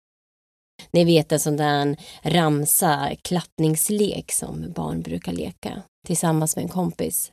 Ni 0.90 1.04
vet 1.04 1.32
en 1.32 1.40
sån 1.40 1.56
där 1.56 1.96
ramsa, 2.22 3.10
klappningslek 3.22 4.32
som 4.32 4.72
barn 4.72 5.02
brukar 5.02 5.32
leka 5.32 5.82
tillsammans 6.06 6.56
med 6.56 6.62
en 6.62 6.68
kompis. 6.68 7.30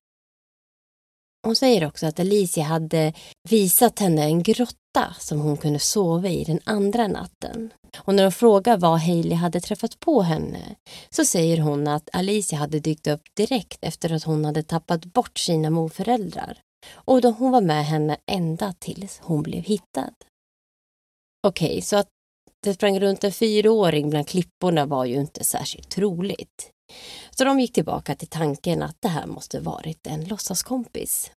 Hon 1.44 1.56
säger 1.56 1.88
också 1.88 2.08
att 2.08 2.20
Alicia 2.20 2.64
hade 2.64 3.14
visat 3.50 4.00
henne 4.00 4.24
en 4.24 4.44
grotta 4.44 5.16
som 5.20 5.40
hon 5.40 5.58
kunde 5.58 5.80
sova 5.80 6.30
i 6.30 6.44
den 6.44 6.60
andra 6.64 7.08
natten. 7.08 7.74
Och 7.98 8.16
när 8.16 8.24
de 8.24 8.32
frågar 8.32 8.78
var 8.78 8.98
Hailey 8.98 9.34
hade 9.34 9.62
träffat 9.62 10.00
på 10.00 10.22
henne 10.22 10.76
så 11.10 11.26
säger 11.26 11.58
hon 11.58 11.88
att 11.88 12.10
Alicia 12.14 12.58
hade 12.58 12.80
dykt 12.80 13.08
upp 13.08 13.22
direkt 13.38 13.78
efter 13.82 14.14
att 14.14 14.24
hon 14.24 14.46
hade 14.46 14.64
tappat 14.64 15.06
bort 15.06 15.40
sina 15.40 15.70
morföräldrar 15.70 16.58
och 16.90 17.22
då 17.22 17.30
hon 17.30 17.52
var 17.52 17.62
med 17.62 17.86
henne 17.86 18.18
ända 18.26 18.74
tills 18.80 19.20
hon 19.24 19.44
blev 19.44 19.64
hittad. 19.64 20.14
Okej, 21.48 21.70
okay, 21.70 21.82
så 21.82 21.98
att 21.98 22.08
det 22.64 22.74
sprang 22.74 23.00
runt 23.00 23.24
en 23.24 23.32
fyraåring 23.32 24.10
bland 24.10 24.28
klipporna 24.28 24.86
var 24.86 25.06
ju 25.06 25.16
inte 25.16 25.44
särskilt 25.44 25.90
troligt. 25.90 26.72
Så 27.32 27.44
de 27.44 27.60
gick 27.60 27.74
tillbaka 27.74 28.16
till 28.16 28.28
tanken 28.28 28.84
att 28.84 28.98
det 29.00 29.08
här 29.08 29.26
måste 29.26 29.60
varit 29.60 30.08
en 30.08 30.26
låtsaskompis. 30.26 31.32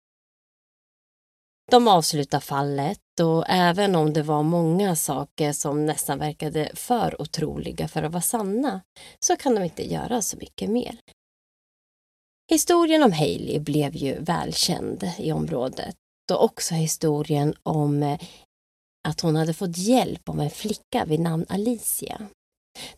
De 1.71 1.89
avslutar 1.89 2.41
fallet 2.41 3.21
och 3.23 3.45
även 3.49 3.95
om 3.97 4.13
det 4.13 4.23
var 4.23 4.43
många 4.43 4.97
saker 4.97 5.53
som 5.53 5.87
nästan 5.87 6.19
verkade 6.19 6.71
för 6.75 7.21
otroliga 7.23 7.89
för 7.89 8.03
att 8.03 8.13
vara 8.13 8.23
sanna 8.23 8.81
så 9.21 9.37
kan 9.37 9.55
de 9.55 9.65
inte 9.65 9.93
göra 9.93 10.23
så 10.23 10.37
mycket 10.37 10.71
mer. 10.71 10.99
Historien 12.51 13.03
om 13.03 13.13
Hailey 13.13 13.59
blev 13.59 13.97
ju 13.97 14.19
välkänd 14.19 15.11
i 15.19 15.33
området 15.33 15.97
och 16.33 16.45
också 16.45 16.75
historien 16.75 17.55
om 17.63 18.03
eh, 18.03 18.21
att 19.09 19.21
hon 19.21 19.37
hade 19.37 19.55
fått 19.55 19.79
hjälp 19.79 20.29
av 20.29 20.41
en 20.41 20.51
flicka 20.51 21.05
vid 21.07 21.21
namn 21.21 21.47
Alicia. 21.49 22.21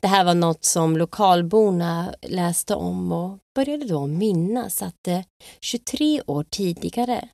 Det 0.00 0.06
här 0.06 0.24
var 0.24 0.34
något 0.34 0.64
som 0.64 0.96
lokalborna 0.96 2.14
läste 2.22 2.74
om 2.74 3.12
och 3.12 3.38
började 3.54 3.84
då 3.84 4.06
minnas 4.06 4.82
att 4.82 4.96
det 5.04 5.24
23 5.60 6.22
år 6.26 6.44
tidigare 6.50 7.28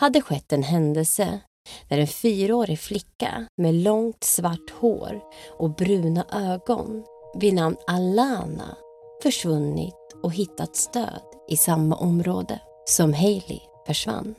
hade 0.00 0.22
skett 0.22 0.52
en 0.52 0.62
händelse 0.62 1.40
där 1.88 1.98
en 1.98 2.06
fyraårig 2.06 2.80
flicka 2.80 3.46
med 3.56 3.74
långt 3.74 4.24
svart 4.24 4.70
hår 4.70 5.20
och 5.58 5.74
bruna 5.74 6.26
ögon 6.32 7.04
vid 7.40 7.54
namn 7.54 7.76
Alana 7.86 8.76
försvunnit 9.22 10.16
och 10.22 10.32
hittat 10.32 10.76
stöd 10.76 11.22
i 11.48 11.56
samma 11.56 11.96
område 11.96 12.60
som 12.84 13.12
Hailey 13.12 13.60
försvann. 13.86 14.34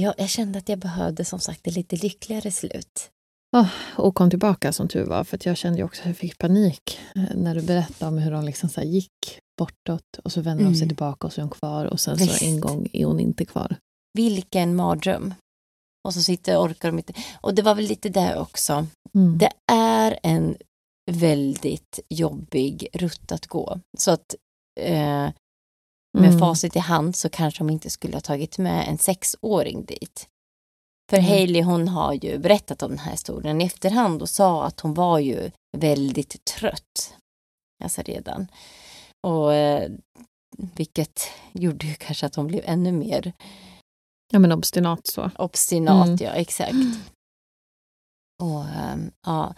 Ja, 0.00 0.14
jag 0.18 0.28
kände 0.28 0.58
att 0.58 0.68
jag 0.68 0.78
behövde 0.78 1.24
som 1.24 1.40
sagt 1.40 1.66
ett 1.66 1.74
lite 1.74 1.96
lyckligare 1.96 2.50
slut. 2.50 3.10
Oh, 3.56 3.68
och 3.96 4.14
kom 4.14 4.30
tillbaka 4.30 4.72
som 4.72 4.88
tur 4.88 5.04
var, 5.04 5.24
för 5.24 5.38
jag 5.42 5.56
kände 5.56 5.82
också 5.82 6.00
att 6.00 6.06
jag 6.06 6.16
fick 6.16 6.38
panik 6.38 7.00
eh, 7.14 7.36
när 7.36 7.54
du 7.54 7.62
berättade 7.62 8.08
om 8.08 8.18
hur 8.18 8.30
de 8.30 8.44
liksom 8.44 8.68
så 8.68 8.80
gick 8.80 9.38
bortåt 9.58 10.18
och 10.24 10.32
så 10.32 10.40
vände 10.40 10.62
mm. 10.62 10.72
de 10.72 10.78
sig 10.78 10.88
tillbaka 10.88 11.26
och 11.26 11.32
så 11.32 11.40
är 11.40 11.42
hon 11.42 11.50
kvar 11.50 11.84
och 11.86 12.00
sen 12.00 12.16
Visst. 12.16 12.38
så 12.38 12.44
en 12.44 12.60
gång 12.60 12.88
är 12.92 13.04
hon 13.04 13.20
inte 13.20 13.44
kvar. 13.44 13.76
Vilken 14.14 14.76
mardröm. 14.76 15.34
Och 16.04 16.14
så 16.14 16.22
sitter 16.22 16.56
orkar 16.56 16.88
de 16.88 16.98
inte. 16.98 17.12
Och 17.40 17.54
det 17.54 17.62
var 17.62 17.74
väl 17.74 17.84
lite 17.84 18.08
där 18.08 18.38
också. 18.38 18.86
Mm. 19.14 19.38
Det 19.38 19.50
är 19.72 20.18
en 20.22 20.56
väldigt 21.10 22.00
jobbig 22.08 22.88
rutt 22.92 23.32
att 23.32 23.46
gå. 23.46 23.80
Så 23.98 24.10
att 24.10 24.34
eh, 24.80 25.30
med 26.18 26.28
mm. 26.28 26.38
facit 26.38 26.76
i 26.76 26.78
hand 26.78 27.16
så 27.16 27.28
kanske 27.28 27.60
de 27.60 27.70
inte 27.70 27.90
skulle 27.90 28.16
ha 28.16 28.20
tagit 28.20 28.58
med 28.58 28.88
en 28.88 28.98
sexåring 28.98 29.84
dit. 29.84 30.28
För 31.10 31.16
mm. 31.16 31.30
Hailey 31.30 31.62
hon 31.62 31.88
har 31.88 32.12
ju 32.12 32.38
berättat 32.38 32.82
om 32.82 32.90
den 32.90 32.98
här 32.98 33.12
historien 33.12 33.60
i 33.60 33.64
efterhand 33.64 34.22
och 34.22 34.30
sa 34.30 34.64
att 34.64 34.80
hon 34.80 34.94
var 34.94 35.18
ju 35.18 35.50
väldigt 35.76 36.44
trött. 36.44 37.14
Alltså 37.84 38.02
redan. 38.02 38.46
Och 39.26 39.54
eh, 39.54 39.90
vilket 40.58 41.30
gjorde 41.52 41.86
ju 41.86 41.94
kanske 41.94 42.26
att 42.26 42.34
hon 42.34 42.46
blev 42.46 42.62
ännu 42.64 42.92
mer 42.92 43.32
Ja 44.32 44.38
men 44.38 44.52
obstinat 44.52 45.06
så. 45.06 45.30
Obstinat, 45.38 46.06
mm. 46.06 46.18
ja 46.20 46.30
exakt. 46.30 46.72
Och 48.42 48.64
ähm, 48.64 49.10
ja, 49.26 49.54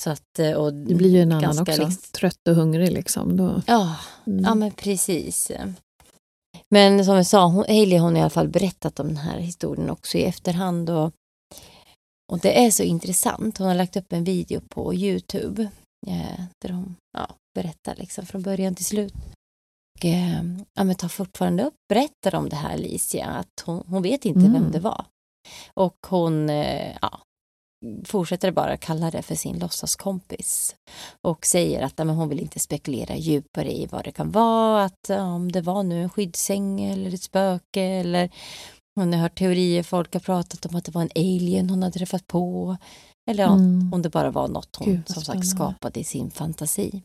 så 0.00 0.10
att, 0.10 0.38
eh, 0.38 0.52
och 0.52 0.74
det 0.74 0.94
blir 0.94 1.10
ju 1.10 1.22
en 1.22 1.32
annan 1.32 1.58
också, 1.58 1.64
liksom, 1.64 1.92
trött 2.12 2.48
och 2.48 2.54
hungrig 2.54 2.92
liksom. 2.92 3.36
Då. 3.36 3.62
Ja, 3.66 3.96
mm. 4.26 4.44
ja 4.44 4.54
men 4.54 4.70
precis. 4.70 5.52
Men 6.70 7.04
som 7.04 7.16
jag 7.16 7.26
sa, 7.26 7.46
hon, 7.46 7.64
Hailey 7.68 7.98
hon 7.98 8.12
har 8.12 8.18
i 8.18 8.20
alla 8.20 8.30
fall 8.30 8.48
berättat 8.48 9.00
om 9.00 9.06
den 9.06 9.16
här 9.16 9.38
historien 9.38 9.90
också 9.90 10.18
i 10.18 10.24
efterhand. 10.24 10.90
Och, 10.90 11.12
och 12.32 12.38
det 12.38 12.64
är 12.64 12.70
så 12.70 12.82
intressant. 12.82 13.58
Hon 13.58 13.66
har 13.66 13.74
lagt 13.74 13.96
upp 13.96 14.12
en 14.12 14.24
video 14.24 14.60
på 14.68 14.94
Youtube 14.94 15.62
eh, 16.06 16.44
där 16.62 16.72
hon 16.72 16.96
ja, 17.18 17.28
berättar 17.54 17.94
liksom 17.96 18.26
från 18.26 18.42
början 18.42 18.74
till 18.74 18.84
slut. 18.84 19.14
Och, 19.98 20.04
eh, 20.04 20.42
ja, 20.74 20.84
men 20.84 20.94
tar 20.94 21.08
fortfarande 21.08 21.64
upp, 21.64 21.74
berättar 21.88 22.34
om 22.34 22.48
det 22.48 22.56
här 22.56 22.72
Alicia, 22.72 23.26
att 23.26 23.62
hon, 23.64 23.84
hon 23.86 24.02
vet 24.02 24.24
inte 24.24 24.40
mm. 24.40 24.52
vem 24.52 24.70
det 24.70 24.80
var. 24.80 25.04
Och 25.74 25.96
hon, 26.06 26.50
eh, 26.50 26.96
ja, 27.02 27.20
fortsätter 28.04 28.50
bara 28.50 28.76
kalla 28.76 29.10
det 29.10 29.22
för 29.22 29.34
sin 29.34 29.58
låtsaskompis 29.58 30.76
och 31.22 31.46
säger 31.46 31.82
att 31.82 31.98
men 31.98 32.08
hon 32.08 32.28
vill 32.28 32.40
inte 32.40 32.58
spekulera 32.58 33.16
djupare 33.16 33.72
i 33.72 33.86
vad 33.86 34.04
det 34.04 34.12
kan 34.12 34.30
vara, 34.30 34.84
att 34.84 35.10
om 35.10 35.52
det 35.52 35.60
var 35.60 35.82
nu 35.82 36.02
en 36.02 36.10
skyddsäng 36.10 36.80
eller 36.80 37.14
ett 37.14 37.22
spöke 37.22 37.82
eller 37.82 38.30
hon 38.94 39.12
har 39.12 39.20
hört 39.20 39.38
teorier, 39.38 39.82
folk 39.82 40.12
har 40.12 40.20
pratat 40.20 40.66
om 40.66 40.76
att 40.76 40.84
det 40.84 40.92
var 40.92 41.02
en 41.02 41.10
alien 41.14 41.70
hon 41.70 41.82
hade 41.82 41.98
träffat 41.98 42.26
på 42.26 42.76
eller 43.30 43.44
mm. 43.44 43.92
om 43.92 44.02
det 44.02 44.10
bara 44.10 44.30
var 44.30 44.48
något 44.48 44.76
hon 44.76 44.88
Gud, 44.88 45.08
som 45.08 45.22
sagt 45.22 45.46
skapade 45.46 46.00
i 46.00 46.04
sin 46.04 46.30
fantasi. 46.30 47.02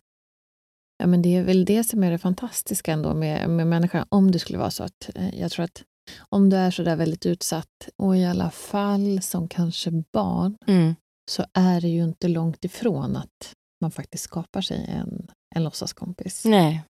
Ja, 0.98 1.08
men 1.08 1.22
det 1.22 1.36
är 1.36 1.44
väl 1.44 1.66
det 1.66 1.84
som 1.84 2.04
är 2.04 2.12
det 2.12 2.18
fantastiska 2.18 2.92
ändå 2.92 3.14
med, 3.14 3.50
med 3.50 3.68
människan, 3.68 4.06
om 4.10 4.32
det 4.32 4.40
skulle 4.40 4.60
vara 4.60 4.72
så 4.72 4.84
att 4.84 5.10
eh, 5.16 5.40
jag 5.40 5.52
tror 5.52 5.66
att 5.66 5.84
om 6.18 6.50
du 6.50 6.58
är 6.58 6.72
så 6.72 6.84
där 6.84 6.96
väldigt 6.96 7.26
utsatt 7.26 7.90
och 7.98 8.18
i 8.18 8.26
alla 8.26 8.52
fall 8.52 9.22
som 9.22 9.48
kanske 9.48 9.92
barn 9.92 10.58
mm. 10.68 10.96
så 11.32 11.46
är 11.54 11.82
det 11.82 11.88
ju 11.88 12.04
inte 12.04 12.28
långt 12.28 12.66
ifrån 12.66 13.16
att 13.16 13.54
man 13.82 13.92
faktiskt 13.92 14.24
skapar 14.24 14.62
sig 14.62 14.86
en, 14.90 15.32
en 15.56 15.64
låtsaskompis. 15.64 16.46
Nej, 16.46 16.84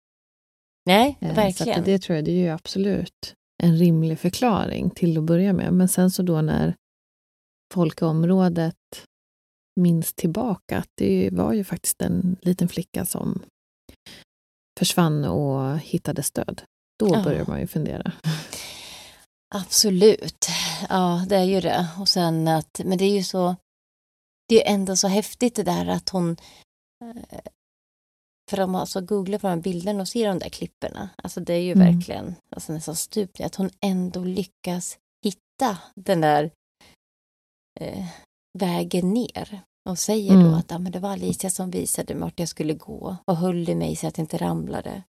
Nej 0.85 1.17
eh, 1.21 1.35
verkligen. 1.35 1.77
Så 1.77 1.85
det 1.85 1.99
tror 1.99 2.15
jag 2.15 2.25
det 2.25 2.31
är 2.31 2.43
ju 2.43 2.49
absolut 2.49 3.35
en 3.63 3.77
rimlig 3.77 4.19
förklaring 4.19 4.89
till 4.89 5.17
att 5.17 5.23
börja 5.23 5.53
med. 5.53 5.73
Men 5.73 5.87
sen 5.87 6.11
så 6.11 6.23
då 6.23 6.41
när 6.41 6.75
folk 7.73 8.01
i 8.01 8.05
området 8.05 8.75
minns 9.79 10.13
tillbaka 10.13 10.77
att 10.77 10.89
det 10.95 11.29
var 11.31 11.53
ju 11.53 11.63
faktiskt 11.63 12.01
en 12.01 12.37
liten 12.41 12.67
flicka 12.67 13.05
som 13.05 13.41
försvann 14.79 15.25
och 15.25 15.79
hittade 15.79 16.23
stöd. 16.23 16.61
Då 16.99 17.09
ja. 17.13 17.23
börjar 17.23 17.45
man 17.45 17.59
ju 17.59 17.67
fundera. 17.67 18.11
Absolut, 19.55 20.47
ja 20.89 21.25
det 21.29 21.35
är 21.35 21.43
ju 21.43 21.61
det. 21.61 21.87
Och 21.99 22.09
sen 22.09 22.47
att, 22.47 22.81
men 22.85 22.97
det 22.97 23.05
är 23.05 23.15
ju 23.15 23.23
så, 23.23 23.55
det 24.49 24.67
är 24.67 24.73
ändå 24.73 24.95
så 24.95 25.07
häftigt 25.07 25.55
det 25.55 25.63
där 25.63 25.87
att 25.87 26.09
hon, 26.09 26.37
eh, 27.05 27.39
för 28.51 28.59
om 28.59 28.71
man 28.71 28.81
alltså 28.81 29.01
googlar 29.01 29.39
på 29.39 29.47
de 29.47 29.53
här 29.53 29.61
bilderna 29.61 30.01
och 30.01 30.07
ser 30.07 30.27
de 30.27 30.39
där 30.39 30.49
klipporna, 30.49 31.09
alltså 31.15 31.39
det 31.39 31.53
är 31.53 31.61
ju 31.61 31.71
mm. 31.71 31.93
verkligen 31.93 32.35
alltså 32.55 32.73
nästan 32.73 32.95
stupning, 32.95 33.45
att 33.45 33.55
hon 33.55 33.69
ändå 33.81 34.23
lyckas 34.23 34.97
hitta 35.25 35.77
den 35.95 36.21
där 36.21 36.51
eh, 37.79 38.05
vägen 38.59 39.13
ner 39.13 39.61
och 39.89 39.99
säger 39.99 40.33
mm. 40.33 40.51
då 40.51 40.57
att 40.57 40.71
ja, 40.71 40.79
men 40.79 40.91
det 40.91 40.99
var 40.99 41.09
Alicia 41.09 41.49
som 41.49 41.71
visade 41.71 42.13
mig 42.13 42.21
vart 42.21 42.39
jag 42.39 42.49
skulle 42.49 42.73
gå 42.73 43.17
och 43.25 43.37
höll 43.37 43.69
i 43.69 43.75
mig 43.75 43.95
så 43.95 44.07
att 44.07 44.17
jag 44.17 44.23
inte 44.23 44.37
ramlade. 44.37 45.03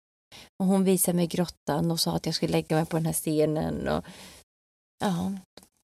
Och 0.59 0.67
hon 0.67 0.85
visade 0.85 1.17
mig 1.17 1.27
grottan 1.27 1.91
och 1.91 2.01
sa 2.01 2.17
att 2.17 2.27
jag 2.27 2.35
skulle 2.35 2.53
lägga 2.53 2.77
mig 2.77 2.87
på 2.87 2.97
den 2.97 3.07
här 3.07 3.13
stenen. 3.13 3.89
Och, 3.89 4.05
ja, 5.05 5.33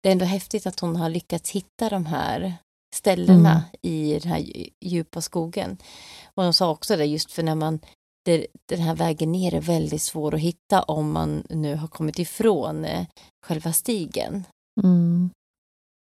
det 0.03 0.09
är 0.09 0.13
ändå 0.13 0.25
häftigt 0.25 0.67
att 0.67 0.81
hon 0.81 0.97
har 0.97 1.09
lyckats 1.09 1.51
hitta 1.51 1.89
de 1.89 2.07
här 2.07 2.55
ställena 2.95 3.51
mm. 3.51 3.65
i 3.83 4.19
den 4.19 4.33
här 4.33 4.45
djupa 4.81 5.21
skogen. 5.21 5.79
Och 6.35 6.45
hon 6.45 6.55
sa 6.55 6.71
också 6.71 6.97
det 6.97 7.05
just 7.05 7.33
för 7.33 7.43
när 7.43 7.55
man 7.55 7.81
det, 8.25 8.47
den 8.67 8.81
här 8.81 8.95
vägen 8.95 9.33
ner 9.33 9.55
är 9.55 9.61
väldigt 9.61 10.03
svår 10.03 10.35
att 10.35 10.41
hitta 10.41 10.83
om 10.83 11.13
man 11.13 11.47
nu 11.51 11.75
har 11.75 11.89
kommit 11.89 12.19
ifrån 12.19 12.85
eh, 12.85 13.07
själva 13.47 13.73
stigen. 13.73 14.45
Mm. 14.83 15.31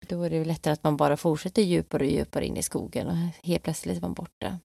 Då 0.09 0.23
är 0.23 0.31
det 0.31 0.45
lättare 0.45 0.73
att 0.73 0.85
man 0.85 0.97
bara 0.97 1.17
fortsätter 1.17 1.63
djupare 1.63 2.05
och 2.05 2.11
djupare 2.11 2.47
in 2.47 2.57
i 2.57 2.63
skogen 2.63 3.07
och 3.07 3.47
helt 3.47 3.63
plötsligt 3.63 3.97
är 3.97 4.01
man 4.01 4.15
borta. 4.15 4.59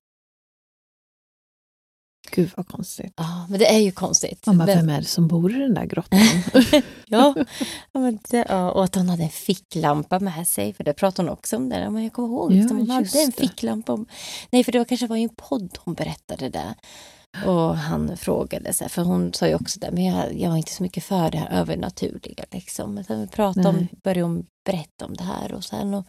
Gud 2.34 2.50
vad 2.56 2.68
konstigt. 2.68 3.12
Ja, 3.16 3.46
men 3.48 3.58
det 3.58 3.74
är 3.74 3.78
ju 3.78 3.92
konstigt. 3.92 4.46
Mamma, 4.46 4.66
vem 4.66 4.88
är 4.88 5.00
det 5.00 5.06
som 5.06 5.28
bor 5.28 5.56
i 5.56 5.58
den 5.58 5.74
där 5.74 5.84
grottan? 5.84 6.20
ja, 7.06 7.34
men 7.92 8.18
det, 8.30 8.44
och 8.44 8.84
att 8.84 8.94
hon 8.94 9.08
hade 9.08 9.22
en 9.22 9.28
ficklampa 9.28 10.20
med 10.20 10.48
sig, 10.48 10.72
för 10.72 10.84
det 10.84 10.92
pratade 10.92 11.28
hon 11.28 11.32
också 11.32 11.56
om. 11.56 11.68
Det. 11.68 11.90
Men 11.90 12.02
jag 12.02 12.12
kommer 12.12 12.28
ihåg, 12.28 12.52
ja, 12.52 12.66
hon 12.68 12.90
hade 12.90 13.22
en 13.22 13.32
ficklampa. 13.32 13.92
Om, 13.92 14.06
nej, 14.50 14.64
för 14.64 14.72
det 14.72 14.78
var 14.78 14.84
kanske 14.84 15.06
var 15.06 15.16
i 15.16 15.22
en 15.22 15.34
podd 15.36 15.78
hon 15.84 15.94
berättade 15.94 16.48
det. 16.48 16.74
Och 17.46 17.76
han 17.76 18.16
frågade, 18.16 18.72
så 18.72 18.84
här, 18.84 18.88
för 18.88 19.02
hon 19.02 19.32
sa 19.32 19.48
ju 19.48 19.54
också 19.54 19.80
det, 19.80 19.90
men 19.90 20.04
jag, 20.04 20.34
jag 20.40 20.50
var 20.50 20.56
inte 20.56 20.72
så 20.72 20.82
mycket 20.82 21.04
för 21.04 21.30
det 21.30 21.38
här 21.38 21.60
övernaturliga. 21.60 22.44
Liksom. 22.50 22.94
Men 22.94 23.04
sen 23.04 23.20
vi 23.20 23.26
pratade 23.26 23.68
om, 23.68 23.88
började 24.04 24.22
hon 24.22 24.46
berätta 24.64 25.06
om 25.06 25.16
det 25.16 25.24
här. 25.24 25.52
Och, 25.52 25.64
sen, 25.64 25.94
och, 25.94 26.06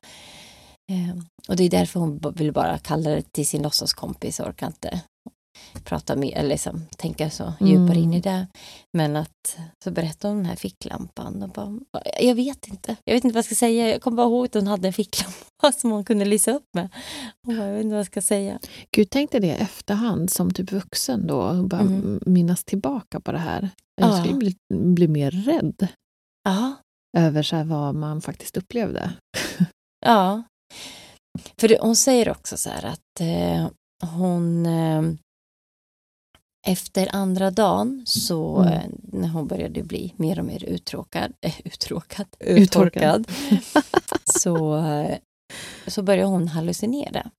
eh, 0.91 1.17
och 1.47 1.55
det 1.55 1.63
är 1.63 1.69
därför 1.69 1.99
hon 1.99 2.34
vill 2.36 2.51
bara 2.51 2.78
kalla 2.78 3.09
det 3.09 3.34
till 3.34 3.47
sin 3.47 3.61
låtsaskompis, 3.61 4.39
orkar 4.39 4.67
inte 4.67 5.01
prata 5.83 6.15
mer, 6.15 6.37
eller 6.37 6.49
liksom, 6.49 6.85
tänka 6.97 7.29
så 7.29 7.53
djupare 7.61 7.97
in 7.99 8.13
i 8.13 8.17
Mm. 8.17 8.21
det. 8.21 8.47
Men 8.97 9.15
att 9.15 9.57
så 9.83 9.91
berättade 9.91 10.27
hon 10.27 10.37
om 10.37 10.43
den 10.43 10.49
här 10.49 10.55
ficklampan 10.55 11.43
och 11.43 11.49
bara, 11.49 11.79
jag 12.19 12.35
vet 12.35 12.67
inte, 12.67 12.95
jag 13.05 13.13
vet 13.13 13.23
inte 13.23 13.33
vad 13.33 13.37
jag 13.37 13.45
ska 13.45 13.55
säga. 13.55 13.89
Jag 13.89 14.01
kommer 14.01 14.17
bara 14.17 14.27
ihåg 14.27 14.45
att 14.45 14.53
hon 14.53 14.67
hade 14.67 14.87
en 14.87 14.93
ficklampa 14.93 15.71
som 15.77 15.91
hon 15.91 16.05
kunde 16.05 16.25
lysa 16.25 16.51
upp 16.51 16.65
med. 16.73 16.89
Och 17.47 17.53
bara, 17.53 17.65
jag 17.67 17.73
vet 17.73 17.81
inte 17.83 17.91
vad 17.93 17.99
jag 17.99 18.05
ska 18.05 18.21
säga. 18.21 18.59
Gud, 18.95 19.07
tänk 19.11 19.31
dig 19.31 19.41
det 19.41 19.51
efterhand 19.55 20.29
som 20.29 20.53
typ 20.53 20.71
vuxen 20.71 21.27
då, 21.27 21.41
och 21.41 21.67
bara 21.67 21.81
Mm. 21.81 22.19
minnas 22.25 22.63
tillbaka 22.63 23.19
på 23.19 23.31
det 23.31 23.37
här. 23.39 23.69
Jag 24.01 24.09
Ja. 24.09 24.19
skulle 24.23 24.37
bli, 24.37 24.55
bli 24.73 25.07
mer 25.07 25.31
rädd 25.31 25.87
Ja, 26.43 26.73
över 27.17 27.43
så 27.43 27.63
vad 27.63 27.95
man 27.95 28.21
faktiskt 28.21 28.57
upplevde. 28.57 29.13
ja. 30.05 30.43
För 31.59 31.67
det, 31.67 31.77
hon 31.81 31.95
säger 31.95 32.29
också 32.29 32.57
så 32.57 32.69
här 32.69 32.85
att 32.85 33.19
eh, 33.21 33.67
hon 34.11 34.65
eh, 34.65 35.01
efter 36.66 37.16
andra 37.16 37.51
dagen 37.51 38.03
så 38.07 38.57
Mm. 38.61 38.74
eh, 38.74 38.82
när 39.03 39.28
hon 39.28 39.47
började 39.47 39.84
bli 39.84 40.14
mer 40.18 40.39
och 40.39 40.45
mer 40.45 40.64
uttråkad, 40.64 41.34
äh, 41.41 41.53
uttråkad, 41.66 42.28
Uttorkad. 42.39 43.32
så, 44.39 44.78
eh, 44.78 45.18
så 45.88 46.03
började 46.03 46.28
hon 46.30 46.47
hallucinera. 46.47 47.30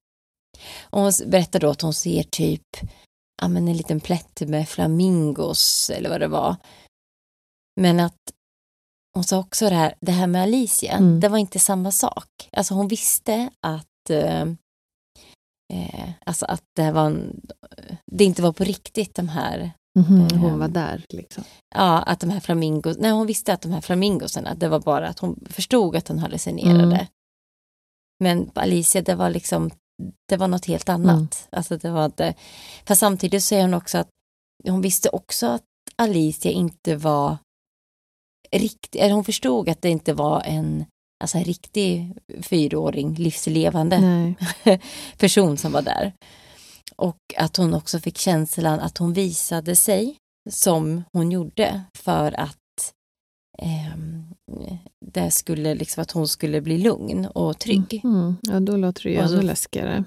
Och 0.91 1.01
hon 1.01 1.13
berättar 1.27 1.61
då 1.61 1.71
att 1.71 1.81
hon 1.81 1.95
ser 1.95 2.23
typ 2.23 2.77
ja, 3.43 3.49
men 3.49 3.69
en 3.69 3.77
liten 3.77 4.01
plätt 4.01 4.41
med 4.41 4.69
flamingos 4.69 5.91
eller 5.91 6.11
vad 6.11 6.21
det 6.21 6.29
var. 6.29 6.57
Men 7.81 8.01
att 8.01 8.19
hon 9.15 9.25
sa 9.25 9.39
också 9.39 9.69
det 9.69 9.75
här, 9.75 9.95
det 10.01 10.13
här 10.13 10.27
med 10.27 10.43
Alicia, 10.43 10.93
Mm. 10.93 11.21
det 11.21 11.29
var 11.29 11.39
inte 11.39 11.59
samma 11.59 11.93
sak. 11.93 12.49
Alltså 12.53 12.75
hon 12.75 12.89
visste 12.89 13.51
att 13.61 14.11
eh, 14.11 14.45
eh, 15.75 16.11
alltså 16.27 16.47
att 16.47 16.63
det, 16.77 16.93
var 16.93 17.07
en, 17.07 17.41
det 18.13 18.25
inte 18.25 18.43
var 18.43 18.53
på 18.53 18.65
riktigt 18.65 19.15
de 19.15 19.29
här 19.29 19.73
Mhm, 19.99 20.39
hon 20.41 20.59
var 20.59 20.69
där 20.69 21.05
liksom. 21.09 21.45
Ja, 21.75 22.03
att 22.03 22.21
de 22.21 22.31
här 22.31 22.41
flamingos, 22.41 22.97
nej 22.99 23.11
hon 23.11 23.27
visste 23.27 23.53
att 23.53 23.63
de 23.63 23.73
här 23.73 23.81
flamingosarna, 23.81 24.55
det 24.55 24.69
var 24.69 24.81
bara 24.81 25.09
att 25.09 25.19
hon 25.19 25.45
förstod 25.51 25.97
att 25.97 26.09
hon 26.09 26.19
hallucinerade. 26.19 26.83
Mm. 26.83 27.07
Men 28.21 28.51
Alicia, 28.55 29.03
det 29.03 29.15
var 29.15 29.31
liksom, 29.31 29.71
det 30.29 30.37
var 30.37 30.49
något 30.49 30.67
helt 30.67 30.89
annat. 30.89 31.15
Mm. 31.15 31.29
Alltså 31.51 31.77
det 31.77 31.91
var 31.91 32.05
inte, 32.05 32.35
fast 32.87 33.01
samtidigt 33.01 33.45
säger 33.45 33.63
hon 33.63 33.75
också 33.75 33.99
att 33.99 34.09
hon 34.69 34.81
visste 34.81 35.09
också 35.09 35.47
att 35.47 35.63
Alicia 35.97 36.51
inte 36.51 36.97
var 36.97 37.37
riktig, 38.53 39.01
eller 39.01 39.15
hon 39.15 39.25
förstod 39.25 39.69
att 39.69 39.83
det 39.83 39.91
inte 39.91 40.13
var 40.13 40.43
en, 40.45 40.85
alltså 41.25 41.39
en 41.39 41.45
riktig 41.45 42.13
fyraåring, 42.43 43.15
livslevande 43.15 44.35
person 45.19 45.57
som 45.57 45.73
var 45.73 45.83
där. 45.83 46.13
Och 46.97 47.17
att 47.37 47.57
hon 47.57 47.75
också 47.75 48.01
fick 48.01 48.19
känslan 48.19 48.81
att 48.81 48.99
hon 48.99 49.13
visade 49.13 49.77
sig 49.77 50.17
som 50.51 51.05
hon 51.13 51.31
gjorde 51.31 51.83
för 51.99 52.41
att 52.41 52.93
ehm, 53.59 54.25
det 55.07 55.31
skulle 55.31 55.75
liksom 55.75 56.03
att 56.03 56.11
hon 56.11 56.29
skulle 56.29 56.61
bli 56.61 56.79
lugn 56.79 57.27
och 57.27 57.59
trygg. 57.59 58.01
Mm. 58.05 58.37
Ja, 58.43 58.61
då 58.61 58.77
låter 58.77 59.03
det 59.03 59.09
ju 59.11 59.17
ännu 59.17 59.43
läskigare. 59.43 60.05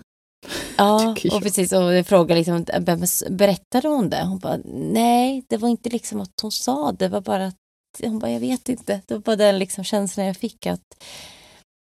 Ja, 0.77 1.15
och 1.31 1.41
precis. 1.41 1.71
Och 1.73 1.93
jag 1.93 2.07
frågade 2.07 2.35
liksom, 2.39 2.65
"Men 2.85 3.37
berättade 3.37 3.87
hon 3.87 4.09
det? 4.09 4.23
Hon 4.25 4.39
bara, 4.39 4.59
nej, 4.73 5.43
det 5.49 5.57
var 5.57 5.69
inte 5.69 5.89
liksom 5.89 6.21
att 6.21 6.39
hon 6.41 6.51
sa 6.51 6.91
det, 6.91 7.07
var 7.07 7.21
bara 7.21 7.45
att, 7.47 7.55
hon 8.03 8.19
bara, 8.19 8.31
jag 8.31 8.39
vet 8.39 8.69
inte. 8.69 9.01
Det 9.07 9.13
var 9.13 9.21
bara 9.21 9.35
den 9.35 9.59
liksom 9.59 9.83
känslan 9.83 10.25
jag 10.25 10.37
fick 10.37 10.65
att, 10.65 11.03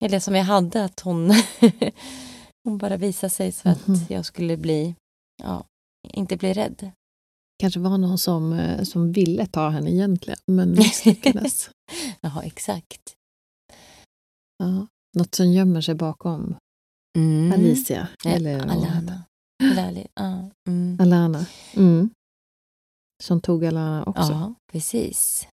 eller 0.05 0.21
som 0.21 0.35
jag 0.35 0.45
hade, 0.45 0.85
att 0.85 1.01
hon, 1.01 1.31
hon 2.65 2.79
bara 2.79 2.97
visade 2.97 3.31
sig 3.31 3.53
så 3.53 3.69
att 3.69 3.87
Mhm. 3.87 3.99
jag 4.09 4.25
skulle 4.27 4.57
bli, 4.57 4.95
ja, 5.43 5.65
inte 6.13 6.37
bli 6.37 6.53
rädd. 6.53 6.91
kanske 7.61 7.81
var 7.81 7.99
någon 7.99 8.19
som, 8.19 8.53
eh, 8.53 8.83
som 8.83 9.13
ville 9.13 9.47
ta 9.47 9.69
henne 9.69 9.91
egentligen, 9.91 10.39
men 10.47 10.71
misslyckades. 10.79 11.71
Jaha, 12.21 12.43
exakt. 12.43 13.15
ja. 14.59 14.87
Något 15.17 15.35
som 15.35 15.53
gömmer 15.53 15.81
sig 15.81 15.95
bakom 15.95 16.57
Mm. 17.19 17.53
Alicia. 17.53 18.09
Ja, 18.25 18.31
Eller. 18.31 18.59
Alana. 18.61 19.25
Eller 19.63 19.89
Ali- 19.89 20.07
ja, 20.15 20.51
mm. 20.69 20.99
Alana. 21.01 21.47
Mm. 21.75 22.11
Som 23.23 23.41
tog 23.41 23.65
Alana 23.65 24.05
också. 24.05 24.33
Ja, 24.33 24.55
precis. 24.73 25.49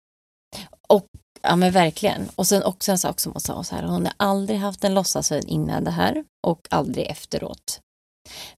Och 0.88 1.06
ja 1.42 1.56
men 1.56 1.72
verkligen. 1.72 2.28
Och 2.36 2.46
sen 2.46 2.62
också 2.62 2.92
en 2.92 2.98
sak 2.98 3.20
som 3.20 3.32
hon 3.32 3.40
sa 3.40 3.64
så 3.64 3.74
här, 3.74 3.82
hon 3.82 4.04
har 4.06 4.14
aldrig 4.16 4.58
haft 4.58 4.84
en 4.84 4.94
låtsasvän 4.94 5.46
innan 5.48 5.84
det 5.84 5.90
här 5.90 6.24
och 6.46 6.66
aldrig 6.70 7.06
efteråt. 7.06 7.80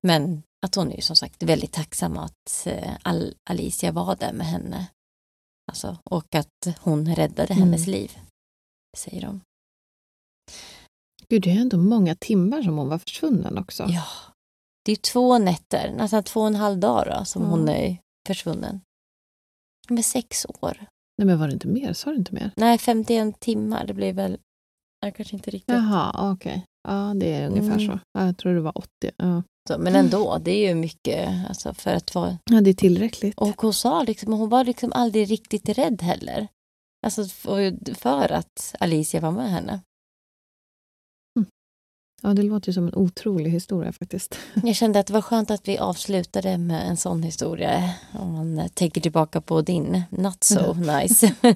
Men 0.03 0.43
att 0.67 0.75
hon 0.75 0.93
är 0.93 0.97
ju 0.97 1.03
som 1.03 1.17
sagt 1.17 1.43
väldigt 1.43 1.73
tacksam 1.73 2.19
att 2.19 2.67
eh, 2.67 2.95
Al- 3.03 3.35
Alicia 3.51 3.93
var 3.93 4.17
där 4.17 4.33
med 4.33 4.47
henne. 4.47 4.87
Alltså, 5.73 5.99
och 6.05 6.35
att 6.35 6.77
hon 6.81 7.15
räddade 7.15 7.53
Mm. 7.55 7.65
hennes 7.65 7.87
liv, 7.87 8.19
säger 8.97 9.21
de. 9.23 9.41
Gud, 11.29 11.43
det 11.43 11.51
är 11.51 11.61
ändå 11.61 11.77
många 11.77 12.15
timmar 12.15 12.63
som 12.63 12.77
hon 12.79 12.89
var 12.89 12.99
försvunnen 12.99 13.59
också. 13.59 13.87
Ja, 13.89 14.05
det 14.85 14.93
är 14.93 14.97
två 14.97 15.39
nätter, 15.39 15.93
nästan 15.93 16.25
två 16.25 16.41
och 16.41 16.47
en 16.47 16.55
halv 16.55 16.79
dag 16.79 17.07
då, 17.07 17.25
som 17.25 17.43
Ja. 17.43 17.49
hon 17.49 17.69
är 17.69 17.99
försvunnen. 18.27 18.81
Med 19.89 20.05
sex 20.05 20.47
år. 20.61 20.87
Nej, 21.19 21.27
men 21.27 21.39
var 21.39 21.47
det 21.47 21.53
inte 21.53 21.69
mer? 21.69 21.93
Sa 21.93 22.11
du 22.11 22.17
inte 22.17 22.35
mer? 22.35 22.51
Nej, 22.57 22.79
51 22.79 23.41
timmar, 23.41 23.87
det 23.87 23.95
blir 23.95 24.13
väl, 24.13 24.39
jag 25.01 25.17
kanske 25.17 25.37
inte 25.37 25.51
riktigt. 25.51 25.75
Jaha, 25.75 26.33
okej. 26.33 26.65
Ja, 26.89 27.13
det 27.17 27.33
är 27.35 27.47
ungefär 27.49 27.79
Mm. 27.81 27.87
så. 27.87 27.99
Ja, 28.19 28.27
jag 28.27 28.37
tror 28.39 28.55
det 28.55 28.61
var 28.61 28.79
80. 28.79 28.89
Ja. 29.17 29.43
Så, 29.69 29.79
men 29.79 29.95
ändå, 29.97 30.39
det 30.45 30.51
är 30.51 30.69
ju 30.69 30.75
mycket 30.75 31.29
alltså, 31.49 31.75
för 31.75 31.91
att 31.95 32.15
vara... 32.15 32.39
ja, 32.51 32.61
det 32.61 32.71
är 32.71 32.75
tillräckligt. 32.75 33.35
Och 33.39 33.63
hon 33.63 33.75
sa 33.75 34.03
liksom, 34.03 34.33
hon 34.33 34.49
var 34.49 34.65
liksom 34.65 34.93
aldrig 34.93 35.31
riktigt 35.31 35.69
rädd 35.69 36.03
heller. 36.03 36.49
Alltså 37.07 37.25
för 37.95 38.33
att 38.33 38.75
Alicia 38.81 39.21
var 39.21 39.31
med 39.33 39.51
henne. 39.51 39.81
Ja, 42.25 42.35
det 42.35 42.43
låter 42.43 42.69
ju 42.69 42.73
som 42.73 42.87
en 42.87 42.95
otrolig 42.95 43.51
historia 43.51 43.93
faktiskt. 43.93 44.39
Jag 44.65 44.77
kände 44.77 44.99
att 45.01 45.07
det 45.07 45.13
var 45.13 45.23
skönt 45.23 45.51
att 45.51 45.69
vi 45.69 45.79
avslutade 45.79 46.59
med 46.59 46.89
en 46.89 46.97
sån 46.97 47.23
historia. 47.23 47.95
Om 48.13 48.33
man 48.33 48.69
tänker 48.75 49.01
tillbaka 49.01 49.41
på 49.41 49.63
din 49.63 50.03
not 50.11 50.45
so 50.45 50.73
nice. 50.73 51.35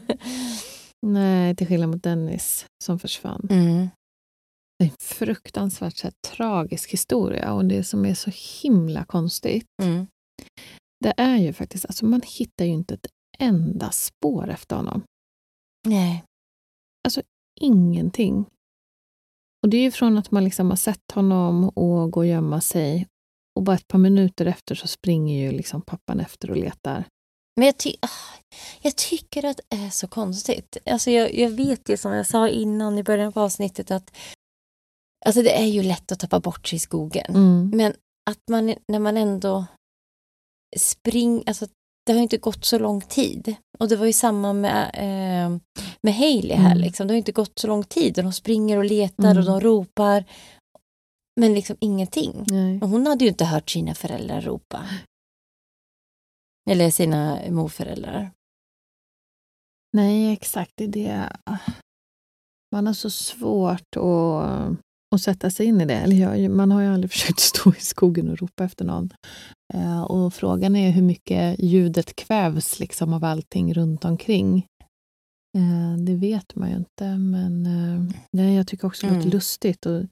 Nej, 1.06 1.56
till 1.56 1.66
skillnad 1.66 1.88
mot 1.88 2.02
Dennis 2.02 2.66
som 2.84 2.98
försvann. 2.98 3.48
mm. 3.50 3.88
Det 4.78 4.84
är 4.84 4.88
en 4.88 4.96
fruktansvärt 5.00 5.96
så 5.96 6.06
här, 6.06 6.14
tragisk 6.36 6.92
historia 6.92 7.52
och 7.52 7.64
det 7.64 7.84
som 7.84 8.04
är 8.06 8.14
så 8.14 8.30
himla 8.62 9.04
konstigt 9.04 9.66
Mm. 9.82 10.06
det 11.04 11.14
är 11.16 11.36
ju 11.36 11.52
faktiskt, 11.52 11.86
alltså 11.86 12.06
man 12.06 12.22
hittar 12.24 12.64
ju 12.64 12.70
inte 12.70 12.94
ett 12.94 13.06
enda 13.38 13.90
spår 13.90 14.50
efter 14.50 14.76
honom. 14.76 15.02
Nej. 15.88 16.24
Ingenting. 17.60 18.44
Och 19.62 19.68
det 19.68 19.76
är 19.76 19.82
ju 19.82 19.90
från 19.90 20.18
att 20.18 20.30
man 20.30 20.44
liksom 20.44 20.70
har 20.70 20.76
sett 20.76 21.10
honom 21.14 21.68
och 21.68 22.10
går 22.10 22.20
och 22.20 22.26
gömma 22.26 22.60
sig 22.60 23.06
och 23.56 23.62
bara 23.62 23.76
ett 23.76 23.88
par 23.88 23.98
minuter 23.98 24.46
efter 24.46 24.74
så 24.74 24.88
springer 24.88 25.42
ju 25.44 25.52
liksom 25.52 25.82
pappan 25.82 26.20
efter 26.20 26.50
och 26.50 26.56
letar. 26.56 27.04
Men 27.56 27.66
jag, 27.66 27.78
ty- 27.78 27.96
ah, 28.00 28.38
jag 28.82 28.96
tycker 28.96 29.44
att 29.44 29.60
det 29.68 29.76
är 29.76 29.90
så 29.90 30.08
konstigt. 30.08 30.76
Alltså 30.84 31.10
jag, 31.10 31.34
jag 31.34 31.50
vet 31.50 31.88
ju 31.88 31.96
som 31.96 32.12
jag 32.12 32.26
sa 32.26 32.48
innan 32.48 32.98
i 32.98 33.02
början 33.02 33.32
på 33.32 33.40
avsnittet 33.40 33.90
att 33.90 34.16
alltså 35.26 35.42
det 35.42 35.58
är 35.58 35.66
ju 35.66 35.82
lätt 35.82 36.12
att 36.12 36.20
tappa 36.20 36.40
bort 36.40 36.68
sig 36.68 36.76
i 36.76 36.80
skogen. 36.80 37.34
Mm. 37.34 37.70
Men 37.74 37.94
att 38.30 38.48
man 38.50 38.74
när 38.88 38.98
man 38.98 39.16
ändå 39.16 39.66
springer, 40.76 41.42
alltså 41.46 41.66
det 42.08 42.14
har 42.14 42.20
inte 42.22 42.36
gått 42.38 42.64
så 42.64 42.78
lång 42.78 43.00
tid. 43.00 43.54
Och 43.78 43.88
det 43.88 43.96
var 43.96 44.06
ju 44.06 44.12
samma 44.12 44.52
med, 44.52 44.90
eh, 44.94 45.58
med 46.02 46.14
Hailey 46.14 46.56
här 46.56 46.70
Mm. 46.70 46.78
liksom. 46.78 47.06
Det 47.06 47.14
har 47.14 47.18
inte 47.18 47.32
gått 47.32 47.58
så 47.58 47.66
lång 47.66 47.84
tid 47.84 48.18
och 48.18 48.24
de 48.24 48.32
springer 48.32 48.78
och 48.78 48.84
letar 48.84 49.24
Mm. 49.30 49.38
och 49.38 49.44
de 49.44 49.60
ropar. 49.60 50.24
Men 51.40 51.54
liksom 51.54 51.76
ingenting. 51.80 52.44
Nej. 52.50 52.80
Och 52.82 52.88
hon 52.88 53.06
hade 53.06 53.24
ju 53.24 53.28
inte 53.30 53.44
hört 53.44 53.70
sina 53.70 53.94
föräldrar 53.94 54.40
ropa. 54.40 54.84
Eller 56.70 56.90
sina 56.90 57.38
morföräldrar. 57.50 58.30
Nej, 59.92 60.32
exakt. 60.32 60.72
Det 60.76 60.84
är 60.84 60.88
det. 60.88 61.36
Man 62.72 62.86
har 62.86 62.94
så 62.94 63.10
svårt 63.10 63.96
att, 63.96 64.78
att 65.14 65.20
sätta 65.22 65.50
sig 65.50 65.66
in 65.66 65.80
i 65.80 65.84
det. 65.84 65.94
Eller 65.94 66.16
jag, 66.16 66.50
man 66.50 66.70
har 66.70 66.80
ju 66.82 66.88
aldrig 66.88 67.10
försökt 67.16 67.40
stå 67.40 67.70
i 67.74 67.80
skogen 67.80 68.28
och 68.30 68.38
ropa 68.38 68.64
efter 68.64 68.84
någon. 68.84 69.10
Eh, 69.74 70.02
och 70.02 70.34
frågan 70.34 70.76
är 70.76 70.90
hur 70.90 71.02
mycket 71.02 71.60
ljudet 71.60 72.16
kvävs 72.16 72.80
liksom 72.80 73.12
av 73.12 73.24
allting 73.24 73.74
runt 73.74 74.04
omkring. 74.04 74.66
Eh, 75.58 76.04
det 76.06 76.14
vet 76.14 76.54
man 76.54 76.70
ju 76.70 76.76
inte, 76.76 77.16
men 77.18 77.66
eh, 77.66 78.14
nej, 78.32 78.56
jag 78.56 78.66
tycker 78.66 78.86
också 78.86 79.06
det 79.06 79.12
låter 79.12 79.26
Mm. 79.26 79.34
lustigt. 79.34 79.86
Och 79.86 80.02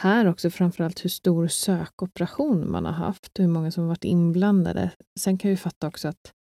här 0.00 0.26
också 0.26 0.50
framförallt 0.50 1.04
hur 1.04 1.10
stor 1.10 1.48
sökoperation 1.48 2.70
man 2.70 2.84
har 2.84 2.92
haft 2.92 3.38
hur 3.38 3.48
många 3.48 3.70
som 3.70 3.82
har 3.82 3.88
varit 3.88 4.04
inblandade. 4.04 4.90
Sen 5.20 5.38
kan 5.38 5.48
jag 5.48 5.52
ju 5.52 5.56
fatta 5.56 5.86
också 5.88 6.08
att 6.08 6.32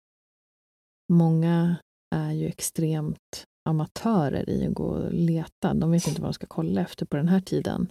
många 1.14 1.76
är 2.16 2.32
ju 2.32 2.48
extremt 2.48 3.44
amatörer 3.70 4.50
i 4.50 4.68
att 4.68 4.74
gå 4.74 4.84
och 4.86 5.14
leta. 5.14 5.74
De 5.74 5.92
vet 5.92 6.08
inte 6.08 6.22
vad 6.22 6.30
de 6.30 6.34
ska 6.34 6.48
kolla 6.48 6.82
efter 6.82 7.06
på 7.06 7.18
den 7.18 7.28
här 7.28 7.42
tiden. 7.42 7.88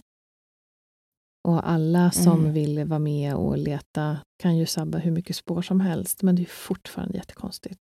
Och 1.47 1.69
alla 1.69 2.11
som 2.11 2.39
Mm. 2.39 2.53
vill 2.53 2.83
vara 2.85 2.99
med 2.99 3.35
och 3.35 3.57
leta 3.57 4.17
kan 4.43 4.57
ju 4.57 4.65
sabba 4.65 4.97
hur 4.97 5.11
mycket 5.11 5.35
spår 5.35 5.61
som 5.61 5.79
helst, 5.79 6.21
men 6.21 6.35
det 6.35 6.41
är 6.41 6.45
fortfarande 6.45 7.17
jättekonstigt. 7.17 7.79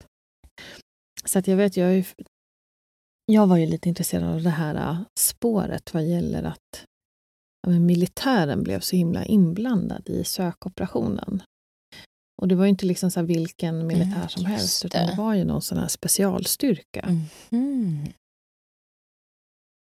Så 1.24 1.38
att 1.38 1.46
jag 1.48 1.56
vet, 1.56 1.76
jag, 1.76 1.94
ju- 1.96 2.04
jag 3.26 3.46
var 3.46 3.56
ju 3.56 3.66
lite 3.66 3.88
intresserad 3.88 4.34
av 4.34 4.42
det 4.42 4.50
här 4.50 4.74
äh, 4.90 5.00
spåret 5.20 5.94
vad 5.94 6.06
gäller 6.06 6.42
att 6.42 6.84
ja, 7.66 7.70
militären 7.70 8.62
blev 8.62 8.80
så 8.80 8.96
himla 8.96 9.24
inblandad 9.24 10.08
i 10.08 10.24
sökoperationen. 10.24 11.42
Och 12.42 12.48
det 12.48 12.54
var 12.54 12.64
ju 12.64 12.70
inte 12.70 12.86
liksom 12.86 13.10
så 13.10 13.22
vilken 13.22 13.86
militär 13.86 14.28
som 14.28 14.40
Mm, 14.40 14.52
just 14.52 14.60
helst, 14.62 14.84
utan 14.84 15.06
det 15.06 15.14
var 15.16 15.34
ju 15.34 15.44
någon 15.44 15.62
sån 15.62 15.78
här 15.78 15.88
specialstyrka. 15.88 17.08
Mhm. 17.50 18.06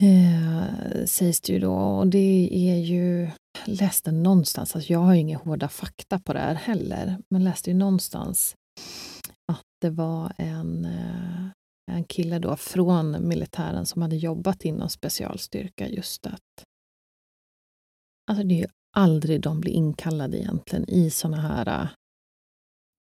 Eh, 0.04 1.06
sägs 1.06 1.42
det 1.42 1.54
ju 1.54 1.60
då. 1.60 1.74
Och 1.74 2.08
det 2.08 2.50
är 2.52 2.76
ju, 2.76 3.22
jag 3.66 3.78
läste 3.78 4.12
någonstans, 4.12 4.76
alltså 4.76 4.94
jag 4.94 5.00
har 5.00 5.14
ju 5.14 5.20
inga 5.20 5.38
hårda 5.38 5.70
fakta 5.70 6.20
på 6.20 6.34
det 6.34 6.40
här 6.40 6.56
heller, 6.56 7.18
men 7.30 7.44
läste 7.44 7.70
ju 7.70 7.76
någonstans 7.76 8.56
att 9.52 9.66
det 9.82 9.90
var 9.90 10.34
en, 10.38 10.86
eh, 10.86 11.46
en 11.92 12.04
kille 12.04 12.40
då 12.40 12.56
från 12.56 13.28
militären 13.28 13.86
som 13.86 14.02
hade 14.02 14.16
jobbat 14.16 14.66
inom 14.66 14.90
specialstyrka 14.90 15.88
just 15.88 16.28
att 16.28 16.66
Alltså 18.32 18.44
det 18.48 18.54
är 18.54 18.60
ju 18.60 18.68
aldrig 18.98 19.42
de 19.42 19.62
blir 19.62 19.72
inkallade 19.74 20.38
egentligen 20.38 20.90
i 20.90 21.10
såna 21.10 21.38
här 21.38 21.90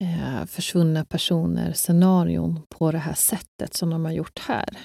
eh, 0.03 0.45
försvunna 0.45 1.05
personer 1.05 1.73
scenarion 1.73 2.61
på 2.69 2.91
det 2.91 2.97
här 2.97 3.13
sättet 3.13 3.73
som 3.73 3.89
de 3.89 4.05
har 4.05 4.11
gjort 4.11 4.39
här 4.39 4.77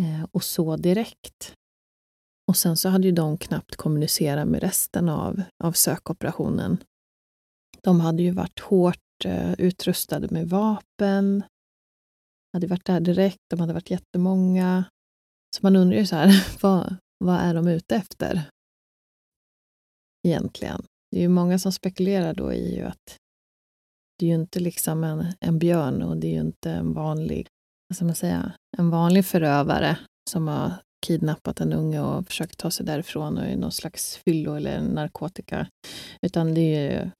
Eh, 0.00 0.26
och 0.32 0.44
så 0.44 0.76
direkt. 0.76 1.54
Och 2.48 2.56
sen 2.56 2.76
så 2.76 2.88
hade 2.88 3.06
ju 3.06 3.12
de 3.12 3.38
knappt 3.38 3.76
kommunicerat 3.76 4.48
med 4.48 4.60
resten 4.60 5.08
av, 5.08 5.42
av 5.64 5.72
sökoperationen. 5.72 6.78
De 7.82 8.00
hade 8.00 8.22
ju 8.22 8.30
varit 8.30 8.60
hårt 8.60 9.24
eh, 9.24 9.52
utrustade 9.52 10.28
med 10.30 10.48
vapen, 10.48 11.42
hade 12.52 12.66
varit 12.66 12.84
där 12.84 13.00
direkt, 13.00 13.38
de 13.50 13.60
hade 13.60 13.72
varit 13.72 13.90
jättemånga. 13.90 14.84
Så 15.56 15.60
man 15.62 15.76
undrar 15.76 15.98
ju 15.98 16.06
så 16.06 16.16
här, 16.16 16.58
vad, 16.62 16.96
vad 17.18 17.40
är 17.40 17.54
de 17.54 17.68
ute 17.68 17.96
efter? 17.96 18.50
Egentligen. 20.26 20.86
Det 21.10 21.16
är 21.16 21.22
ju 21.22 21.28
många 21.28 21.58
som 21.58 21.72
spekulerar 21.72 22.34
då 22.34 22.52
i 22.52 22.76
ju 22.76 22.82
att 22.82 23.16
det 24.18 24.26
är 24.26 24.28
ju 24.28 24.34
inte 24.34 24.60
liksom 24.60 25.04
en, 25.04 25.26
en 25.40 25.58
björn 25.58 26.02
och 26.02 26.16
det 26.16 26.26
är 26.26 26.32
ju 26.32 26.40
inte 26.40 26.70
en 26.70 26.92
vanlig 26.92 27.48
vad 27.88 27.96
ska 27.96 28.04
man 28.04 28.14
säga, 28.14 28.52
en 28.78 28.90
vanlig 28.90 29.24
förövare 29.26 29.98
som 30.30 30.48
har 30.48 30.72
kidnappat 31.06 31.60
en 31.60 31.72
unge 31.72 32.00
och 32.00 32.26
försökt 32.26 32.58
ta 32.58 32.70
sig 32.70 32.86
därifrån 32.86 33.38
och 33.38 33.44
är 33.44 33.56
någon 33.56 33.72
slags 33.72 34.16
fyllo 34.16 34.54
eller 34.54 34.80
narkotika. 34.80 35.68
Utan 36.22 36.54
det 36.54 36.60
är 36.60 36.90
ju, 36.90 37.10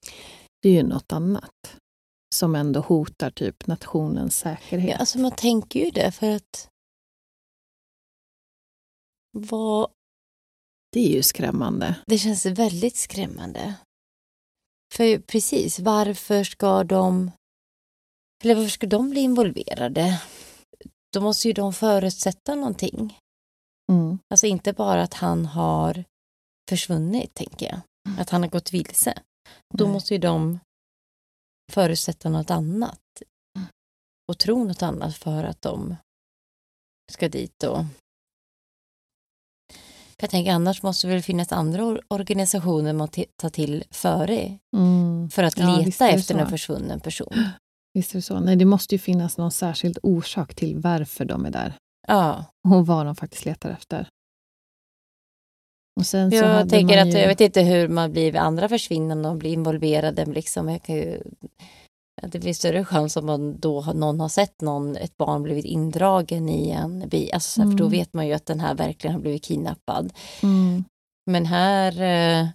det 0.61 0.69
är 0.69 0.73
ju 0.73 0.83
något 0.83 1.11
annat 1.11 1.77
som 2.35 2.55
ändå 2.55 2.79
hotar 2.79 3.31
typ 3.31 3.67
nationens 3.67 4.37
säkerhet. 4.37 4.89
Ja, 4.89 4.97
alltså 4.97 5.19
man 5.19 5.31
tänker 5.31 5.79
ju 5.85 5.91
det 5.91 6.11
för 6.11 6.35
att 6.35 6.69
vad, 9.31 9.91
Det 10.91 10.99
är 10.99 11.15
ju 11.15 11.23
skrämmande. 11.23 11.95
det 12.05 12.17
känns 12.17 12.45
väldigt 12.45 12.95
skrämmande. 12.95 13.73
För 14.93 15.19
precis, 15.19 15.79
varför 15.79 16.43
ska 16.43 16.83
de 16.83 17.31
eller 18.43 18.55
varför 18.55 18.69
ska 18.69 18.87
de 18.87 19.09
bli 19.09 19.21
involverade? 19.21 20.21
Då 21.13 21.21
måste 21.21 21.47
ju 21.47 21.53
de 21.53 21.73
förutsätta 21.73 22.55
någonting. 22.55 23.19
Mm. 23.91 24.19
Alltså 24.29 24.47
inte 24.47 24.73
bara 24.73 25.01
att 25.03 25.13
han 25.13 25.45
har 25.45 26.03
försvunnit, 26.69 27.33
tänker 27.33 27.65
jag. 27.65 27.79
Att 28.19 28.29
han 28.29 28.41
har 28.41 28.49
gått 28.49 28.73
vilse. 28.73 29.19
Då 29.73 29.83
Nej. 29.83 29.93
måste 29.93 30.13
ju 30.13 30.17
de 30.19 30.59
förutsätta 31.71 32.29
något 32.29 32.51
annat. 32.51 32.99
Och 34.31 34.37
tro 34.37 34.63
något 34.63 34.81
annat 34.81 35.17
för 35.17 35.43
att 35.43 35.61
de 35.61 35.95
ska 37.11 37.29
dit 37.29 37.63
och... 37.63 37.85
Jag 40.19 40.29
tänker 40.29 40.51
annars 40.51 40.83
måste 40.83 41.07
det 41.07 41.13
väl 41.13 41.23
finnas 41.23 41.51
andra 41.51 41.81
or- 41.83 42.01
organisationer 42.07 42.93
man 42.93 43.09
tar 43.35 43.49
till 43.49 43.83
före 43.91 44.59
Mm. 44.77 45.29
för 45.29 45.43
att 45.43 45.57
Ja, 45.57 45.77
leta 45.79 46.05
det 46.05 46.11
efter 46.11 46.33
så. 46.33 46.39
en 46.39 46.49
försvunnen 46.49 46.99
person. 46.99 47.33
Visst 47.97 48.11
är 48.11 48.17
det 48.17 48.21
så. 48.21 48.39
Nej, 48.39 48.55
det 48.55 48.65
måste 48.65 48.95
ju 48.95 48.99
finnas 48.99 49.37
någon 49.37 49.51
särskild 49.51 49.97
orsak 50.03 50.55
till 50.55 50.77
varför 50.79 51.25
de 51.25 51.45
är 51.45 51.51
där 51.51 51.73
Ja, 52.07 52.45
och 52.67 52.87
vad 52.87 53.05
de 53.05 53.15
faktiskt 53.15 53.45
letar 53.45 53.69
efter. 53.69 54.07
Och 55.99 56.05
sen 56.05 56.31
så 56.31 56.37
jag 56.37 56.69
tänker 56.69 56.97
att 56.97 57.07
ju... 57.07 57.11
jag 57.11 57.27
vet 57.27 57.41
inte 57.41 57.61
hur 57.61 57.87
man 57.87 58.11
blir 58.11 58.31
vid 58.31 58.41
andra 58.41 58.69
försvinnanden 58.69 59.31
och 59.31 59.37
blir 59.37 59.51
involverade. 59.53 60.25
Liksom, 60.25 60.69
jag 60.69 60.83
kan 60.83 60.95
ju, 60.95 61.23
det 62.21 62.39
blir 62.39 62.53
större 62.53 62.85
chans 62.85 63.17
om 63.17 63.25
man 63.25 63.59
då 63.59 63.81
har, 63.81 63.93
någon 63.93 64.19
har 64.19 64.29
sett 64.29 64.61
någon, 64.61 64.95
ett 64.95 65.17
barn 65.17 65.43
blivit 65.43 65.65
indragen 65.65 66.49
i 66.49 66.69
en 66.69 67.09
bil. 67.09 67.29
Alltså, 67.33 67.49
så 67.51 67.61
här, 67.61 67.71
För 67.71 67.77
då 67.77 67.85
Mm. 67.85 67.99
vet 67.99 68.13
man 68.13 68.27
ju 68.27 68.33
att 68.33 68.45
den 68.45 68.59
här 68.59 68.75
verkligen 68.75 69.13
har 69.13 69.21
blivit 69.21 69.43
kidnappad. 69.43 70.13
Mm. 70.43 70.83
Men 71.31 71.45
här 71.45 72.01
eh, 72.01 72.47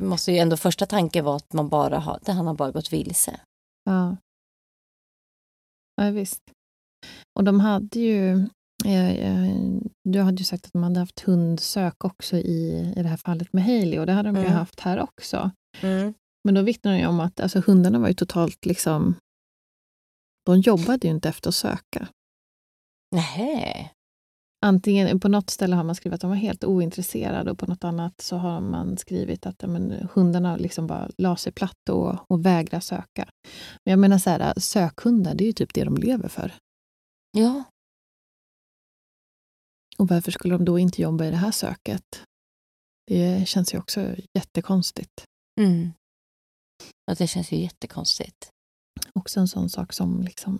måste 0.00 0.32
ju 0.32 0.38
ändå 0.38 0.56
första 0.56 0.86
tanken 0.86 1.24
vara 1.24 1.36
att 1.36 1.52
man 1.52 1.68
bara 1.68 1.98
har, 1.98 2.20
han 2.26 2.46
har 2.46 2.54
bara 2.54 2.70
gått 2.70 2.92
vilse. 2.92 3.40
Ja. 3.88 4.16
ja, 5.96 6.10
visst. 6.10 6.42
Och 7.38 7.44
de 7.44 7.60
hade 7.60 7.98
ju... 8.00 8.32
eh, 8.84 9.10
eh, 9.10 9.54
Du 10.04 10.20
hade 10.20 10.36
ju 10.38 10.44
sagt 10.44 10.66
att 10.66 10.72
de 10.72 10.82
hade 10.82 11.00
haft 11.00 11.20
hundsök 11.20 12.04
också 12.04 12.36
i, 12.36 12.92
i 12.96 13.02
det 13.02 13.08
här 13.08 13.16
fallet 13.16 13.52
med 13.52 13.64
Hailey 13.64 13.98
och 13.98 14.06
det 14.06 14.12
hade 14.12 14.28
de 14.28 14.36
ju 14.36 14.42
Mm. 14.44 14.52
haft 14.56 14.80
här 14.80 15.00
också. 15.00 15.50
Men 16.44 16.54
då 16.54 16.62
vittnar 16.62 16.92
de 16.92 16.98
ju 16.98 17.06
om 17.06 17.20
att 17.20 17.40
alltså, 17.40 17.60
hundarna 17.66 17.98
var 17.98 18.08
ju 18.08 18.14
totalt 18.14 18.66
liksom... 18.66 19.14
De 20.46 20.60
jobbade 20.60 21.06
ju 21.06 21.14
inte 21.14 21.28
efter 21.28 21.48
att 21.48 21.54
söka. 21.54 22.08
Nej. 23.14 23.92
Antingen 24.66 25.20
på 25.20 25.28
något 25.28 25.50
ställe 25.50 25.76
har 25.76 25.84
man 25.84 25.94
skrivit 25.94 26.14
att 26.14 26.20
de 26.20 26.30
var 26.30 26.36
helt 26.36 26.64
ointresserade 26.64 27.50
och 27.50 27.58
på 27.58 27.66
något 27.66 27.84
annat 27.84 28.20
så 28.20 28.36
har 28.36 28.60
man 28.60 28.96
skrivit 28.96 29.46
att 29.46 29.62
ja, 29.62 29.68
men, 29.68 30.08
hundarna 30.12 30.56
liksom 30.56 30.86
bara 30.86 31.10
la 31.18 31.36
sig 31.36 31.52
platt 31.52 31.88
och, 31.90 32.30
och 32.30 32.46
vägrar 32.46 32.80
söka. 32.80 33.28
Men 33.84 33.90
jag 33.90 33.98
menar 33.98 34.18
så 34.18 34.30
här, 34.30 34.60
sökhundar, 34.60 35.34
det 35.34 35.44
är 35.44 35.46
ju 35.46 35.52
typ 35.52 35.74
det 35.74 35.84
de 35.84 35.96
lever 35.96 36.28
för. 36.28 36.54
Ja, 37.32 37.64
Och 39.98 40.08
varför 40.08 40.30
skulle 40.32 40.54
de 40.54 40.64
då 40.64 40.78
inte 40.78 41.02
jobba 41.02 41.24
i 41.24 41.30
det 41.30 41.36
här 41.36 41.50
söket? 41.50 42.22
Det 43.06 43.48
känns 43.48 43.74
ju 43.74 43.78
också 43.78 44.16
jättekonstigt. 44.34 45.24
mm. 45.60 45.92
Och 47.10 47.16
det 47.16 47.26
känns 47.26 47.52
ju 47.52 47.56
jättekonstigt. 47.56 48.50
Också 49.12 49.40
en 49.40 49.48
sån 49.48 49.70
sak 49.70 49.92
som 49.92 50.22
liksom, 50.22 50.58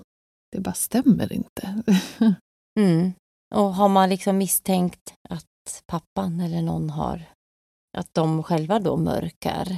det 0.52 0.60
bara 0.60 0.74
stämmer 0.74 1.32
inte. 1.32 1.82
Mm. 2.78 3.12
Och 3.54 3.74
har 3.74 3.88
man 3.88 4.08
liksom 4.08 4.38
misstänkt 4.38 5.14
att 5.28 5.44
pappan 5.86 6.40
eller 6.40 6.62
någon 6.62 6.90
har, 6.90 7.22
att 7.98 8.14
de 8.14 8.42
själva 8.42 8.78
då 8.80 8.96
mörkar 8.96 9.76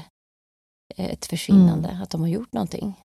ett 0.96 1.26
försvinnande, 1.26 1.88
Mm. 1.88 2.02
att 2.02 2.10
de 2.10 2.20
har 2.20 2.28
gjort 2.28 2.52
någonting? 2.52 3.00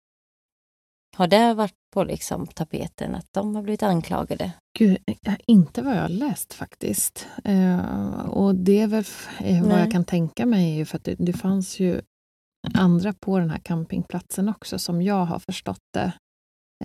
Har 1.17 1.27
det 1.27 1.53
varit 1.53 1.75
på 1.93 2.03
liksom 2.03 2.47
tapeten 2.47 3.15
att 3.15 3.25
de 3.31 3.55
har 3.55 3.63
blivit 3.63 3.83
anklagade? 3.83 4.51
Gud, 4.79 4.97
eh, 5.07 5.35
inte 5.47 5.81
vad 5.81 5.95
jag 5.95 6.01
har 6.01 6.09
läst 6.09 6.53
faktiskt. 6.53 7.27
Eh, 7.43 8.25
och 8.29 8.55
det 8.55 8.79
är 8.79 8.87
väl 8.87 9.03
eh, 9.39 9.63
vad 9.63 9.79
jag 9.81 9.91
kan 9.91 10.05
tänka 10.05 10.45
mig, 10.45 10.85
för 10.85 10.97
att 10.97 11.03
det, 11.03 11.15
det 11.15 11.33
fanns 11.33 11.79
ju 11.79 12.01
andra 12.73 13.13
på 13.13 13.39
den 13.39 13.49
här 13.49 13.59
campingplatsen 13.59 14.49
också, 14.49 14.79
som 14.79 15.01
jag 15.01 15.25
har 15.25 15.39
förstått 15.39 15.83
det. 15.93 16.13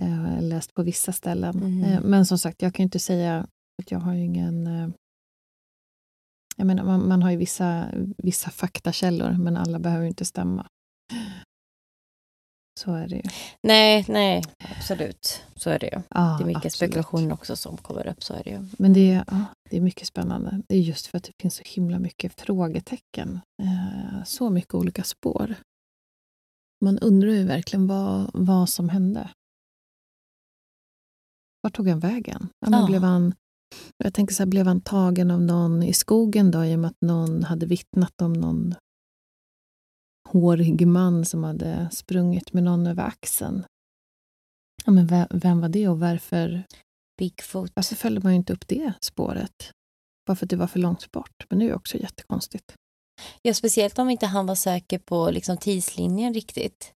Eh, 0.01 0.41
läst 0.41 0.73
på 0.73 0.83
vissa 0.83 1.11
ställen. 1.11 1.57
Mhm. 1.57 1.83
Eh, 1.83 2.01
men 2.01 2.25
som 2.25 2.37
sagt, 2.37 2.61
jag 2.61 2.73
kan 2.73 2.83
inte 2.83 2.99
säga 2.99 3.47
jag 3.85 3.99
har 3.99 4.13
ju 4.13 4.23
ingen... 4.23 4.67
Eh, 4.67 4.89
jag 6.55 6.67
menar, 6.67 6.83
man, 6.83 7.07
man 7.07 7.23
har 7.23 7.31
ju 7.31 7.37
vissa, 7.37 7.91
vissa 8.17 8.49
faktakällor, 8.49 9.31
men 9.31 9.57
alla 9.57 9.79
behöver 9.79 10.03
ju 10.03 10.09
inte 10.09 10.25
stämma. 10.25 10.67
Så 12.79 12.93
är 12.93 13.07
det 13.07 13.15
ju. 13.15 13.21
Nej, 13.63 14.05
nej, 14.07 14.43
absolut. 14.57 15.45
Så 15.55 15.69
är 15.69 15.79
det 15.79 15.85
ju. 15.85 16.01
Ja, 16.09 16.35
Det 16.37 16.43
är 16.43 16.45
mycket 16.45 16.57
absolut. 16.65 16.73
spekulationer 16.73 17.33
också 17.33 17.55
som 17.55 17.77
kommer 17.77 18.07
upp, 18.07 18.23
så 18.23 18.33
är 18.33 18.43
det 18.43 18.49
ju. 18.49 18.65
Men 18.77 18.93
det 18.93 19.11
är, 19.11 19.23
ja, 19.27 19.45
det 19.69 19.77
är 19.77 19.81
mycket 19.81 20.07
spännande. 20.07 20.61
Det 20.69 20.75
är 20.75 20.79
just 20.79 21.07
för 21.07 21.17
att 21.17 21.23
det 21.23 21.33
finns 21.41 21.55
så 21.55 21.63
himla 21.65 21.99
mycket 21.99 22.41
frågetecken. 22.41 23.39
Eh, 23.63 24.23
så 24.23 24.49
mycket 24.49 24.73
olika 24.73 25.03
spår. 25.03 25.55
Man 26.85 26.99
undrar 26.99 27.29
ju 27.31 27.43
verkligen 27.43 27.87
vad, 27.87 28.29
vad 28.33 28.69
som 28.69 28.89
hände. 28.89 29.29
Vart 31.61 31.75
tog 31.75 31.87
han 31.87 31.99
vägen? 31.99 32.49
Ja, 32.59 32.69
men 32.69 32.79
Ja. 32.79 32.85
blev 32.87 33.01
han, 33.01 33.35
jag 33.97 34.13
tänker 34.13 34.33
så 34.33 34.43
här, 34.43 34.47
blev 34.47 34.67
han 34.67 34.81
tagen 34.81 35.31
av 35.31 35.41
någon 35.41 35.83
i 35.83 35.93
skogen 35.93 36.51
då, 36.51 36.65
i 36.65 36.75
och 36.75 36.79
med 36.79 36.87
att 36.89 37.01
någon 37.01 37.43
hade 37.43 37.65
vittnat 37.65 38.21
om 38.21 38.33
någon 38.33 38.75
hårig 40.29 40.87
man 40.87 41.25
som 41.25 41.43
hade 41.43 41.89
sprungit 41.91 42.53
med 42.53 42.63
någon 42.63 42.87
över 42.87 43.03
axeln? 43.03 43.63
Ja, 44.85 44.91
men 44.91 45.07
vem, 45.07 45.27
vem 45.29 45.61
var 45.61 45.69
det 45.69 45.87
och 45.87 45.99
varför, 45.99 46.63
Bigfoot. 47.17 47.71
varför 47.75 47.95
följde 47.95 48.21
man 48.21 48.33
inte 48.33 48.53
upp 48.53 48.67
det 48.67 48.93
spåret? 49.01 49.71
Bara 50.25 50.35
för 50.35 50.45
att 50.45 50.49
det 50.49 50.55
var 50.55 50.67
för 50.67 50.79
långt 50.79 51.11
bort. 51.11 51.45
Men 51.49 51.59
det 51.59 51.65
är 51.65 51.67
ju 51.67 51.73
också 51.75 51.97
jättekonstigt. 51.97 52.75
Ja, 53.41 53.53
speciellt 53.53 53.99
om 53.99 54.09
inte 54.09 54.25
han 54.25 54.45
var 54.45 54.55
säker 54.55 54.99
på 54.99 55.31
liksom, 55.31 55.57
tidslinjen 55.57 56.33
riktigt. 56.33 56.93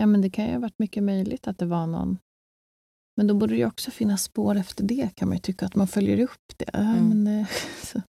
Ja, 0.00 0.06
men 0.06 0.20
det 0.20 0.30
kan 0.30 0.46
ju 0.46 0.52
ha 0.52 0.58
varit 0.58 0.78
mycket 0.78 1.02
möjligt 1.02 1.48
att 1.48 1.58
det 1.58 1.66
var 1.66 1.86
någon... 1.86 2.18
Men 3.16 3.26
då 3.26 3.34
borde 3.34 3.54
det 3.56 3.64
också 3.66 3.90
finnas 3.90 4.22
spår 4.22 4.56
efter 4.56 4.84
det, 4.84 5.10
kan 5.14 5.28
man 5.28 5.36
ju 5.36 5.40
tycka, 5.40 5.66
att 5.66 5.74
man 5.74 5.88
följer 5.88 6.20
upp 6.20 6.52
det. 6.56 6.70
Mm. 6.74 7.08
men, 7.08 7.40
eh, 7.40 7.48
så, 7.82 8.02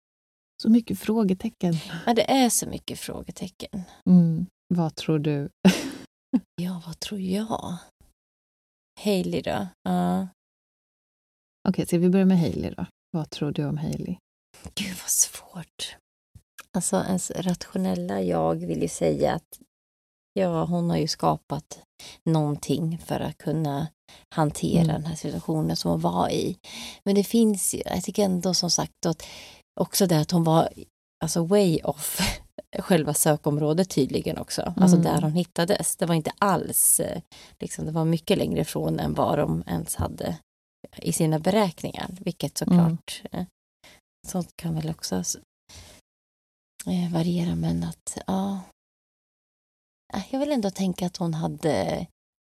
så 0.61 0.69
mycket 0.69 0.99
frågetecken. 0.99 1.73
Ja, 2.05 2.13
det 2.13 2.31
är 2.31 2.49
så 2.49 2.69
mycket 2.69 2.99
frågetecken. 2.99 3.83
Mm. 4.09 4.45
Vad 4.75 4.95
tror 4.95 5.19
du? 5.19 5.49
Ja, 6.61 6.81
vad 6.85 6.99
tror 6.99 7.19
jag? 7.19 7.75
Hailey 9.01 9.41
då? 9.41 9.67
Ja. 9.83 10.27
Okej, 11.69 11.85
ska 11.85 11.97
vi 11.97 12.09
börja 12.09 12.25
med 12.25 12.39
Hailey 12.39 12.71
då? 12.71 12.85
Vad 13.11 13.29
tror 13.29 13.51
du 13.51 13.65
om 13.65 13.77
Hailey? 13.77 14.17
Gud 14.75 14.95
vad 15.01 15.09
svårt. 15.09 15.95
Alltså 16.71 17.03
ens 17.07 17.31
rationella 17.31 18.21
jag 18.21 18.55
vill 18.55 18.81
ju 18.81 18.87
säga 18.87 19.33
att 19.33 19.59
ja, 20.33 20.65
hon 20.65 20.89
har 20.89 20.97
ju 20.97 21.07
skapat 21.07 21.79
någonting 22.29 22.97
för 23.05 23.19
att 23.19 23.37
kunna 23.37 23.87
hantera 24.35 24.81
Mm. 24.83 24.93
den 24.93 25.05
här 25.05 25.15
situationen 25.15 25.75
som 25.75 25.91
hon 25.91 25.99
var 25.99 26.29
i. 26.29 26.57
Men 27.05 27.15
det 27.15 27.23
finns 27.23 27.73
ju, 27.75 27.81
jag 27.85 28.03
tycker 28.03 28.23
ändå 28.25 28.53
som 28.53 28.69
sagt 28.71 29.05
att 29.05 29.23
också 29.79 30.07
det 30.07 30.19
att 30.21 30.31
hon 30.31 30.43
var 30.43 30.69
alltså 31.23 31.43
way 31.45 31.79
off 31.83 32.19
själva 32.79 33.13
sökområdet 33.13 33.89
tydligen 33.89 34.37
också. 34.37 34.61
Alltså 34.77 34.97
Mm. 34.97 35.01
där 35.13 35.21
hon 35.21 35.33
hittades. 35.33 35.95
Det 35.95 36.05
var 36.05 36.15
inte 36.15 36.31
alls, 36.37 36.99
eh, 36.99 37.21
liksom, 37.59 37.85
det 37.85 37.91
var 37.91 38.05
mycket 38.05 38.37
längre 38.37 38.61
ifrån 38.61 38.99
än 38.99 39.13
vad 39.13 39.37
de 39.39 39.63
ens 39.67 39.95
hade 39.95 40.37
i 40.97 41.13
sina 41.13 41.39
beräkningar, 41.39 42.07
vilket 42.19 42.57
såklart 42.57 43.21
eh, 43.31 43.45
sånt 44.27 44.49
kan 44.55 44.75
väl 44.75 44.89
också 44.89 45.15
eh, 46.85 47.13
variera 47.13 47.55
men 47.55 47.83
att 47.83 48.17
ja 48.27 48.59
jag 50.31 50.39
vill 50.39 50.51
ändå 50.51 50.69
tänka 50.69 51.05
att 51.05 51.17
hon 51.17 51.33
hade 51.33 52.07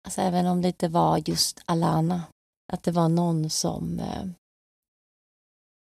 alltså 0.06 0.20
även 0.20 0.46
om 0.46 0.62
det 0.62 0.68
inte 0.68 0.88
var 0.88 1.28
just 1.28 1.62
Alana 1.64 2.22
att 2.72 2.82
det 2.82 2.92
var 2.92 3.08
någon 3.08 3.50
som 3.50 3.98
eh, 4.00 4.24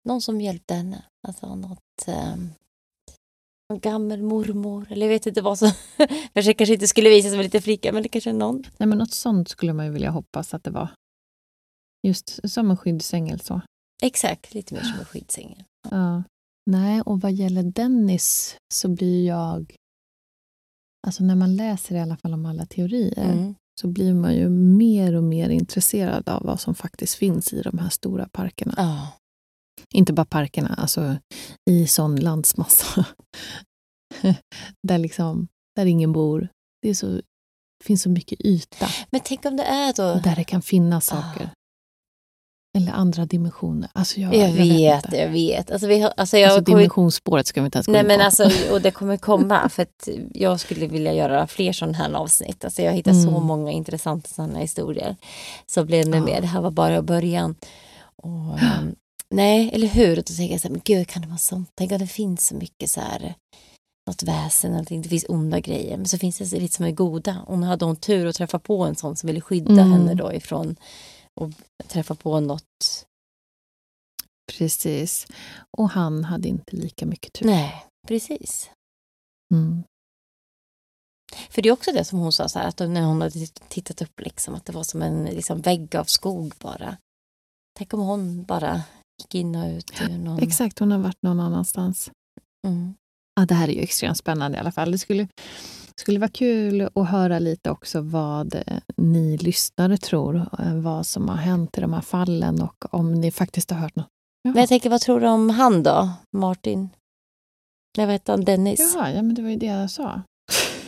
någon 0.07 0.22
som 0.22 0.41
hjälpte 0.41 0.74
henne 0.74 1.05
alltså 1.28 1.55
något 1.55 2.07
eh, 2.07 2.36
någon 3.70 3.80
gammal 3.80 4.22
mormor 4.22 4.88
eller 4.89 5.05
jag 5.05 5.13
vet 5.13 5.26
inte 5.28 5.41
vad 5.41 5.59
som 5.59 5.72
jag 6.34 6.57
kanske 6.57 6.74
inte 6.74 6.88
skulle 6.88 7.09
visa 7.09 7.30
som 7.30 7.39
en 7.39 7.43
liten 7.43 7.61
flicka 7.61 7.91
men 7.91 8.03
det 8.03 8.09
kanske 8.09 8.30
är 8.30 8.34
någon 8.34 8.63
Nej, 8.78 8.88
men 8.88 8.97
något 8.97 9.13
sånt 9.13 9.49
skulle 9.49 9.74
man 9.74 9.86
ju 9.86 9.91
vilja 9.91 10.09
hoppas 10.09 10.53
att 10.53 10.63
det 10.63 10.72
var. 10.72 10.89
Just 12.07 12.49
som 12.49 12.72
en 12.72 12.78
skyddsängel 12.78 13.39
så. 13.39 13.61
exakt 14.03 14.53
lite 14.53 14.74
mer 14.74 14.82
som 14.82 14.99
en 14.99 15.05
skyddsängel 15.05 15.63
Ja. 15.91 16.24
Nej, 16.65 17.01
och 17.01 17.22
vad 17.22 17.32
gäller 17.32 17.63
Dennis 17.63 18.57
så 18.74 18.89
blir 18.89 19.28
jag... 19.28 19.76
Alltså 21.08 21.24
när 21.24 21.36
man 21.36 21.55
läser 21.55 21.95
i 21.95 21.99
alla 21.99 22.18
fall 22.18 22.34
om 22.34 22.45
alla 22.45 22.66
teorier 22.66 23.32
mm. 23.32 23.55
så 23.82 23.88
blir 23.88 24.14
man 24.14 24.36
ju 24.36 24.49
mer 24.49 25.16
och 25.16 25.24
mer 25.24 25.49
intresserad 25.49 26.30
av 26.30 26.43
vad 26.43 26.60
som 26.60 26.76
faktiskt 26.76 27.16
finns 27.16 27.53
i 27.53 27.62
de 27.62 27.78
här 27.78 27.89
stora 27.89 28.30
parkerna. 28.32 28.74
ja 28.78 29.12
Inte 29.93 30.14
bara 30.14 30.26
parkerna, 30.26 30.76
alltså 30.78 31.18
i 31.70 31.88
sån 31.88 32.16
landsmassa. 32.16 33.05
där, 34.88 34.97
liksom, 34.97 35.47
där 35.76 35.86
ingen 35.86 36.14
bor. 36.14 36.49
Det, 36.82 36.89
är 36.89 36.93
så, 36.93 37.22
finns 37.84 38.01
så 38.01 38.10
mycket 38.10 38.41
yta 38.41 38.88
men 39.12 39.22
tänk 39.24 39.45
om 39.45 39.58
det 39.58 39.64
är 39.64 39.93
då 39.93 40.20
där 40.24 40.36
det 40.36 40.43
kan 40.43 40.62
finnas 40.62 41.12
Ah. 41.12 41.22
saker. 41.22 41.49
Eller 42.78 42.92
andra 42.92 43.26
dimensioner. 43.26 43.90
Alltså 43.94 44.20
jag, 44.20 44.36
jag, 44.36 44.52
vet, 44.52 45.06
inte. 45.06 45.18
jag 45.18 45.30
vet. 45.30 45.72
Alltså, 45.72 45.88
vi 45.88 46.00
har, 46.00 46.14
alltså, 46.18 46.38
jag 46.38 46.48
Alltså 46.52 46.66
kommer- 46.66 46.78
dimensionsspåret 46.78 47.48
ska 47.48 47.62
vi 47.62 47.66
inte 47.66 47.78
ens 47.78 47.86
gå 47.88 47.92
Nej 47.92 48.02
in 48.02 48.08
men 48.08 48.20
på. 48.20 48.26
alltså, 48.26 48.52
och 48.72 48.82
det 48.82 48.92
kommer 48.92 49.18
komma 49.18 49.70
för 49.70 49.84
att 49.84 50.08
jag 50.34 50.60
skulle 50.60 50.88
vilja 50.88 51.14
göra 51.14 51.48
fler 51.48 51.72
sådana 51.74 51.98
här 51.98 52.14
avsnitt. 52.14 52.64
Alltså 52.66 52.82
jag 52.82 52.92
hittar 52.94 53.14
så 53.14 53.30
Mm. 53.30 53.44
många 53.44 53.72
intressanta 53.72 54.28
sådana 54.30 54.60
historier. 54.60 55.16
Så 55.66 55.84
blev 55.86 56.06
det 56.12 56.18
Ja. 56.18 56.24
med, 56.24 56.44
det 56.44 56.48
här 56.48 56.62
var 56.62 56.72
bara 56.72 57.02
början. 57.02 57.56
Och, 58.16 58.60
ehm, 58.60 58.96
nej, 59.30 59.70
eller 59.74 59.88
hur? 59.88 60.10
Och 60.18 60.24
då 60.28 60.34
tänker 60.34 60.54
jag 60.54 60.62
så 60.62 60.68
här, 60.68 60.72
men 60.74 60.82
gud 60.86 61.08
kan 61.08 61.22
det 61.22 61.28
vara 61.28 61.38
sånt? 61.38 61.70
Tänk 61.76 61.92
om 61.92 61.98
det 61.98 62.08
finns 62.08 62.48
så 62.48 62.56
mycket 62.56 62.92
så 62.92 63.02
här 63.02 63.34
något 64.08 64.24
väsen, 64.24 64.72
någonting. 64.72 65.02
det 65.02 65.10
finns 65.10 65.26
onda 65.30 65.60
grejer. 65.60 65.98
Men 65.98 66.06
så 66.06 66.18
finns 66.18 66.38
det 66.38 66.60
lite 66.60 66.76
som 66.76 66.86
är 66.86 66.92
goda. 66.92 67.38
Och 67.48 67.60
nu 67.60 67.68
hade 67.68 67.86
hon 67.86 67.96
tur 67.96 68.28
att 68.28 68.36
träffa 68.36 68.60
på 68.60 68.84
en 68.86 68.96
sån 68.96 69.16
som 69.16 69.28
ville 69.28 69.42
skydda 69.42 69.72
Mm. 69.82 69.92
henne 69.92 70.14
då 70.14 70.34
ifrån 70.34 70.76
och 71.38 71.52
träffa 71.88 72.16
på 72.16 72.40
något. 72.40 73.06
Precis. 74.58 75.28
Och 75.78 75.90
han 75.90 76.24
hade 76.24 76.48
inte 76.48 76.76
lika 76.76 77.06
mycket 77.06 77.34
tur. 77.34 77.46
Nej, 77.46 77.86
precis. 78.08 78.70
Mm. 79.54 79.84
För 81.50 81.62
det 81.62 81.70
är 81.70 81.74
också 81.74 81.92
det 81.92 82.06
som 82.06 82.20
hon 82.20 82.34
sa, 82.34 82.50
så 82.50 82.60
här, 82.60 82.68
att 82.68 82.80
när 82.80 83.02
hon 83.02 83.22
hade 83.22 83.48
tittat 83.48 84.02
upp, 84.02 84.20
liksom, 84.20 84.56
att 84.56 84.66
det 84.66 84.74
var 84.74 84.84
som 84.84 85.02
en 85.02 85.26
liksom, 85.26 85.62
vägg 85.62 85.96
av 85.96 86.06
skog 86.06 86.54
bara. 86.60 86.98
Tänk 87.78 87.94
om 87.94 88.00
hon 88.00 88.44
bara 88.44 88.82
gick 89.22 89.36
in 89.36 89.56
och 89.56 89.68
ut 89.68 90.02
ur 90.02 90.18
någon... 90.18 90.40
Exakt, 90.44 90.80
hon 90.80 90.92
har 90.92 91.00
varit 91.00 91.22
någon 91.22 91.40
annanstans. 91.40 92.12
Mm. 92.68 92.94
Ja, 93.36 93.46
det 93.46 93.56
här 93.56 93.68
är 93.68 93.74
ju 93.74 93.82
extremt 93.82 94.18
spännande 94.18 94.58
i 94.58 94.60
alla 94.60 94.72
fall. 94.72 94.92
Det 94.92 94.98
skulle, 94.98 95.28
skulle 96.00 96.20
vara 96.20 96.30
kul 96.30 96.89
att 96.95 97.10
höra 97.10 97.39
lite 97.39 97.70
också 97.70 98.02
vad 98.02 98.56
eh, 98.56 98.78
ni 98.98 99.38
lyssnare 99.38 99.98
tror, 99.98 100.36
eh, 100.36 100.76
vad 100.76 101.06
som 101.06 101.30
har 101.30 101.36
hänt 101.36 101.78
i 101.78 101.82
de 101.82 101.93
här 101.93 102.02
fallen 102.02 102.62
och 102.62 102.93
om 102.93 103.14
ni 103.14 103.32
faktiskt 103.32 103.72
har 103.72 103.78
hört 103.78 103.95
något. 103.95 104.08
Men 104.43 104.58
jag 104.58 104.70
tänker, 104.70 104.89
vad 104.89 105.02
tror 105.02 105.20
du 105.20 105.28
om 105.28 105.50
han 105.50 105.84
då? 105.84 106.10
Martin? 106.38 106.89
Nej, 107.98 108.06
vad 108.06 108.14
heter 108.14 108.34
han? 108.34 108.45
Dennis? 108.45 108.93
Jaha, 108.95 109.12
ja, 109.12 109.22
men 109.22 109.36
det 109.36 109.41
var 109.41 109.50
ju 109.50 109.56
det 109.56 109.66
jag 109.66 109.91
sa. 109.91 110.22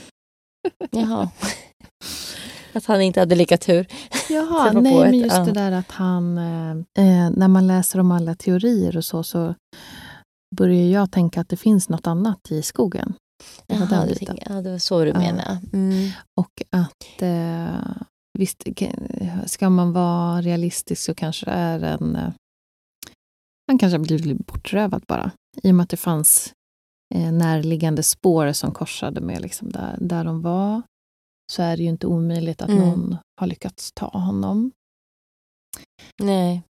Jaha. 0.91 1.29
Att 2.73 2.85
han 2.85 3.01
inte 3.01 3.19
hade 3.19 3.35
lika 3.35 3.57
tur. 3.57 3.87
Jaha, 4.29 4.71
nej, 4.71 4.99
men 4.99 5.19
just 5.19 5.35
ja. 5.35 5.45
det 5.45 5.51
där 5.51 5.71
att 5.71 5.91
han... 5.91 6.37
Eh, 6.37 6.71
eh, 6.71 7.29
när 7.29 7.47
man 7.47 7.67
läser 7.67 7.99
om 7.99 8.11
alla 8.11 8.35
teorier 8.35 8.97
och 8.97 9.05
så, 9.05 9.23
så 9.23 9.55
börjar 10.55 10.87
jag 10.87 11.11
tänka 11.11 11.41
att 11.41 11.49
det 11.49 11.57
finns 11.57 11.89
något 11.89 12.07
annat 12.07 12.51
i 12.51 12.61
skogen. 12.61 13.13
Jaha, 13.67 14.05
du 14.05 14.13
biten. 14.13 14.27
tänker, 14.27 14.53
ja, 14.55 14.61
det 14.61 14.71
var 14.71 14.77
så 14.77 14.99
du 15.03 15.07
Ja. 15.09 15.19
menar. 15.19 15.57
Mm. 15.73 16.09
Och 16.41 16.61
att 16.69 17.21
eh, 17.21 17.91
visst, 18.39 18.63
ska 19.45 19.69
man 19.69 19.93
vara 19.93 20.41
realistisk 20.41 21.03
så 21.03 21.15
kanske 21.15 21.45
det 21.45 21.51
är 21.51 21.79
en... 21.79 22.15
Eh, 22.15 22.29
han 23.67 23.77
kanske 23.77 23.97
har 23.97 24.03
blivit 24.05 24.45
bortrövad 24.47 25.03
bara. 25.07 25.31
I 25.63 25.71
och 25.71 25.75
med 25.75 25.83
att 25.83 25.89
det 25.89 25.97
fanns 25.97 26.53
eh, 27.15 27.31
närliggande 27.31 28.03
spår 28.03 28.51
som 28.53 28.71
korsade 28.71 29.21
med 29.21 29.41
liksom 29.41 29.69
där, 29.71 29.97
där 30.01 30.23
de 30.23 30.41
var. 30.41 30.81
Så 31.51 31.61
är 31.63 31.77
det 31.77 31.83
ju 31.83 31.89
inte 31.89 32.07
omöjligt 32.07 32.61
att 32.61 32.69
Mm. 32.69 32.81
någon 32.89 33.17
har 33.41 33.47
lyckats 33.47 33.91
ta 33.91 34.07
honom. 34.07 34.71
Nej. 36.23 36.63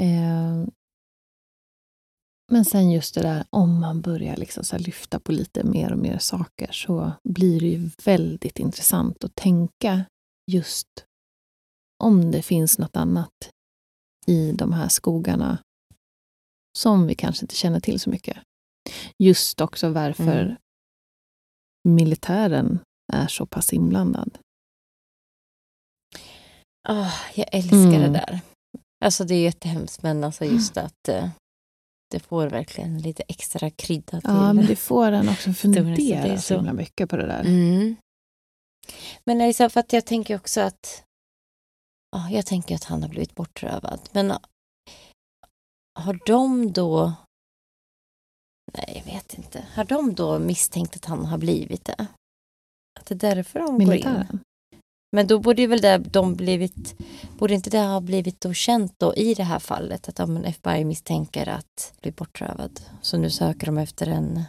Eh, 0.00 0.64
men 2.52 2.64
sen 2.64 2.90
just 2.90 3.14
det 3.14 3.22
där, 3.22 3.44
om 3.50 3.80
man 3.80 4.00
börjar 4.00 4.36
liksom 4.36 4.64
så 4.64 4.78
lyfta 4.78 5.20
på 5.20 5.32
lite 5.32 5.64
mer 5.64 5.92
och 5.92 5.98
mer 5.98 6.18
saker 6.18 6.72
så 6.72 7.12
blir 7.28 7.60
det 7.60 7.66
ju 7.66 7.90
väldigt 8.04 8.58
intressant 8.58 9.24
att 9.24 9.34
tänka 9.34 10.04
just 10.52 10.88
om 12.04 12.30
det 12.30 12.42
finns 12.42 12.78
något 12.78 12.96
annat 12.96 13.50
i 14.26 14.52
de 14.52 14.72
här 14.72 14.88
skogarna 14.88 15.58
som 16.78 17.06
vi 17.06 17.14
kanske 17.14 17.44
inte 17.44 17.54
känner 17.56 17.80
till 17.80 18.00
så 18.00 18.10
mycket. 18.10 18.36
Just 19.22 19.60
också 19.60 19.88
varför 19.90 20.42
Mm. 20.42 20.56
militären 21.88 22.78
är 23.12 23.26
så 23.26 23.46
pass 23.46 23.72
inblandad. 23.72 24.38
Ah, 26.88 27.12
jag 27.34 27.48
älskar 27.52 27.76
Mm. 27.76 28.00
det 28.12 28.18
där. 28.18 28.40
Alltså 29.04 29.24
det 29.24 29.34
är 29.34 29.42
jättehemskt 29.42 30.02
men 30.02 30.24
alltså 30.24 30.44
just 30.44 30.76
att 30.76 31.08
eh, 31.08 31.28
det 32.10 32.20
får 32.20 32.46
verkligen 32.46 32.98
lite 32.98 33.22
extra 33.28 33.70
krydda 33.70 34.20
till. 34.20 34.30
Ja, 34.30 34.52
men 34.52 34.66
det 34.66 34.76
får 34.76 35.12
en 35.12 35.28
också 35.28 35.54
så 35.54 35.68
det 35.68 35.78
är 35.78 35.84
fundera 35.84 36.38
så 36.38 36.54
himla 36.54 36.72
mycket 36.72 37.10
på 37.10 37.16
det 37.16 37.26
där. 37.26 37.40
Mm. 37.40 37.96
Men 39.24 39.38
liksom 39.38 39.70
för 39.70 39.80
att 39.80 39.92
jag 39.92 40.06
tänker 40.06 40.36
också 40.36 40.60
att 40.60 41.04
ja, 42.10 42.30
jag 42.30 42.46
tänker 42.46 42.74
att 42.74 42.84
han 42.84 43.02
har 43.02 43.08
blivit 43.08 43.34
bortrövad. 43.34 44.00
Men 44.12 44.32
har 45.98 46.18
de 46.26 46.72
då 46.72 47.12
Nej, 48.72 49.02
jag 49.04 49.12
vet 49.12 49.34
inte. 49.34 49.66
Har 49.74 49.84
de 49.84 50.14
då 50.14 50.38
misstänkt 50.38 50.96
att 50.96 51.04
han 51.04 51.24
har 51.24 51.38
blivit 51.38 51.84
det? 51.84 52.06
Att 53.00 53.06
det 53.06 53.14
är 53.14 53.34
därför 53.34 53.60
de 53.60 53.84
går 53.84 53.94
in? 53.94 54.40
Men 55.16 55.26
då 55.26 55.38
borde 55.38 55.62
ju 55.62 55.68
väl 55.68 55.80
det, 55.80 55.98
de 55.98 56.34
blivit, 56.34 56.94
borde 57.38 57.54
inte 57.54 57.70
det 57.70 57.78
ha 57.78 58.00
blivit 58.00 58.40
då 58.40 58.52
känt 58.52 58.94
då 58.98 59.14
i 59.14 59.34
det 59.34 59.42
här 59.42 59.58
fallet 59.58 60.08
att 60.08 60.20
om 60.20 60.44
FBI 60.44 60.84
misstänker 60.84 61.48
att 61.48 61.94
bli 62.02 62.12
bortrövad. 62.12 62.80
Så 63.02 63.18
nu 63.18 63.30
söker 63.30 63.66
de 63.66 63.78
efter 63.78 64.06
en 64.06 64.42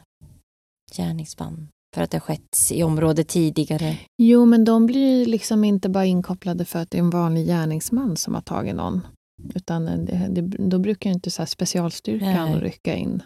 gärningsman 0.97 1.67
för 1.95 2.01
att 2.01 2.11
det 2.11 2.17
har 2.17 2.21
skett 2.21 2.57
i 2.71 2.83
området 2.83 3.27
tidigare. 3.27 3.97
Jo, 4.17 4.45
men 4.45 4.65
de 4.65 4.85
blir 4.85 5.19
ju 5.19 5.25
liksom 5.25 5.63
inte 5.63 5.89
bara 5.89 6.05
inkopplade 6.05 6.65
för 6.65 6.79
att 6.79 6.91
det 6.91 6.97
är 6.97 7.03
en 7.03 7.09
vanlig 7.09 7.45
gärningsman 7.45 8.17
som 8.17 8.33
har 8.33 8.41
tagit 8.41 8.75
någon. 8.75 9.07
Utan 9.55 9.85
det, 9.85 10.27
det, 10.29 10.41
då 10.41 10.79
brukar 10.79 11.09
ju 11.09 11.13
inte 11.13 11.31
så 11.31 11.45
specialstyrkan 11.45 12.51
Nej. 12.51 12.59
rycka 12.59 12.95
in. 12.95 13.23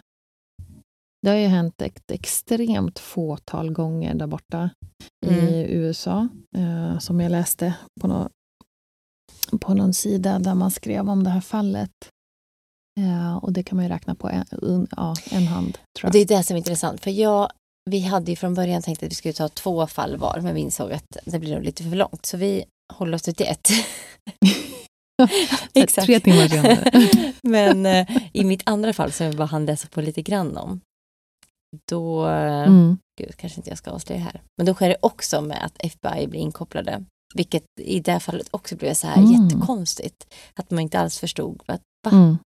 Det 1.22 1.28
har 1.30 1.36
ju 1.36 1.46
hänt 1.46 1.82
ett 1.82 2.10
extremt 2.10 2.98
fåtal 2.98 3.72
gånger 3.72 4.14
där 4.14 4.26
borta 4.26 4.70
Mm. 5.26 5.48
i 5.48 5.66
USA, 5.68 6.28
eh, 6.56 6.98
som 6.98 7.20
jag 7.20 7.30
läste 7.30 7.74
på, 8.00 8.06
nå 8.06 8.28
på 9.60 9.74
någon 9.74 9.94
sida 9.94 10.38
där 10.38 10.54
man 10.54 10.70
skrev 10.70 11.08
om 11.08 11.24
det 11.24 11.30
här 11.30 11.40
fallet. 11.40 11.90
Eh, 13.00 13.36
och 13.36 13.52
det 13.52 13.62
kan 13.62 13.76
man 13.76 13.84
ju 13.84 13.88
räkna 13.92 14.14
på 14.14 14.28
en, 14.28 14.44
un, 14.50 14.86
ja, 14.96 15.14
en 15.30 15.46
hand, 15.46 15.78
det 16.12 16.18
är 16.18 16.26
det 16.26 16.42
som 16.42 16.54
är 16.54 16.58
intressant, 16.58 17.00
för 17.00 17.10
jag, 17.10 17.50
vi 17.90 18.00
hade 18.00 18.30
ju 18.30 18.36
från 18.36 18.54
början 18.54 18.82
tänkt 18.82 19.02
att 19.02 19.10
vi 19.10 19.14
skulle 19.14 19.34
ta 19.34 19.48
två 19.48 19.86
fall 19.86 20.16
var, 20.16 20.40
men 20.40 20.54
vi 20.54 20.60
insåg 20.60 20.92
att 20.92 21.16
det 21.24 21.38
blir 21.38 21.54
nog 21.54 21.64
lite 21.64 21.82
för 21.82 21.96
långt, 21.96 22.26
så 22.26 22.36
vi 22.36 22.64
håller 22.94 23.14
oss 23.14 23.22
till 23.22 23.46
ett. 23.46 23.68
Exakt. 25.74 26.06
Tre 26.06 26.20
timmar 26.20 26.48
senare. 26.48 26.90
men 27.42 27.86
eh, 27.86 28.06
i 28.32 28.44
mitt 28.44 28.62
andra 28.66 28.92
fall, 28.92 29.12
som 29.12 29.26
jag 29.26 29.36
bara 29.36 29.46
hann 29.46 29.66
läsa 29.66 29.88
på 29.88 30.00
lite 30.00 30.22
grann 30.22 30.56
om, 30.56 30.80
då, 31.90 32.24
Mm. 32.26 32.98
gud, 33.20 33.36
kanske 33.36 33.56
inte 33.58 33.70
jag 33.70 33.78
ska 33.78 33.90
avslöja 33.90 34.20
här, 34.20 34.42
men 34.58 34.66
då 34.66 34.74
sker 34.74 34.88
det 34.88 34.96
också 35.02 35.40
med 35.40 35.64
att 35.64 35.76
FBI 35.78 36.26
blir 36.26 36.40
inkopplade, 36.40 37.04
vilket 37.34 37.64
i 37.80 38.00
det 38.00 38.12
här 38.12 38.18
fallet 38.18 38.48
också 38.50 38.76
blev 38.76 38.94
så 38.94 39.06
här 39.06 39.16
Mm. 39.22 39.32
jättekonstigt, 39.32 40.34
att 40.54 40.70
man 40.70 40.80
inte 40.80 40.98
alls 41.00 41.18
förstod 41.18 41.62
att, 41.66 41.80
va? 42.04 42.10
Mm. 42.16 42.38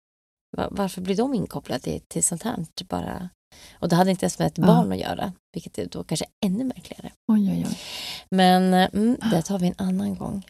Va- 0.57 0.67
Varför 0.71 1.01
blir 1.01 1.15
de 1.15 1.33
inkopplade 1.33 1.79
till, 1.79 2.01
till 2.07 2.23
sånt 2.23 2.43
här? 2.43 2.65
Bara... 2.89 3.29
Och 3.79 3.89
det 3.89 3.95
hade 3.95 4.11
inte 4.11 4.25
ens 4.25 4.39
med 4.39 4.45
ett 4.47 4.57
barn 4.59 4.91
att 4.91 4.97
göra, 4.99 5.33
vilket 5.53 5.77
är 5.77 5.85
då 5.85 6.03
kanske 6.03 6.25
ännu 6.45 6.63
märkligare. 6.63 7.11
Oj, 7.31 7.51
oj, 7.51 7.65
oj. 7.69 7.77
Men 8.31 8.73
mm, 8.73 9.17
det 9.31 9.41
tar 9.41 9.59
vi 9.59 9.67
en 9.67 9.73
annan 9.77 10.15
gång. 10.15 10.45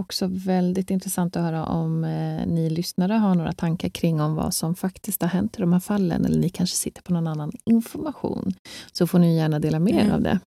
Också 0.00 0.26
väldigt 0.30 0.90
intressant 0.90 1.36
att 1.36 1.42
höra 1.42 1.66
om 1.66 2.04
eh, 2.04 2.46
ni 2.46 2.70
lyssnare 2.70 3.12
har 3.12 3.34
några 3.34 3.52
tankar 3.52 3.88
kring 3.88 4.20
om 4.20 4.34
vad 4.34 4.54
som 4.54 4.74
faktiskt 4.74 5.22
har 5.22 5.28
hänt 5.28 5.56
i 5.58 5.60
de 5.60 5.72
här 5.72 5.80
fallen, 5.80 6.24
eller 6.24 6.38
ni 6.38 6.48
kanske 6.48 6.76
sitter 6.76 7.02
på 7.02 7.12
någon 7.12 7.26
annan 7.26 7.52
information, 7.70 8.54
så 8.92 9.06
får 9.06 9.18
ni 9.18 9.36
gärna 9.36 9.58
dela 9.58 9.78
med 9.78 9.94
er 9.94 10.00
Mm. 10.00 10.12
av 10.14 10.20
det. 10.22 10.40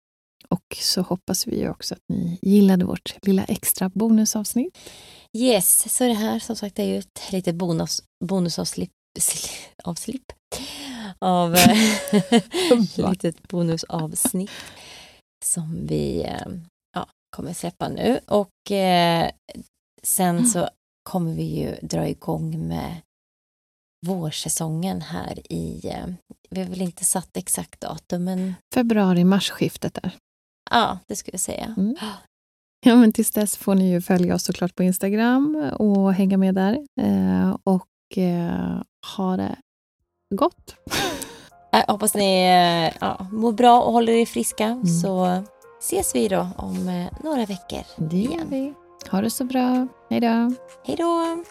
Och 0.50 0.78
så 0.82 1.02
hoppas 1.02 1.48
vi 1.48 1.68
också 1.70 1.94
att 1.94 2.02
ni 2.10 2.40
gillade 2.42 2.86
vårt 2.86 3.16
lilla 3.22 3.44
extra 3.44 3.90
bonusavsnitt. 3.90 4.78
Yes, 5.38 5.96
så 5.98 6.04
det 6.04 6.14
här 6.14 6.40
som 6.40 6.56
sagt 6.56 6.80
är 6.80 6.84
ju 6.84 6.98
ett 6.98 7.22
litet 7.32 7.56
bonus, 7.56 8.04
bonusavslipp 8.26 8.92
sli- 9.20 9.52
avslipp 9.84 10.24
av 11.20 11.56
eh, 11.56 11.78
litet 13.12 13.48
bonusavsnitt 13.48 14.52
som 15.46 15.86
vi 15.88 16.24
eh, 16.24 16.48
kommer 17.34 17.54
släppa 17.54 17.88
nu. 17.90 18.20
Och 18.28 18.72
eh, 18.72 19.30
sen 20.04 20.46
så 20.48 20.70
kommer 21.10 21.34
vi 21.34 21.44
ju 21.44 21.76
dra 21.82 22.08
igång 22.08 22.68
med 22.68 22.96
vårsäsongen 24.08 25.02
här 25.02 25.52
i, 25.54 25.88
eh, 25.90 26.06
vi 26.50 26.62
har 26.62 26.70
väl 26.70 26.82
inte 26.82 27.06
satt 27.06 27.38
exakt 27.38 27.82
datum, 27.82 28.24
men 28.24 28.56
Februari-marsskiftet 28.74 29.94
där. 29.94 30.12
ja, 30.72 31.00
det 31.08 31.16
skulle 31.16 31.34
jag 31.34 31.40
säga. 31.42 31.74
Mm. 31.78 31.96
Ja, 32.86 32.96
men 32.96 33.12
tills 33.12 33.32
dess 33.32 33.58
får 33.58 33.76
ni 33.76 33.92
ju 33.92 34.02
följa 34.02 34.36
oss 34.36 34.44
såklart 34.44 34.76
på 34.76 34.84
Instagram 34.84 35.56
och 35.80 36.14
hänga 36.14 36.38
med 36.38 36.56
där. 36.56 36.74
Eh, 37.02 37.58
och 37.64 38.18
eh, 38.18 38.82
ha 39.18 39.38
det 39.38 39.56
gott. 40.36 40.76
Jag 41.72 41.88
hoppas 41.88 42.16
ni 42.16 42.44
eh, 42.44 42.98
ja, 43.02 43.28
mår 43.32 43.52
bra 43.52 43.82
och 43.82 43.94
håller 43.94 44.14
er 44.14 44.26
friska, 44.26 44.66
Mm. 44.66 44.86
så 44.88 45.44
ses 45.84 46.16
vi 46.16 46.28
då 46.28 46.48
om 46.58 46.88
eh, 46.90 47.08
några 47.24 47.46
veckor 47.46 47.84
Det 47.98 48.18
gör 48.18 48.32
igen. 48.32 48.48
vi. 48.50 48.74
Ha 49.12 49.22
det 49.22 49.30
så 49.30 49.44
bra. 49.44 49.88
Hej 50.10 50.20
då. 50.20 50.54
Hej 50.84 50.96
då! 50.98 51.44